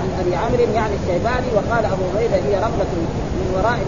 عن 0.00 0.08
أبي 0.20 0.36
عمرو 0.36 0.74
يعني 0.74 0.94
الشيباني 1.02 1.46
وقال 1.54 1.84
أبو 1.84 2.02
عبيدة 2.14 2.36
هي 2.36 2.56
رمله 2.56 2.90
من 3.36 3.54
وراء 3.56 3.78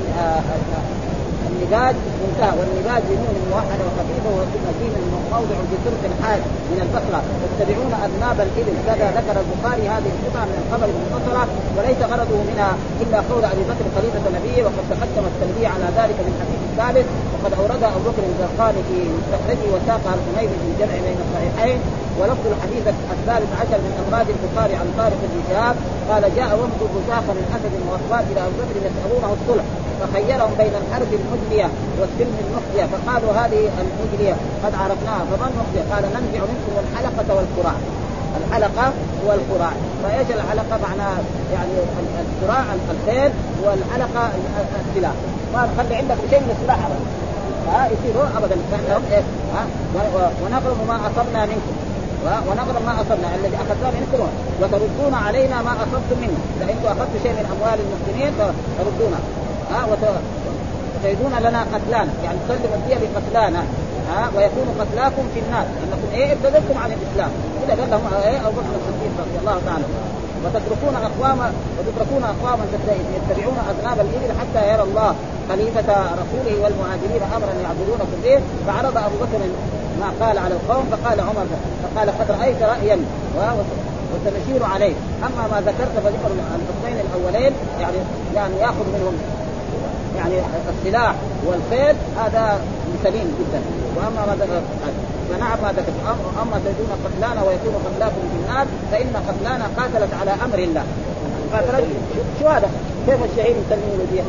النباج 1.59 1.95
منتهى 2.23 2.53
والنباج 2.59 3.03
بنون 3.11 3.37
موحدة 3.51 3.85
وخفيفة 3.89 4.31
وثم 4.39 4.67
دين 4.81 4.95
موضع 5.33 5.57
بترك 5.71 6.03
حاد 6.23 6.43
من 6.71 6.79
البصره 6.85 7.21
يتبعون 7.45 7.93
أذناب 8.07 8.39
الإبل. 8.47 8.77
كذا 8.87 9.07
ذكر 9.19 9.37
البخاري 9.45 9.85
هذه 9.95 10.11
القطعه 10.17 10.45
من 10.51 10.57
الخبر 10.63 10.89
المنتصرة 10.95 11.45
وليس 11.77 12.01
غرضه 12.13 12.39
منها 12.51 12.73
إلا 13.03 13.19
قول 13.31 13.45
أبي 13.53 13.65
بكر 13.71 13.87
خليفة 13.97 14.25
نبيه 14.37 14.61
وقد 14.67 14.85
تقدم 14.93 15.25
التنبيه 15.33 15.69
على 15.75 15.87
ذلك 15.99 16.17
في 16.25 16.31
الحديث 16.33 16.61
الثالث 16.69 17.07
وقد 17.33 17.53
أورد 17.61 17.83
أبو 17.83 18.01
بكر 18.09 18.23
الزرقاني 18.31 18.81
في 18.89 18.99
مستخرجه 19.17 19.69
وساقها 19.75 20.15
الحميدي 20.19 20.57
في 20.61 20.67
الجمع 20.73 20.95
بين 21.07 21.19
الصحيحين. 21.27 21.79
ولفظ 22.21 22.45
الحديث 22.53 22.85
الثالث 23.17 23.51
عشر 23.61 23.79
من 23.87 23.93
امراض 24.03 24.27
البخاري 24.37 24.75
عن 24.81 24.87
طارق 24.99 25.21
بن 25.33 25.41
شهاب 25.49 25.77
قال 26.11 26.23
جاء 26.37 26.51
وفد 26.61 26.81
بزاخه 26.95 27.33
من 27.39 27.45
أسد 27.57 27.75
واخوات 27.89 28.25
إلى 28.33 28.41
أبو 28.47 28.57
بكر 28.61 28.77
يسألونه 28.89 29.29
الصلح 29.37 29.65
فخيرهم 30.01 30.53
بين 30.59 30.75
الحرب 30.83 31.11
المجليه 31.21 31.69
والسلم 32.01 32.37
المخزية 32.45 32.87
فقالوا 32.93 33.33
هذه 33.41 33.63
المجليه 33.83 34.35
قد 34.65 34.73
عرفناها 34.83 35.23
فما 35.31 35.47
المخزيه؟ 35.53 35.85
قال 35.93 36.05
ننزع 36.05 36.43
منكم 36.51 36.73
الحلقة 36.85 37.29
والقراع 37.37 37.77
الحلقة 38.41 38.93
والقراع 39.27 39.73
فإيش 40.03 40.29
الحلقة؟ 40.31 40.79
معناها 40.89 41.19
يعني 41.53 41.73
القراع 42.25 42.65
الخيل 42.75 43.31
والحلقة 43.65 44.31
السلاح. 44.81 45.13
ما 45.55 45.69
خلي 45.79 45.95
عندك 45.97 46.17
شيء 46.31 46.41
من 46.41 46.57
السلاح 46.61 46.79
ها 47.69 47.89
يصيروا 47.93 48.27
ابدا. 48.37 48.57
فانهم 48.71 49.03
إيه؟ 49.13 49.23
ها 49.55 49.67
ما 50.89 50.97
أصبنا 51.07 51.47
منكم. 51.47 51.75
ونغرم 52.49 52.83
ما 52.89 52.95
أصبنا. 53.03 53.29
الذي 53.39 53.57
أخذناه 53.65 53.93
منكم 53.99 54.21
وتردون 54.61 55.15
علينا 55.27 55.57
ما 55.67 55.73
أصبتم 55.85 56.17
منه. 56.25 56.39
أنتم 56.73 56.89
اخذتم 56.95 57.19
شيء 57.25 57.33
من 57.39 57.47
أموال 57.55 57.79
المسلمين 57.85 58.33
فردونا 58.79 59.21
ها 59.73 59.81
وتجدون 59.91 61.35
لنا 61.47 61.61
قتلانا. 61.75 62.13
يعني 62.25 62.39
تسلم 62.49 62.73
الدية 62.79 62.99
بقتلانا. 63.03 63.63
ها 64.11 64.21
ويكون 64.35 64.69
قتلاكم 64.81 65.25
في 65.35 65.41
الناس 65.45 65.67
إنكم 65.83 66.09
إيه 66.15 66.33
ابتدأتم 66.33 66.77
عن 66.83 66.91
الإسلام. 66.97 67.31
كذا 67.61 67.75
قال 67.81 67.91
لهم 67.91 68.05
إيه 68.29 68.39
أبو 68.47 68.57
بكر 68.59 68.75
الصديق 68.81 69.13
رضي 69.25 69.39
الله 69.43 69.59
تعالى. 69.67 69.87
وتتركون 70.45 70.95
اقواما 71.09 71.49
وتتركون 71.77 72.23
أقواما 72.33 72.65
يتبعون 73.17 73.59
أذناب 73.71 73.99
الإبل 74.07 74.31
حتى 74.41 74.63
يرى 74.73 74.83
الله 74.83 75.15
خليفة 75.51 75.91
رسوله 76.21 76.55
والمهاجرين 76.63 77.23
امرا 77.37 77.53
يعبدونكم. 77.65 78.19
به 78.25 78.41
فعرض 78.67 78.97
أبو 79.07 79.17
بكر 79.23 79.41
ما 80.01 80.27
قال 80.27 80.39
على 80.39 80.55
القوم 80.55 80.85
فقال 80.91 81.21
عمر 81.21 81.47
فقال 81.83 82.09
قد 82.19 82.31
رأيت 82.31 82.63
رايا. 82.63 82.99
وسنشير 84.13 84.65
عليه. 84.65 84.95
أما 85.23 85.43
ما 85.53 85.61
ذكرت 85.61 85.95
فذكر 86.05 86.31
الحسنين 86.35 87.07
الأولين 87.07 87.53
يعني 87.81 87.97
يعني 88.35 88.55
يأخذ 88.61 88.87
منهم 88.95 89.15
يعني 90.17 90.35
السلاح 90.69 91.15
والخيل 91.47 91.97
هذا 92.17 92.61
سليم 93.05 93.35
جدا. 93.41 93.61
وأما 93.97 94.27
ما 94.27 94.35
ذكر 94.45 94.61
فنعم 95.31 95.59
ما 95.63 95.73
ذكر 95.73 95.93
أما 96.43 96.61
تجدون 96.65 96.91
قتلانا 97.05 97.43
ويكون 97.43 97.75
قتلاكم 97.87 98.23
في 98.31 98.37
النار 98.43 98.67
فإن 98.93 99.13
قتلانا 99.29 99.65
قاتلت 99.77 100.15
على 100.21 100.31
أمر 100.45 100.59
الله. 100.59 100.85
قاتلت؟ 101.53 101.85
شو 102.41 102.49
هذا؟ 102.49 102.71
كيف 103.07 103.25
الشهيد 103.25 103.57
يسلمون 103.57 104.01
الدية؟ 104.01 104.23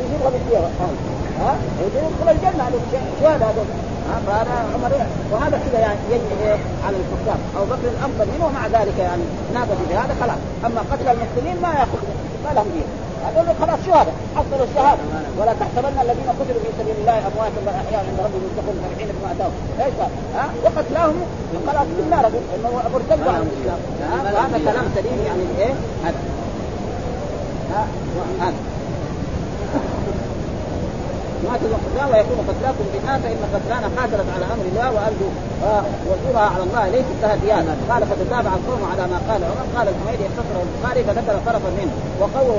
يجيبها 0.00 0.30
بالدية 0.30 0.58
ها؟ 1.40 1.56
يدخل 1.80 2.30
الجنة 2.30 2.70
شو 3.20 3.26
هذا 3.26 3.44
هذول؟ 3.46 3.91
فهذا 4.26 4.54
عمر 4.74 4.92
وهذا 5.32 5.60
كذا 5.64 5.80
يعني 5.80 5.98
يجري 6.10 6.50
على 6.86 6.96
الكفار. 7.02 7.38
أو 7.56 7.64
بكر 7.64 7.88
الأفضل 7.94 8.26
منه 8.34 8.46
ومع 8.46 8.66
ذلك 8.66 8.98
يعني 8.98 9.22
نابه 9.54 9.76
بهذا 9.90 10.14
خلاص. 10.20 10.40
أما 10.66 10.80
قتل 10.90 11.08
المسلمين 11.08 11.56
ما 11.62 11.68
يأخذ 11.68 12.00
ما 12.44 12.50
لهم 12.54 12.68
دين. 12.74 12.88
هذول 13.26 13.56
خلاص 13.60 13.78
شهداء 13.86 14.14
حصلوا 14.36 14.66
الشهادة. 14.70 15.02
ولا 15.38 15.52
تحسبن 15.60 15.94
الذين 16.04 16.28
قتلوا 16.38 16.62
في 16.64 16.70
سبيل 16.78 16.96
الله 17.00 17.18
امواتا 17.28 17.60
بل 17.66 17.74
احياء 17.82 18.00
عند 18.08 18.18
ربهم 18.24 18.42
يرزقون 18.46 18.76
فرحين 18.82 19.08
بما 19.16 19.32
أتاهم. 19.32 19.54
إيش 19.84 19.94
ها؟ 20.36 20.44
وقتلاهم 20.64 21.18
خلاص 21.66 21.86
في 21.96 22.02
النار 22.06 22.26
إنه 22.26 22.70
مرتدوا 22.94 23.32
عن 23.32 23.42
الاسلام 23.48 23.80
هذا 24.38 24.58
كلام 24.64 24.86
سليم 24.94 25.18
يعني 25.26 25.44
إيه؟ 25.58 25.74
هذا. 26.04 26.20
هذا 28.40 28.54
تقتلون 31.44 31.78
خذلان 31.84 32.08
ويكون 32.12 32.38
قتلاكم 32.48 32.84
بالنار 32.92 33.18
فإن 33.24 33.38
قتلان 33.54 33.82
قاتلت 33.96 34.28
على 34.36 34.44
أمر 34.54 34.64
الله 34.70 34.88
وأرجو 34.94 35.28
آه 35.70 35.84
وزورها 36.08 36.48
على 36.54 36.62
الله 36.66 36.84
ليست 36.94 37.16
لها 37.22 37.36
ديانة. 37.44 37.72
قال 37.90 38.02
فتتابع 38.10 38.52
القوم 38.58 38.82
على 38.92 39.04
ما 39.12 39.18
قال 39.28 39.40
عمر. 39.50 39.66
قال 39.76 39.86
الحميدي 39.92 40.24
اختصر 40.30 40.56
البخاري 40.66 41.00
فذكر 41.08 41.34
طرفا 41.46 41.70
منه. 41.78 41.94
وقوله 42.20 42.54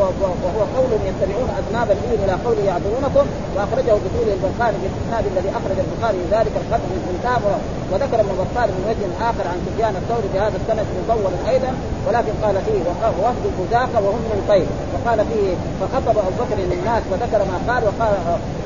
وهو 0.46 0.62
قول 0.78 0.92
يتبعون 1.10 1.50
أذناب 1.60 1.84
الابل 1.84 2.24
إلى 2.24 2.34
قول 2.46 2.58
يعذرونكم 2.70 3.26
وأخرجه 3.56 3.94
بطول 4.04 4.28
البخاري 4.36 4.78
بالاسناد 4.84 5.24
الذي 5.32 5.50
أخرج 5.60 5.78
البخاري 5.86 6.20
ذلك 6.36 6.54
القدر 6.62 6.88
من 7.08 7.16
تامر 7.24 7.54
وذكر 7.92 8.20
ابن 8.26 8.34
بطال 8.42 8.68
من 8.76 8.84
وجه 8.90 9.06
آخر 9.30 9.46
عن 9.52 9.58
سفيان 9.66 9.94
الثوري 10.02 10.28
بهذا 10.34 10.58
السند 10.62 10.88
مطول 11.00 11.34
أيضا. 11.54 11.72
ولكن 12.08 12.34
قال 12.44 12.56
فيه 12.66 12.82
وفد 13.24 13.44
الخزاقه 13.52 13.98
وهم 14.06 14.24
من 14.32 14.40
طير 14.52 14.68
وقال 14.94 15.20
فيه 15.30 15.50
فخطب 15.80 16.16
أبو 16.18 16.36
بكر 16.42 16.58
للناس 16.72 17.02
فذكر 17.12 17.42
ما 17.52 17.58
قال 17.70 17.82
وقال 17.88 18.14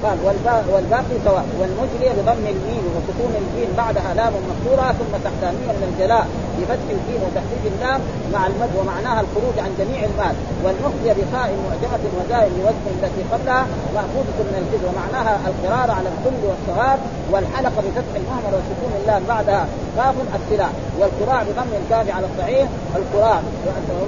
قال 0.08 0.18
والباقي 0.74 1.18
سواء. 1.26 1.46
والمجلية 1.60 2.10
بضم 2.18 2.46
الميم 2.56 2.84
وسكون 2.96 3.34
الجيم 3.42 3.70
بعدها 3.78 4.14
لام 4.20 4.34
مكسوره 4.50 4.88
ثم 5.00 5.14
تحتانيه 5.26 5.72
من 5.78 5.84
الجلاء 5.90 6.26
بفتح 6.58 6.88
الجيم 6.98 7.22
وتخفيف 7.26 7.64
اللام 7.72 8.02
مع 8.34 8.48
المد 8.48 8.72
ومعناها 8.80 9.20
الخروج 9.26 9.56
عن 9.66 9.72
جميع 9.80 10.02
المال. 10.10 10.36
والمخزية 10.64 11.10
بخاء 11.20 11.50
معجمة 11.66 12.04
وزاي 12.18 12.44
بوزن 12.56 12.86
التي 12.96 13.22
قبلها 13.32 13.64
مأخوذة 13.96 14.38
من 14.50 14.56
الخزي 14.62 14.86
ومعناها 14.90 15.34
القرار 15.50 15.90
على 15.98 16.10
الذل 16.14 16.40
والصغار 16.50 16.98
والحلقة 17.32 17.80
بفتح 17.86 18.14
المهملة 18.22 18.54
وسكون 18.58 18.92
اللام 19.02 19.24
بعدها 19.28 19.68
قاف 19.98 20.16
السلاح 20.40 20.70
والكراع 21.00 21.44
بضم 21.44 21.72
الكاف 21.82 22.16
على 22.16 22.26
الصحيح 22.32 22.68
القراع 22.96 23.40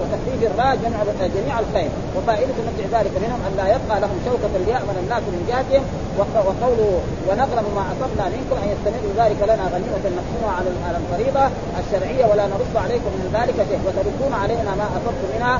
وتخفيف 0.01 0.51
الراء 0.51 0.75
جمع 0.83 0.99
جميع 1.35 1.59
الخير. 1.59 1.89
وفائدة 2.15 2.53
نفع 2.67 2.99
ذلك 2.99 3.13
منهم 3.23 3.39
أن 3.47 3.53
لا 3.57 3.65
يبقى 3.75 3.95
لهم 4.03 4.17
شوكة 4.25 4.53
ليأمن 4.65 4.97
الناس 5.03 5.23
من 5.33 5.41
جهتهم. 5.49 5.83
وقوله 6.19 6.91
ونغرم 7.27 7.67
ما 7.77 7.83
أصبنا 7.93 8.25
منكم 8.35 8.55
أن 8.63 8.67
يستمروا 8.73 9.13
ذلك 9.21 9.39
لنا 9.49 9.65
غنيمة 9.73 10.05
نقسمها 10.17 10.53
على 10.87 10.97
الفريضة 11.01 11.45
الشرعية 11.81 12.25
ولا 12.31 12.45
نرد 12.53 12.75
عليكم 12.85 13.11
من 13.19 13.27
ذلك 13.37 13.57
شيء. 13.69 13.79
وتردون 13.85 14.33
علينا 14.43 14.71
ما 14.79 14.85
أصبتم 14.97 15.27
منها. 15.35 15.55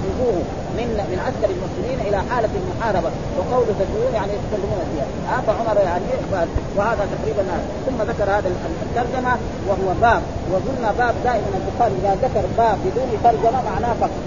تخرجوه 0.00 0.42
من 0.78 0.88
من 1.12 1.18
عسكر 1.26 1.48
المسلمين 1.56 1.98
إلى 2.08 2.18
حالة 2.30 2.52
المحاربة 2.60 3.10
وقول 3.36 3.66
تدعون 3.80 4.12
يعني 4.14 4.32
يتكلمون 4.38 4.80
فيها. 4.92 5.06
هذا 5.30 5.42
فعمر 5.46 5.76
يعني 5.80 6.04
وهذا 6.76 7.02
تقريبا 7.14 7.42
ثم 7.86 7.98
ذكر 8.10 8.30
هذا 8.36 8.48
الترجمة 8.86 9.32
وهو 9.68 9.88
باب 10.00 10.22
وقلنا 10.52 10.88
باب 10.98 11.14
دائما 11.24 11.50
البخاري 11.60 11.94
إذا 12.00 12.12
ذكر 12.24 12.44
باب 12.58 12.78
بدون 12.84 13.08
ترجمة 13.24 13.60
معناه 13.70 13.94
فقط. 14.00 14.20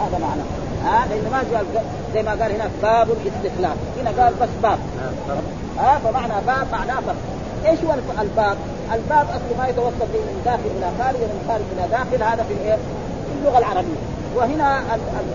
هذا 0.00 0.18
معناه 0.26 0.48
ها 0.84 1.04
آه 1.04 1.06
لأنه 1.08 1.30
ما 1.30 1.42
جاء 1.52 1.84
زي 2.14 2.22
ما 2.22 2.30
قال 2.30 2.52
هناك 2.52 2.70
باب 2.82 3.08
الاستخلاف 3.10 3.76
هنا 3.98 4.22
قال 4.22 4.34
بس 4.42 4.48
باب. 4.62 4.78
ها 5.78 5.94
آه 5.94 5.98
فمعنى 5.98 6.32
باب 6.46 6.66
معناه 6.72 7.00
فقط. 7.00 7.16
إيش 7.66 7.78
هو 7.84 7.94
الباب؟ 8.20 8.56
الباب 8.94 9.26
اصله 9.36 9.54
ما 9.58 9.68
يتوصل 9.68 10.08
من 10.12 10.42
داخل 10.44 10.70
إلى 10.76 10.90
خارج 10.98 11.16
ومن 11.16 11.44
خارج 11.48 11.62
إلى 11.76 11.88
داخل 11.90 12.22
هذا 12.22 12.42
في 12.48 12.54
الإيه؟ 12.54 12.74
في 13.26 13.32
اللغة 13.38 13.58
العربية. 13.58 14.15
وهنا 14.36 14.82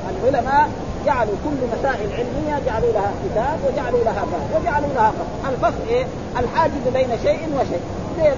العلماء 0.10 0.70
جعلوا 1.06 1.34
كل 1.46 1.80
مسائل 1.80 2.10
علمية 2.14 2.62
جعلوا 2.66 2.92
لها 2.94 3.12
كتاب 3.26 3.60
وجعلوا 3.66 4.04
لها 4.04 4.26
باب 4.32 4.62
وجعلوا 4.62 4.94
لها 4.96 5.12
فصل، 5.12 5.54
الفصل 5.54 5.88
إيه؟ 5.90 6.06
الحاجز 6.40 6.88
بين 6.94 7.10
شيء 7.24 7.50
وشيء، 7.56 7.82
زي 8.18 8.32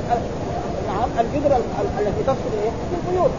نعم 0.88 1.10
الجدر 1.20 1.56
التي 2.00 2.24
تفصل 2.28 2.54
إيه؟ 2.64 2.72
البيوت. 2.98 3.32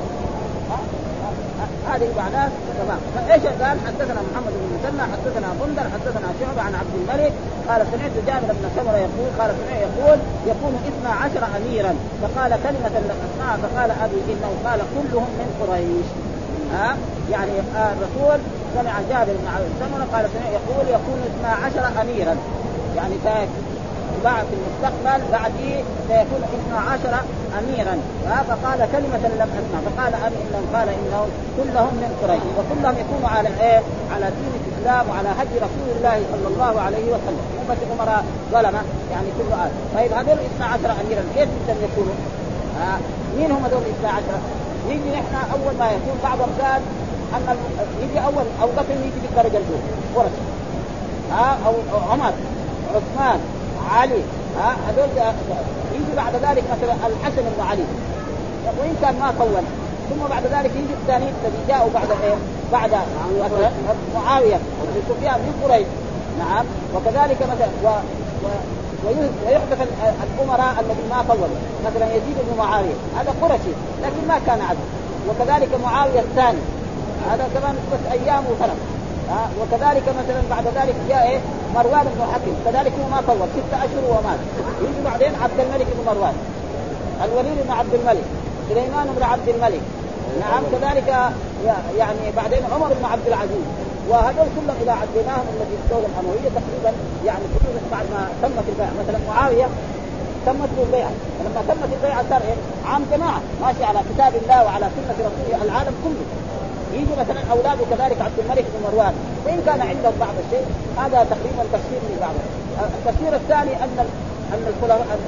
هذه 1.91 2.09
معناه 2.17 2.49
تمام. 2.79 3.01
فإيش 3.15 3.43
قال؟ 3.43 3.77
حدثنا 3.87 4.21
محمد 4.29 4.53
بن 4.61 4.67
مسلم 4.77 5.01
حدثنا 5.13 5.49
بندر 5.61 5.83
حدثنا 5.95 6.29
شعبة 6.41 6.63
عن 6.67 6.75
عبد 6.75 6.95
الملك. 7.01 7.33
قال 7.69 7.87
سمعت 7.93 8.15
جابر 8.27 8.55
بن 8.59 8.69
سمرة 8.77 8.97
يقول 8.97 9.29
قال 9.39 9.51
سمعت 9.59 9.81
يقول 9.87 10.19
يكون 10.47 10.75
اثنا 10.89 11.11
عشر 11.23 11.43
اميرا. 11.59 11.95
فقال 12.23 12.51
كلمة 12.51 12.95
لم 13.11 13.19
أسمعها 13.27 13.57
فقال 13.57 13.91
أبي 14.05 14.21
إنه 14.33 14.51
قال 14.65 14.81
كلهم 14.95 15.29
من 15.39 15.49
قريش. 15.61 16.09
ها؟ 16.75 16.97
يعني 17.31 17.53
الرسول 17.77 18.39
سمع 18.75 18.93
جابر 19.11 19.33
بن 19.33 19.49
سمره 19.81 20.07
قال 20.13 20.29
سمع 20.35 20.49
يقول 20.59 20.87
يكون 20.89 21.19
اثنا 21.29 21.67
عشر 21.67 22.01
اميرا. 22.03 22.37
يعني 22.97 23.15
بعد 24.25 24.45
في 24.51 24.55
المستقبل 24.59 25.33
بعدي 25.33 25.75
سيكون 26.09 26.43
اثنا 26.57 26.79
عشر 26.91 27.15
اميرا. 27.59 27.97
فقال 28.49 28.79
كلمة 28.93 29.29
لم 29.41 29.51
أسمع. 29.59 29.79
فقال 29.87 30.15
ابي 30.15 30.37
انهم 30.45 30.67
قال 30.75 30.89
إنهم 30.89 31.29
كلهم 31.57 31.95
من 32.03 32.11
قريش. 32.23 32.43
وكلهم 32.59 32.95
يكونوا 33.03 33.29
على 33.29 33.49
إيه؟ 33.49 33.83
على 34.15 34.27
دين 34.39 34.53
الإسلام 34.61 35.09
وعلى 35.11 35.29
هدي 35.29 35.57
رسول 35.57 35.89
الله 35.97 36.23
صلى 36.33 36.49
الله 36.55 36.81
عليه 36.81 37.07
وسلم. 37.15 37.45
بس 37.71 37.77
امراء 38.01 38.25
ظلمة. 38.53 38.83
يعني 39.13 39.29
كل 39.39 39.53
آل 39.65 39.71
طيب 39.97 40.13
هذول 40.13 40.39
اثنا 40.49 40.67
عشر 40.67 40.91
اميرا 41.03 41.23
كيف 41.35 41.49
بدهم 41.65 41.77
يكونوا؟ 41.89 42.15
آه 42.83 42.99
مين 43.37 43.51
هم 43.51 43.65
هذول 43.65 43.83
اثنا 43.99 44.11
عشر؟ 44.11 44.39
يجي 44.89 45.11
نحن 45.11 45.35
أول 45.53 45.75
ما 45.79 45.87
يكون 45.87 46.19
بعضهم 46.23 46.49
قال 46.61 46.83
أن 47.35 47.57
يجي 48.03 48.19
أول 48.19 48.45
ابو 48.63 48.73
بكر 48.73 48.91
يجي 48.91 49.21
بالدرجة 49.23 49.59
الأولى. 49.59 49.83
ورش. 50.15 50.37
ها 51.33 51.59
أو 51.67 51.75
عمر 52.11 52.33
عثمان 52.95 53.41
علي 53.91 54.23
ها 54.59 54.77
هذول 54.89 55.09
يجي 55.95 56.17
بعد 56.17 56.35
ذلك 56.35 56.65
مثلا 56.73 56.95
الحسن 57.07 57.43
بن 57.43 57.65
علي. 57.71 57.85
وإن 58.79 58.97
كان 59.03 59.15
ما 59.21 59.35
طول. 59.39 59.65
ثم 60.11 60.29
بعد 60.31 60.43
ذلك 60.43 60.71
يجي 60.77 60.95
الثاني 61.03 61.25
الذي 61.25 61.59
جاءوا 61.69 61.91
بعد 61.95 62.09
إيه؟ 62.25 62.35
بعد 62.73 62.91
معاوية. 64.15 64.57
بن 64.57 65.03
سفيان 65.09 65.35
من 65.35 65.65
قريش. 65.65 65.87
نعم. 66.39 66.65
وكذلك 66.95 67.39
مثلا 67.43 67.69
و... 67.85 67.89
و... 68.45 68.49
ويحدث 69.07 69.81
الأمراء 70.25 70.75
الذين 70.81 71.09
ما 71.11 71.25
طولوا. 71.29 71.59
مثلا 71.87 72.07
يزيد 72.17 72.37
بن 72.47 72.59
معاوية. 72.59 72.97
هذا 73.19 73.35
قرشي 73.43 73.73
لكن 74.03 74.29
ما 74.29 74.39
كان 74.47 74.61
عدل. 74.61 74.87
وكذلك 75.29 75.69
معاوية 75.85 76.21
الثاني. 76.21 76.59
هذا 77.31 77.45
كمان 77.55 77.75
بس 77.93 78.13
أيام 78.13 78.45
وسنة. 78.51 78.77
ها؟ 79.31 79.49
وكذلك 79.61 80.03
مثلا 80.21 80.43
بعد 80.51 80.65
ذلك 80.65 80.95
جاء 81.09 81.29
إيه؟ 81.29 81.39
مروان 81.75 82.05
بن 82.05 82.23
حكم 82.33 82.55
كذلك 82.65 82.93
هو 83.01 83.09
ما 83.11 83.21
طول. 83.27 83.49
ستة 83.57 83.77
أشهر 83.85 84.05
ومات 84.11 84.39
يجي 84.83 85.01
بعدين 85.05 85.33
عبد 85.43 85.61
الملك 85.61 85.87
بن 85.87 86.05
مروان. 86.07 86.35
الوليد 87.25 87.59
بن 87.67 87.73
عبد 87.73 87.95
الملك. 87.95 88.25
سليمان 88.69 89.07
بن 89.17 89.23
عبد 89.23 89.49
الملك. 89.49 89.81
نعم 90.41 90.63
كذلك 90.73 91.09
يعني 91.99 92.33
بعدين 92.37 92.63
عمر 92.75 92.89
بن 92.89 93.05
عبد 93.05 93.27
العزيز. 93.27 93.67
وهذول 94.09 94.49
كلهم 94.57 94.77
اذا 94.83 94.93
عديناهم 95.03 95.47
الذي 95.55 95.77
الدولة 95.83 96.07
الامويه 96.13 96.49
تقريبا 96.59 96.93
يعني 97.27 97.45
بعد 97.93 98.07
ما 98.15 98.29
تمت 98.43 98.65
البيعه 98.69 98.93
مثلا 99.03 99.19
معاوية 99.29 99.67
تمت 100.47 100.71
له 100.77 100.83
البيعه 100.87 101.13
فلما 101.39 101.61
تمت 101.69 101.91
البيعه 101.97 102.25
صار 102.31 102.43
إيه؟ 102.49 102.59
عام 102.91 103.03
جماعة 103.13 103.41
ماشي 103.63 103.85
على 103.85 104.01
كتاب 104.11 104.33
الله 104.43 104.65
وعلى 104.65 104.87
سنة 104.97 105.17
رسوله 105.29 105.65
العالم 105.65 105.95
كله. 106.05 106.25
يجي 106.99 107.15
مثلا 107.23 107.41
أولاده 107.53 107.85
كذلك 107.91 108.19
عبد 108.21 108.39
الملك 108.39 108.65
بن 108.73 108.81
مروان. 108.87 109.15
وإن 109.47 109.63
كان 109.67 109.81
عندهم 109.81 110.15
بعض 110.21 110.35
الشيء 110.45 110.67
هذا 111.01 111.19
تقريبا 111.33 111.63
تفسير 111.73 112.01
لبعض. 112.17 112.35
التفسير 112.99 113.35
الثاني 113.35 113.85
أن 113.85 114.07
أن 114.55 114.63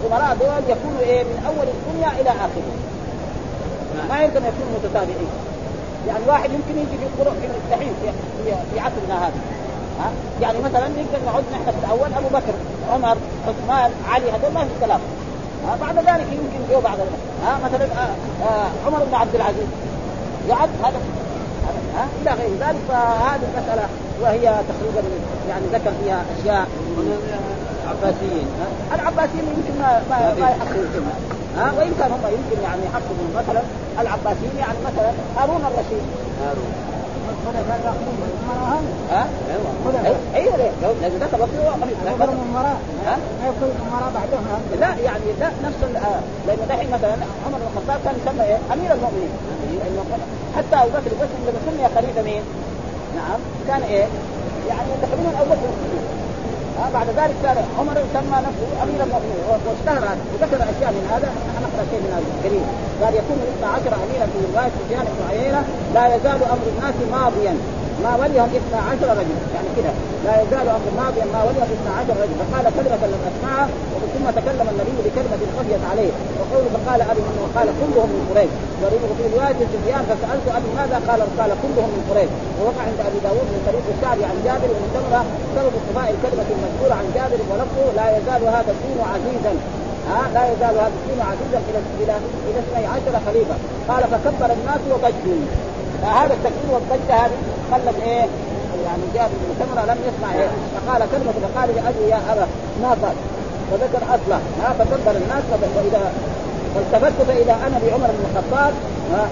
الامراء 0.01 0.37
دول 0.41 0.77
يكونوا 0.77 1.01
إيه؟ 1.01 1.22
من 1.24 1.39
أول 1.47 1.66
الدنيا 1.77 2.11
إلى 2.20 2.31
اخرها 2.31 2.77
ما 4.09 4.22
يمكن 4.22 4.41
يكونوا 4.51 4.72
متتابعين. 4.79 5.45
يعني 6.09 6.24
واحد 6.28 6.50
يمكن 6.50 6.78
يجي 6.78 6.96
في 6.98 7.07
القرى 7.07 7.36
في 7.40 7.46
الدحين 7.46 7.92
في, 8.02 8.50
في 8.72 8.80
عصرنا 8.80 9.26
هذا. 9.26 9.40
ها؟ 10.00 10.11
يعني 10.40 10.59
مثلا 10.59 10.88
نقدر 10.88 11.18
نعد 11.26 11.44
نحن 11.52 11.64
في 11.64 11.86
الأول 11.86 12.09
أبو 12.16 12.28
بكر 12.28 12.54
عمر 12.92 13.16
عثمان 13.48 13.90
علي 14.11 14.30
هذول 14.30 14.52
ما 14.54 14.64
في 14.64 14.86
كلام 14.86 15.00
ها؟ 15.66 15.76
بعد 15.80 15.96
ذلك 15.96 16.26
يمكن 16.32 16.72
جو 16.72 16.80
بعد 16.80 16.98
ذلك 16.98 17.18
ها؟ 17.46 17.59
مثلا 17.64 17.84
آه 17.84 18.44
آه 18.48 18.68
عمر 18.86 19.04
بن 19.04 19.14
عبد 19.14 19.34
العزيز. 19.34 19.68
يعد 20.48 20.68
هذا. 20.84 21.00
ها؟ 21.96 22.07
إلى 22.22 22.30
غير 22.30 22.50
ذلك 22.50 22.80
فهذه 22.88 23.40
المسألة 23.54 23.88
وهي 24.22 24.40
تقريبا 24.40 25.09
يعني 25.48 25.64
ذكر 25.72 25.92
فيها 26.04 26.24
أشياء. 26.40 26.66
عباسيين 27.88 28.46
العباسيين. 28.94 29.44
يمكن 29.57 29.80
ما 29.80 30.02
ما, 30.11 30.34
ما 30.40 30.50
يحققوا 30.50 30.82
ها؟ 31.57 31.72
وإن 31.78 31.92
كان 31.98 32.11
هم 32.12 32.24
يمكن 32.36 32.62
يعني 32.62 32.82
يحققوا 32.88 33.28
مثلا 33.36 33.62
العباسيين 34.00 34.57
يعني 34.59 34.78
مثلا 34.88 35.11
هارون 35.36 35.62
الرشيد. 35.70 36.07
هارون. 36.42 36.72
ها؟ 39.11 39.26
أيوه. 40.34 40.57
لأنه 40.57 41.16
ذكر 41.24 41.38
يكون 42.11 42.38
امراء 42.50 42.76
ها؟ 43.07 43.16
ما 43.40 43.48
يكون 43.48 43.70
امراء 43.86 44.12
بعدهم 44.14 44.44
لا 44.80 44.88
يعني 45.04 45.24
لا 45.40 45.48
نفس 45.64 45.80
لأنه 46.46 46.64
دحين 46.68 46.90
مثلا 46.90 47.12
عمر 47.46 47.59
بن 47.59 47.66
الخطاب 47.70 48.00
كان 48.04 48.14
يسمى 48.20 48.44
إيه؟ 48.44 48.59
أمير 48.72 48.92
المؤمنين. 48.92 49.30
حتى 50.57 50.76
أبو 50.76 50.88
بكر 50.88 51.11
لما 51.46 51.61
سمي 51.66 51.88
خليفة 51.96 52.22
مين؟ 52.22 52.42
نعم. 53.16 53.40
كان 53.68 53.82
إيه؟ 53.82 54.07
يعني 54.68 54.90
تقريبا 55.02 55.30
ها 55.42 55.57
بعد 56.95 57.09
ذلك 57.20 57.37
كان 57.43 57.57
عمر 57.79 57.97
سمى 58.14 58.39
نفسه 58.47 58.68
أمير 58.83 59.01
المؤمنين. 59.07 59.41
واشتهر 59.49 60.03
هذا 60.11 60.22
وذكر 60.33 60.57
أشياء 60.57 60.91
من 60.97 61.05
هذا. 61.12 61.29
نقرا 61.64 61.85
شيء 61.91 62.01
من 62.05 62.11
هذا 62.16 62.29
الكريم. 62.35 62.66
قال 63.03 63.14
يكون 63.14 63.39
12 63.59 63.93
اميرا 64.05 64.27
في 64.33 64.39
رواية 64.53 64.70
سفيان 64.79 65.05
بن 65.14 65.20
عيينه 65.31 65.62
لا 65.95 66.05
يزال 66.14 66.41
أمر 66.55 66.66
الناس 66.77 66.95
ماضيا. 67.12 67.55
ما 68.05 68.12
وليهم 68.20 68.51
12 68.57 69.20
رجل. 69.20 69.36
يعني 69.55 69.68
كذا 69.76 69.92
لا 70.26 70.34
يزال 70.42 70.66
أمر 70.76 70.88
ماضيا 71.03 71.26
ما 71.34 71.40
وليهم 71.47 71.70
12 71.80 72.12
رجل. 72.22 72.36
فقال 72.40 72.64
كلمة 72.78 73.03
لم 73.12 73.22
أسمعها 73.30 73.66
ثم 74.14 74.26
تكلم 74.38 74.66
النبي 74.72 74.97
بكلمة 75.07 75.40
خفيت 75.57 75.82
عليه. 75.90 76.12
وقوله 76.38 76.68
فقال 76.76 77.01
أبي 77.12 77.22
من 77.28 77.36
وقال 77.44 77.68
كلهم 77.80 78.11
من 78.16 78.22
قريش. 78.30 78.53
وفي 79.11 79.24
رواية 79.34 79.59
سفيان 79.74 80.03
فسألت 80.11 80.47
أبي 80.59 80.68
ماذا؟ 80.78 80.97
قال 81.09 81.20
قال 81.38 81.51
كلهم 81.64 81.90
من 81.94 82.03
قريش. 82.11 82.30
ووقع 82.57 82.82
عند 82.90 83.01
أبي 83.09 83.18
داود 83.26 83.47
من 83.55 83.61
طريق 83.68 83.86
الشعبي 83.94 84.24
عن 84.30 84.36
جابر 84.47 84.68
بن 84.78 84.86
سمرة. 84.94 85.22
سبب 85.57 85.72
اصطفاء 85.78 86.09
الكلمة 86.14 86.49
المذكورة 86.55 86.94
عن 87.01 87.07
جابر 87.16 87.40
ولفظه 87.51 87.86
لا 87.99 88.07
يزال 88.16 88.42
هذا 88.57 88.70
الدين 88.76 88.99
عزيزا. 89.12 89.53
ها؟ 90.11 90.20
لا 90.34 90.42
يزال 90.53 90.74
هذا 90.84 90.97
الدين 91.01 91.20
عزيزا 91.30 91.59
إلى 91.68 91.78
إلى 92.03 92.14
إلى 92.49 92.59
اثني 92.64 92.84
عشر 92.94 93.14
خليفة. 93.26 93.57
قال 93.90 94.03
فكبر 94.12 94.51
الناس 94.59 94.82
وضجوا 94.92 95.42
فهذا 96.03 96.34
التكبير 96.34 96.70
والضجه 96.74 97.14
هذه 97.22 97.36
خلت 97.73 97.99
إيه؟ 98.03 98.27
يعني 98.87 99.03
جابر 99.14 99.37
بن 99.43 99.55
سمره 99.61 99.85
لم 99.93 99.99
يسمع 100.09 100.35
إيه؟ 100.35 100.49
فقال 100.75 101.01
كلمة 101.12 101.33
فقال 101.45 101.69
لابي 101.77 102.11
يا 102.11 102.21
أبا 102.33 102.47
ما 102.83 102.89
قال؟ 102.89 103.17
فذكر 103.71 104.03
اصله 104.14 104.41
ها 104.62 104.73
فكبر 104.79 105.17
الناس 105.23 105.45
واذا 105.77 106.12
فالتفت 106.75 107.23
فإذا 107.29 107.57
أنا 107.67 107.77
بعمر 107.83 108.11
بن 108.17 108.25
الخطاب 108.31 108.73
ها 109.12 109.29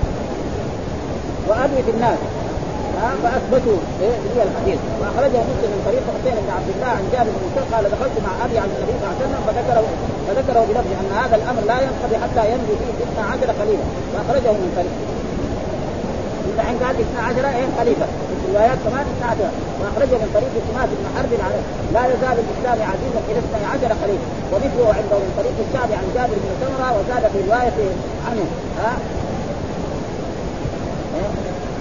وادوي 1.49 1.82
في 1.82 1.91
الناس 1.91 2.18
فأثبتوا 3.22 3.78
إيه؟ 4.03 4.16
لي 4.35 4.43
الحديث. 4.49 4.80
وأخرجه 5.01 5.41
مسلم 5.51 5.70
من 5.74 5.82
طريق 5.89 6.05
حسين 6.14 6.37
بن 6.45 6.51
عبد 6.57 6.70
الله 6.74 6.91
عن 6.99 7.05
جابر 7.12 7.32
بن 7.41 7.62
قال 7.72 7.85
دخلت 7.95 8.16
مع 8.26 8.32
أبي 8.45 8.57
عن 8.62 8.68
النبي 8.74 8.95
صلى 8.99 9.05
الله 9.05 9.14
عليه 9.16 9.24
وسلم 9.24 9.41
فذكره 9.49 9.85
فذكره 10.26 10.61
بلفظ 10.68 10.91
أن 11.03 11.11
هذا 11.22 11.37
الأمر 11.41 11.62
لا 11.70 11.78
ينقضي 11.87 12.16
حتى 12.24 12.43
ينجو 12.53 12.74
فيه 12.80 12.93
12 13.05 13.59
خليفه 13.61 13.87
وأخرجه 14.12 14.53
من 14.62 14.68
طريق 14.78 14.95
عند 16.59 16.82
هذه 16.82 17.00
12 17.00 17.46
إيه 17.59 17.68
خليفه 17.78 18.07
في 18.38 18.44
الروايات 18.48 18.78
كمان 18.86 19.07
12 19.18 19.50
وأخرجه 19.80 20.16
من 20.22 20.30
طريق 20.36 20.52
سمات 20.68 20.88
بن 20.98 21.07
حرب 21.14 21.32
لا 21.94 22.02
يزال 22.12 22.36
الإسلام 22.44 22.78
عزيزا 22.90 23.20
إلى 23.30 23.38
12 23.38 23.94
خليفه 24.02 24.28
ومثله 24.52 24.88
عنده 24.98 25.16
من 25.24 25.32
طريق 25.38 25.57
الشعب 25.64 25.90
عن 25.98 26.07
جابر 26.16 26.36
بن 26.44 26.50
سمرة 26.62 26.88
وزاد 26.96 27.24
في 27.32 27.38
رواية 27.48 27.78
عنه. 28.26 28.46
ها؟ 28.78 28.92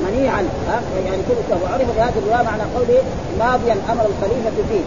منيعا. 0.03 0.41
ها؟ 0.67 0.77
يعني 1.05 1.21
كل 1.27 1.37
وعرف 1.63 1.87
بهذه 1.97 2.17
الرواية 2.21 2.43
معنى 2.49 2.63
قوله 2.75 3.01
ماضيا 3.39 3.75
أمر 3.91 4.05
الخليفة 4.11 4.57
فيه. 4.69 4.85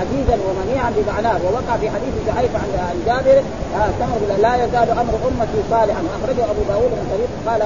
عزيزا 0.00 0.36
ومنيعا 0.46 0.90
بمعناه. 0.96 1.38
ووقع 1.44 1.74
في 1.80 1.86
حديث 1.94 2.14
جحيفه 2.28 2.58
عن 2.62 2.70
عن 2.88 2.96
جابر 3.06 3.42
آه 3.76 4.36
لا 4.46 4.64
يزال 4.64 4.90
أمر 5.02 5.14
أمتي 5.28 5.60
صالحا. 5.70 6.00
واخرجه 6.08 6.44
أبو 6.52 6.62
داود 6.68 6.90
من 6.98 7.06
طريق 7.12 7.30
قال 7.46 7.62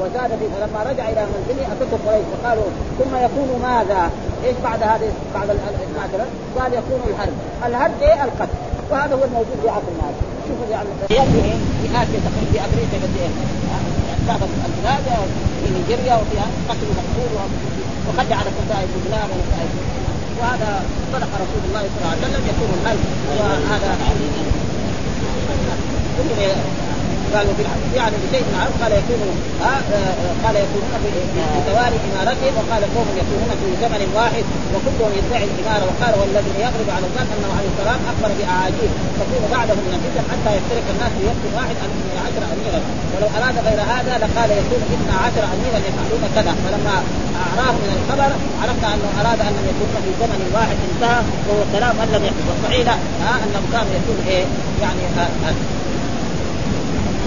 وزاد 0.00 0.30
فيه 0.38 0.48
فلما 0.54 0.80
رجع 0.90 1.04
إلى 1.08 1.22
منزله 1.32 1.64
أتته 1.72 1.98
قريش 2.06 2.26
فقالوا 2.32 2.68
ثم 2.98 3.16
يكون 3.26 3.48
ماذا؟ 3.62 4.10
إيش 4.44 4.56
بعد 4.64 4.82
هذه 4.82 5.10
بعد 5.34 5.50
ال 5.50 5.56
12 5.56 6.24
قال 6.58 6.72
يكون 6.72 7.00
الهرب، 7.08 7.36
الهرب 7.66 8.02
إيه؟ 8.02 8.24
القتل. 8.24 8.58
وهذا 8.90 9.14
هو 9.14 9.24
الموجود 9.24 9.58
في 9.62 9.68
عصرنا 9.68 10.04
هذا 10.08 10.20
شوفوا 10.48 10.66
يعني 10.70 10.88
في 11.08 11.14
في 11.80 11.86
اسيا 12.02 12.20
تقريبا 12.26 12.52
في 12.52 12.58
أمريكا 12.66 12.96
قد 13.04 13.14
إيه؟ 13.20 13.32
بعض 14.28 14.40
البلاد 14.68 15.04
في 15.60 15.66
نيجيريا 15.74 16.14
وفي 16.14 16.36
قتل 16.68 16.86
مقتول 17.00 17.30
وقد 18.08 18.32
على 18.32 18.50
كتائب 18.58 18.88
وكتائب 18.96 19.30
وهذا 20.40 20.70
صدق 21.12 21.30
رسول 21.44 21.62
الله 21.68 21.82
صلى 21.90 21.98
الله 21.98 22.12
عليه 22.12 22.26
وسلم 22.26 22.44
يكون 22.52 22.70
الهل 22.78 22.98
وهذا 23.38 23.90
قال 27.34 27.46
وفي 27.50 27.62
الحديث 27.66 27.90
يعني 28.00 28.16
بشيء 28.24 28.44
من 28.48 28.54
عرض 28.62 28.74
قال 28.82 28.92
يكون 29.00 29.20
آه 29.70 29.80
قال 30.44 30.54
يكونون 30.64 30.94
في 31.02 31.10
توالي 31.68 31.96
إمارتهم 32.08 32.54
وقال 32.58 32.82
قوم 32.96 33.08
يكونون 33.22 33.50
في 33.60 33.68
زمن 33.82 34.02
واحد 34.18 34.44
وكلهم 34.72 35.12
يدعي 35.18 35.44
الإمارة. 35.50 35.84
وقال 35.90 36.12
والذي 36.20 36.54
يغلب 36.66 36.88
على 36.96 37.04
الظن 37.08 37.28
أنه 37.34 37.50
عليه 37.56 37.70
السلام 37.74 38.00
اخبر 38.10 38.30
بأعاجيب. 38.38 38.90
تكون 39.20 39.42
بعده 39.54 39.74
من 39.86 39.92
الفتن 39.98 40.24
حتى 40.32 40.50
يفترق 40.56 40.86
الناس 40.94 41.12
في 41.16 41.22
وقت 41.30 41.44
واحد 41.58 41.76
عن 41.82 41.90
12 42.00 42.42
اميرا. 42.54 42.80
ولو 43.12 43.28
أراد 43.38 43.56
غير 43.66 43.80
هذا 43.94 44.12
لقال 44.22 44.50
يكون 44.60 44.80
12 44.98 45.42
اميرا 45.54 45.78
يفعلون 45.88 46.22
كذا. 46.36 46.52
فلما 46.64 46.94
اعراه 47.42 47.74
من 47.82 47.90
الخبر 47.98 48.30
عرفنا 48.62 48.88
أنه 48.94 49.08
أراد 49.20 49.40
أن 49.40 49.54
يكون 49.70 49.90
في 50.04 50.10
زمن 50.20 50.40
واحد 50.56 50.76
انتهى 50.88 51.20
وهو 51.48 51.62
كلام 51.74 51.94
من 52.00 52.08
لم 52.14 52.22
يحدث 52.28 52.46
والصحيح 52.50 52.86
لا 52.86 52.96
أنهم 53.44 53.64
كانوا 53.72 53.92
يكون 54.00 54.18
إيه 54.28 54.44
يعني 54.82 55.02
آه 55.18 55.48
آه 55.48 55.56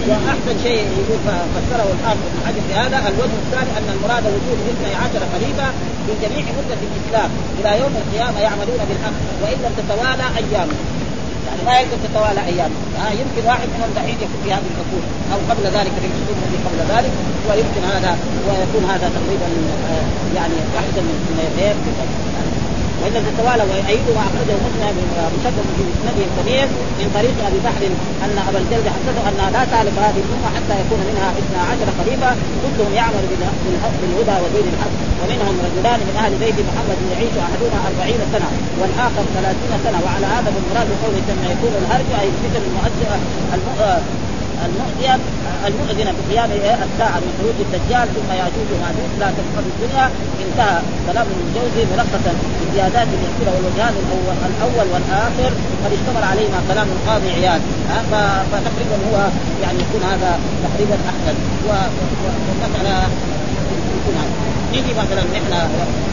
وأحسن 0.10 0.56
شيء 0.64 0.84
يقول 1.00 1.20
فسره 1.56 1.88
الحافظ 1.96 2.24
ابن 2.30 2.40
حجر 2.46 2.62
في 2.68 2.74
هذا 2.82 2.98
الوجه 3.12 3.38
الثاني 3.46 3.72
أن 3.78 3.88
المراد 3.96 4.24
وجود 4.36 4.58
12 4.82 5.20
خليفة 5.34 5.68
في 6.06 6.12
جميع 6.24 6.46
مدة 6.60 6.78
الإسلام. 6.88 7.30
إلى 7.60 7.72
يوم 7.82 7.94
القيامة 8.02 8.40
يعملون 8.40 8.82
بالحق 8.90 9.18
وإن 9.42 9.58
لم 9.64 9.74
تتوالى 9.80 10.26
ايامهم 10.42 11.07
يعني 11.48 11.62
ما 11.66 11.74
يقدر 11.80 11.98
تتوالى 12.06 12.42
أيام. 12.52 12.72
آه 13.04 13.12
يمكن 13.22 13.42
واحد 13.50 13.68
منهم 13.74 13.90
دحين 13.96 14.18
يكون 14.26 14.40
في 14.44 14.50
هذه 14.56 14.70
العقود 14.74 15.04
أو 15.34 15.40
قبل 15.50 15.64
ذلك 15.78 15.94
في 16.02 16.08
العقود 16.10 16.38
الذي 16.44 16.60
قبل 16.68 16.80
ذلك. 16.94 17.12
ويمكن 17.48 17.84
هذا 17.94 18.12
ويكون 18.48 18.84
هذا 18.92 19.08
تقريبا 19.18 19.50
آه 19.92 20.06
يعني 20.38 20.58
احسن 20.82 21.04
من 21.04 21.54
غير 21.58 21.76
والا 23.02 23.20
تتوالى 23.28 23.64
ما 24.18 24.24
أخرجه 24.30 24.56
مسلم 24.66 24.96
مسدد 25.36 25.66
في 25.78 25.84
مسنده 25.92 26.24
الكبير 26.30 26.68
من 27.00 27.08
طريق 27.18 27.36
أبي 27.48 27.60
بحر 27.68 27.84
أن 28.26 28.36
أبا 28.50 28.60
الجلد 28.64 28.88
حدثه 28.96 29.24
انها 29.30 29.50
لا 29.56 29.64
تعرف 29.72 29.96
هذه 30.06 30.20
الامه 30.26 30.48
حتى 30.56 30.76
يكون 30.82 31.00
منها 31.10 31.30
12 31.40 31.98
خليفة 32.00 32.30
كلهم 32.64 32.94
يعمل 33.02 33.24
بالهدى 34.02 34.36
ودين 34.44 34.68
الحق. 34.74 34.94
ومنهم 35.20 35.56
رجلان 35.68 36.00
من 36.08 36.16
أهل 36.24 36.34
بيت 36.44 36.58
محمد 36.70 37.00
يعيش 37.12 37.34
أحدهما 37.48 37.80
40 38.02 38.20
سنة 38.34 38.50
والآخر 38.80 39.24
30 39.36 39.74
سنة. 39.86 40.00
وعلى 40.06 40.28
هذا 40.36 40.50
بالمراد 40.56 40.88
بقوله 40.92 41.22
ثم 41.28 41.42
يكون 41.54 41.74
الهرج 41.82 42.10
أي 42.22 42.28
الفتن 42.34 42.62
المؤثره 42.70 43.18
المؤذية 44.66 45.16
المؤذنة 45.68 46.12
بقيام 46.18 46.50
الساعة 46.88 47.18
من 47.24 47.32
خروج 47.38 47.58
الدجال 47.66 48.08
ثم 48.16 48.30
يأجوج 48.40 48.70
ومأجوج 48.74 49.12
لا 49.22 49.30
تنقض 49.38 49.66
الدنيا. 49.74 50.06
انتهى 50.44 50.78
كلام 51.08 51.28
الجوزي 51.38 51.84
ملخصا 51.92 52.34
بزيادات 52.60 53.08
يذكر 53.24 53.48
والوجهان 53.54 53.94
الأول 54.52 54.88
والآخر. 54.94 55.52
قد 55.84 55.92
اشتمل 55.98 56.24
عليهما 56.32 56.60
كلام 56.72 56.88
القاضي 56.96 57.30
عياد. 57.38 57.62
فتقريبا 58.52 58.98
هو 59.08 59.16
يعني 59.64 59.80
يكون 59.86 60.02
هذا 60.12 60.32
تقريبا 60.66 60.98
أحسن. 61.12 61.36
والمسألة 61.68 62.96
يكون 63.98 64.16
هذا 64.22 64.34
مثلا 65.02 65.24
نحن 65.36 65.54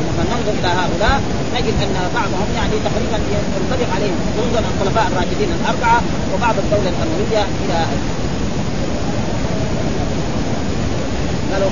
لما 0.06 0.24
ننظر 0.30 0.52
إلى 0.60 0.70
هؤلاء 0.80 1.20
نجد 1.54 1.74
أن 1.82 1.96
بعضهم 2.14 2.48
يعني 2.56 2.74
تقريبا 2.88 3.18
ينطبق 3.56 3.94
عليهم 3.94 4.16
خصوصا 4.36 4.60
الخلفاء 4.70 5.06
الراشدين 5.12 5.50
الأربعة 5.60 6.02
وبعض 6.34 6.54
الدولة 6.58 6.90
الامويه 6.96 7.42
إلى 7.64 7.78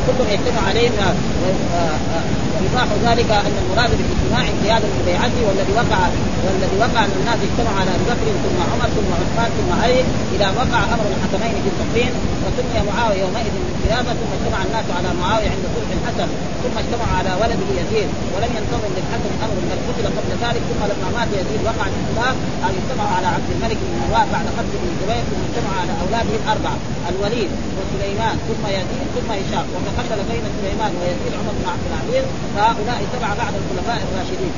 كلهم 0.06 0.28
يجتمع 0.28 0.60
عليهم 0.60 1.31
وإيضاح 1.42 2.88
ذلك 3.06 3.30
أن 3.30 3.54
المراد 3.62 3.90
بالاجتماع 3.98 4.44
قياده 4.62 4.88
ببيعته 4.98 5.40
والذي 5.48 5.72
وقع 5.80 6.00
والذي 6.44 6.76
وقع 6.84 7.00
أن 7.04 7.14
الناس 7.20 7.38
اجتمعوا 7.48 7.78
على 7.80 7.90
أبي 7.96 8.04
بكر 8.12 8.26
ثم 8.44 8.58
عمر 8.72 8.88
ثم 8.96 9.10
عثمان 9.20 9.50
ثم 9.58 9.70
علي 9.82 10.00
إلى 10.34 10.46
وقع 10.60 10.80
أمر 10.94 11.06
الحكمين 11.14 11.54
في 11.64 11.68
التقديم 11.72 12.12
وسمي 12.44 12.80
معاوية 12.90 13.20
يومئذ 13.24 13.52
بالخلافه 13.64 14.12
ثم 14.20 14.30
اجتمع 14.36 14.60
الناس 14.66 14.86
على 14.96 15.08
معاوية 15.20 15.50
عند 15.54 15.64
صلح 15.74 15.90
الحسن 15.98 16.28
ثم 16.62 16.74
اجتمعوا 16.82 17.14
على 17.18 17.30
ولده 17.40 17.68
يزيد 17.80 18.08
ولم 18.34 18.50
ينتظر 18.58 18.88
للحسن 18.96 19.32
أمر 19.44 19.56
بل 19.68 19.78
قتل 19.86 20.06
قبل 20.16 20.30
ذلك 20.44 20.62
ثم 20.70 20.82
لما 20.90 21.08
مات 21.16 21.30
يزيد 21.40 21.60
وقع 21.68 21.84
الاختلاف 21.90 22.36
ان 22.66 22.74
اجتمعوا 22.80 23.12
على 23.16 23.28
عبد 23.36 23.48
الملك 23.54 23.78
بن 23.84 23.92
مروان 24.02 24.26
بعد 24.34 24.46
قتل 24.58 24.74
بن 24.80 24.88
الزبير 24.92 25.22
ثم 25.30 25.40
اجتمعوا 25.48 25.78
على 25.82 25.92
أولاده 26.02 26.34
الأربعة 26.42 26.76
الوليد 27.10 27.50
وسليمان 27.76 28.36
ثم 28.48 28.64
يزيد 28.78 29.06
ثم 29.14 29.28
هشام 29.40 29.66
وتقتل 29.74 30.20
بين 30.30 30.44
سليمان 30.58 30.92
ويزيد. 31.00 31.31
عمر 31.40 31.52
بن 31.60 31.66
عبد 31.74 31.86
العزيز 31.90 32.26
فهؤلاء 32.54 32.98
سبعه 33.14 33.34
بعد 33.42 33.54
الخلفاء 33.60 33.98
الراشدين. 34.06 34.54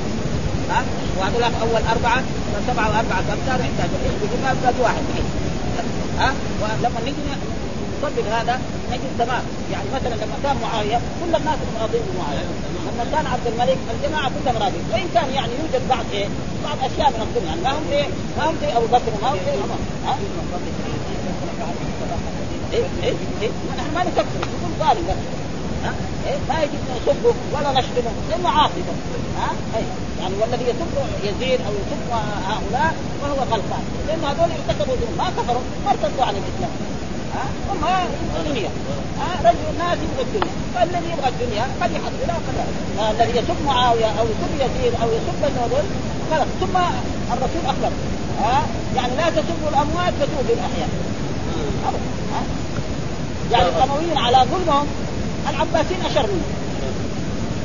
ها؟ 0.70 0.82
وهذولاك 1.18 1.52
أول 1.62 1.82
أربعة 1.94 2.22
سبعة 2.68 2.86
وأربعة 2.90 3.24
امثال 3.34 3.60
يحتاج 3.66 3.90
ما 4.42 4.52
باقي 4.62 4.80
واحد 4.82 5.02
ها؟ 6.18 6.32
ولما 6.60 7.00
نجي 7.06 7.22
نطبق 8.02 8.26
هذا 8.38 8.60
نجد 8.90 9.10
تمام. 9.18 9.42
يعني 9.72 9.88
مثلا 9.94 10.14
لما 10.14 10.36
كان 10.44 10.56
معاوية 10.62 10.96
كل 11.20 11.36
الناس 11.36 11.58
راضين 11.80 12.00
بمعاوية. 12.08 12.48
لما 12.86 13.04
كان 13.12 13.26
عبد 13.26 13.46
الملك 13.46 13.78
الجماعة 13.94 14.30
كلهم 14.34 14.62
راضين 14.62 14.84
وإن 14.92 15.08
كان 15.14 15.28
يعني 15.34 15.52
يوجد 15.60 15.88
بعض 15.88 16.04
إيه 16.12 16.28
بعض 16.64 16.78
أشياء 16.78 17.10
من 17.10 17.22
الدنيا. 17.26 17.46
يعني 17.46 17.60
ما 17.62 17.72
هم 17.72 17.84
زي 17.90 18.02
ما 18.38 18.50
هم 18.50 18.54
زي 18.60 18.76
أبو 18.76 18.86
بكر 18.86 19.10
وما 19.18 19.28
هم 19.32 19.38
زي 19.46 19.52
عمر. 19.62 19.80
ها؟ 20.06 20.16
إيه 22.72 22.84
إيه 23.02 23.14
إيه. 23.42 23.50
نحن 23.78 23.94
ما 23.94 24.04
نكفر. 24.04 24.24
نقول 24.40 24.72
ظالم. 24.80 25.08
إيه؟ 25.08 25.43
ما 26.48 26.62
يجب 26.62 26.80
نسبه 26.96 27.34
ولا 27.52 27.70
نشتمه 27.80 28.12
لأنه 28.30 28.48
عاصي 28.48 28.80
ها؟ 29.38 29.50
إيه؟ 29.76 29.88
يعني 30.20 30.34
والذي 30.40 30.64
يسب 30.64 30.92
يزيد 31.22 31.60
أو 31.66 31.72
يسب 31.72 32.02
هؤلاء 32.48 32.94
فهو 33.22 33.38
غلطان. 33.52 33.84
لأن 34.08 34.24
هذول 34.24 34.50
ارتكبوا 34.56 34.94
ذنوب 34.94 35.18
ما 35.18 35.28
كفروا 35.36 35.62
ما 35.84 35.90
ارتدوا 35.90 36.24
عن 36.24 36.34
الإسلام. 36.40 36.72
ها؟ 37.34 37.44
هم 37.70 37.84
الدنيا. 38.36 38.70
ها؟ 39.20 39.48
رجل 39.48 39.78
ناس 39.78 39.98
يبغى 40.04 40.22
الدنيا. 40.22 40.54
فالذي 40.74 41.08
يبغى 41.12 41.28
الدنيا 41.28 41.64
قد 41.80 41.90
يحصلها 41.90 42.38
قد 42.46 42.56
لا. 42.96 43.10
الذي 43.10 43.38
يسب 43.38 43.56
معاوية 43.66 44.06
أو 44.06 44.24
يسب 44.24 44.52
يزيد 44.54 44.94
أو 45.02 45.08
يسب 45.08 45.40
النضر 45.48 45.84
خلاص 46.30 46.48
ثم 46.60 46.76
الرسول 47.32 47.64
أخبر. 47.66 47.92
ها؟ 48.42 48.62
يعني 48.96 49.16
لا 49.16 49.30
تسبوا 49.30 49.68
الأموات 49.68 50.12
فتؤذوا 50.20 50.54
الاحياء؟ 50.58 50.88
يعني 53.52 53.68
الامويين 53.68 54.18
على 54.18 54.36
ظلمهم. 54.50 54.86
العباسيين 55.50 56.00
أشر 56.06 56.26
منهم 56.26 56.52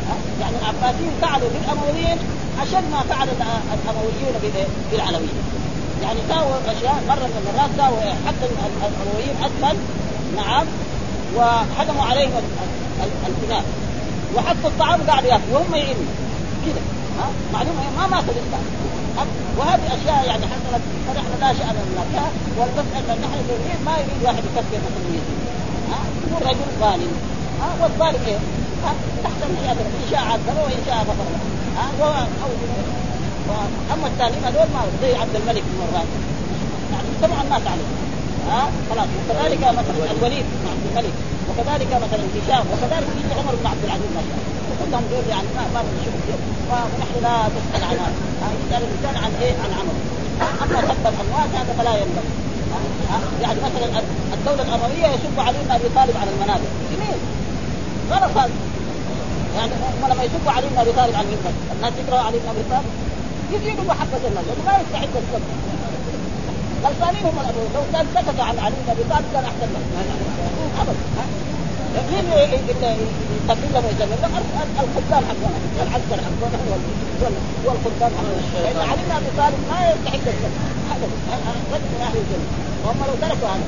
ها؟ 0.07 0.15
يعني 0.41 0.55
العباسيين 0.61 1.11
فعلوا 1.21 1.49
بالأمويين 1.53 2.17
اشد 2.61 2.85
ما 2.91 3.01
فعل 3.09 3.27
الأمويون 3.73 4.33
بالعلويين. 4.91 5.43
يعني 6.03 6.19
ساووا 6.29 6.55
أشياء 6.67 7.03
مرة 7.07 7.27
من 7.33 7.37
المرات 7.41 7.69
ساووا 7.77 8.13
حتى 8.27 8.45
الأمويين 8.89 9.35
أسفل. 9.45 9.77
نعم. 10.35 10.65
وحكموا 11.35 12.05
عليهم 12.05 12.31
البناء 13.27 13.63
وحطوا 14.35 14.69
الطعام 14.69 15.01
قاعد 15.07 15.23
يأكل 15.23 15.51
وهم 15.53 15.75
يعينوا 15.75 16.09
كذا. 16.65 16.81
معلومة؟ 17.53 17.81
ما 17.97 18.07
مات 18.07 18.23
الاسلام 18.23 18.65
وهذه 19.57 19.87
أشياء 19.87 20.25
يعني 20.27 20.45
حصلت 20.45 20.81
فنحن 21.07 21.31
لا 21.41 21.53
شأن 21.53 21.75
لنا 21.91 22.25
والمساله 22.57 23.13
نحن 23.23 23.39
ما 23.85 23.91
يريد 23.97 24.23
واحد 24.23 24.37
يفكر 24.37 24.79
مثلا 24.85 25.09
يقول 26.27 26.47
رجل 26.47 26.69
ظالم. 26.79 27.38
ها 27.61 27.69
والظالم 27.81 28.21
إيه؟ 28.27 28.39
تحت 29.23 29.39
المشيئة 29.47 29.71
إن 29.71 30.07
شاء 30.11 30.19
عذب 30.19 30.57
وان 30.63 30.81
شاء 30.87 30.97
غفر 31.09 31.27
له 31.33 31.41
ها 31.77 32.27
أو 32.43 32.49
واما 33.49 34.07
الثانيين 34.07 34.43
هذول 34.43 34.67
ما 34.73 34.81
زي 35.01 35.15
عبد 35.15 35.35
الملك 35.35 35.63
بن 35.69 35.75
مروان 35.81 36.07
يعني 36.93 37.09
طبعا 37.23 37.43
مات 37.51 37.67
عليه 37.73 37.89
ها 38.49 38.61
خلاص. 38.89 39.09
وكذلك 39.17 39.61
مثلا 39.79 40.11
الوليد 40.15 40.45
بن 40.59 40.65
عبد 40.73 40.85
الملك. 40.89 41.15
وكذلك 41.49 41.91
مثلا 42.05 42.23
هشام. 42.35 42.65
وكذلك 42.71 43.09
يجي 43.19 43.33
عمر 43.39 43.53
بن 43.61 43.67
عبد 43.73 43.83
العزيز 43.87 44.11
مثلا 44.19 44.39
وكلهم 44.69 45.03
دول 45.11 45.25
يعني 45.33 45.49
ما 45.55 45.63
ما 45.73 45.81
نشوف 45.97 46.13
كثير 46.19 46.39
ونحن 46.69 47.15
لا 47.25 47.35
تسال 47.55 47.83
عن 47.89 47.97
هذا. 48.03 48.17
يسال 48.61 48.81
الإنسان 48.87 49.15
عن 49.23 49.31
إيه؟ 49.41 49.53
عن 49.63 49.71
عمل 49.79 49.95
أما 50.63 50.79
سب 50.87 51.05
الأموات 51.13 51.49
هذا 51.59 51.71
فلا 51.79 51.93
ينبغي. 52.01 52.31
يعني 53.43 53.59
مثلا 53.67 54.01
الدولة 54.33 54.61
الأموية 54.67 55.07
يسب 55.15 55.39
علي 55.39 55.57
بن 55.65 55.71
ابي 55.71 55.89
طالب 55.95 56.15
على 56.21 56.29
المنابر 56.33 56.69
جميل. 56.91 57.19
غلط 58.11 58.37
هذا 58.37 58.51
يعني 59.55 59.71
هم 59.73 60.11
لما 60.11 60.23
يسبوا 60.23 60.51
علي 60.51 60.67
بن 60.69 60.77
أبي 60.77 60.91
طالب 60.91 61.15
على 61.15 61.25
المنبر 61.27 61.53
الناس 61.75 61.93
يكرهوا 61.99 62.25
علي 62.27 62.37
بن 62.39 62.49
أبي 62.49 62.63
طالب 62.71 62.91
يزيدوا 63.53 63.83
محبه 63.83 64.21
الناس 64.29 64.45
لأنه 64.47 64.63
ما 64.65 64.73
يستحق 64.81 65.13
السب. 65.21 65.43
غلطانين 66.83 67.23
هم 67.25 67.37
الأبو 67.43 67.61
لو 67.75 67.83
كان 67.93 68.05
سكتوا 68.15 68.43
عن 68.43 68.59
علي 68.59 68.75
بن 68.83 68.89
أبي 68.93 69.03
طالب 69.11 69.25
كان 69.33 69.43
أحسن 69.49 69.69
لهم 69.73 69.85
أبدا. 70.81 71.03
مين 72.09 72.25
يقدم 72.31 73.69
لهم 73.73 73.85
الخدام 74.83 75.23
حقنا 75.29 75.57
العسكر 75.83 76.19
حقنا 76.25 76.57
هو 77.65 77.71
الخدام 77.71 78.11
حقنا 78.17 78.61
لأن 78.63 78.79
علي 78.89 79.01
بن 79.07 79.11
أبي 79.19 79.29
طالب 79.37 79.59
ما 79.71 79.79
يستحق 79.89 80.25
السب. 80.33 80.53
أبدا. 80.93 81.17
من 81.71 82.01
أهل 82.01 82.17
الجنة. 82.17 82.47
وهم 82.83 82.99
لو 83.07 83.15
تركوا 83.21 83.49
هذا. 83.49 83.67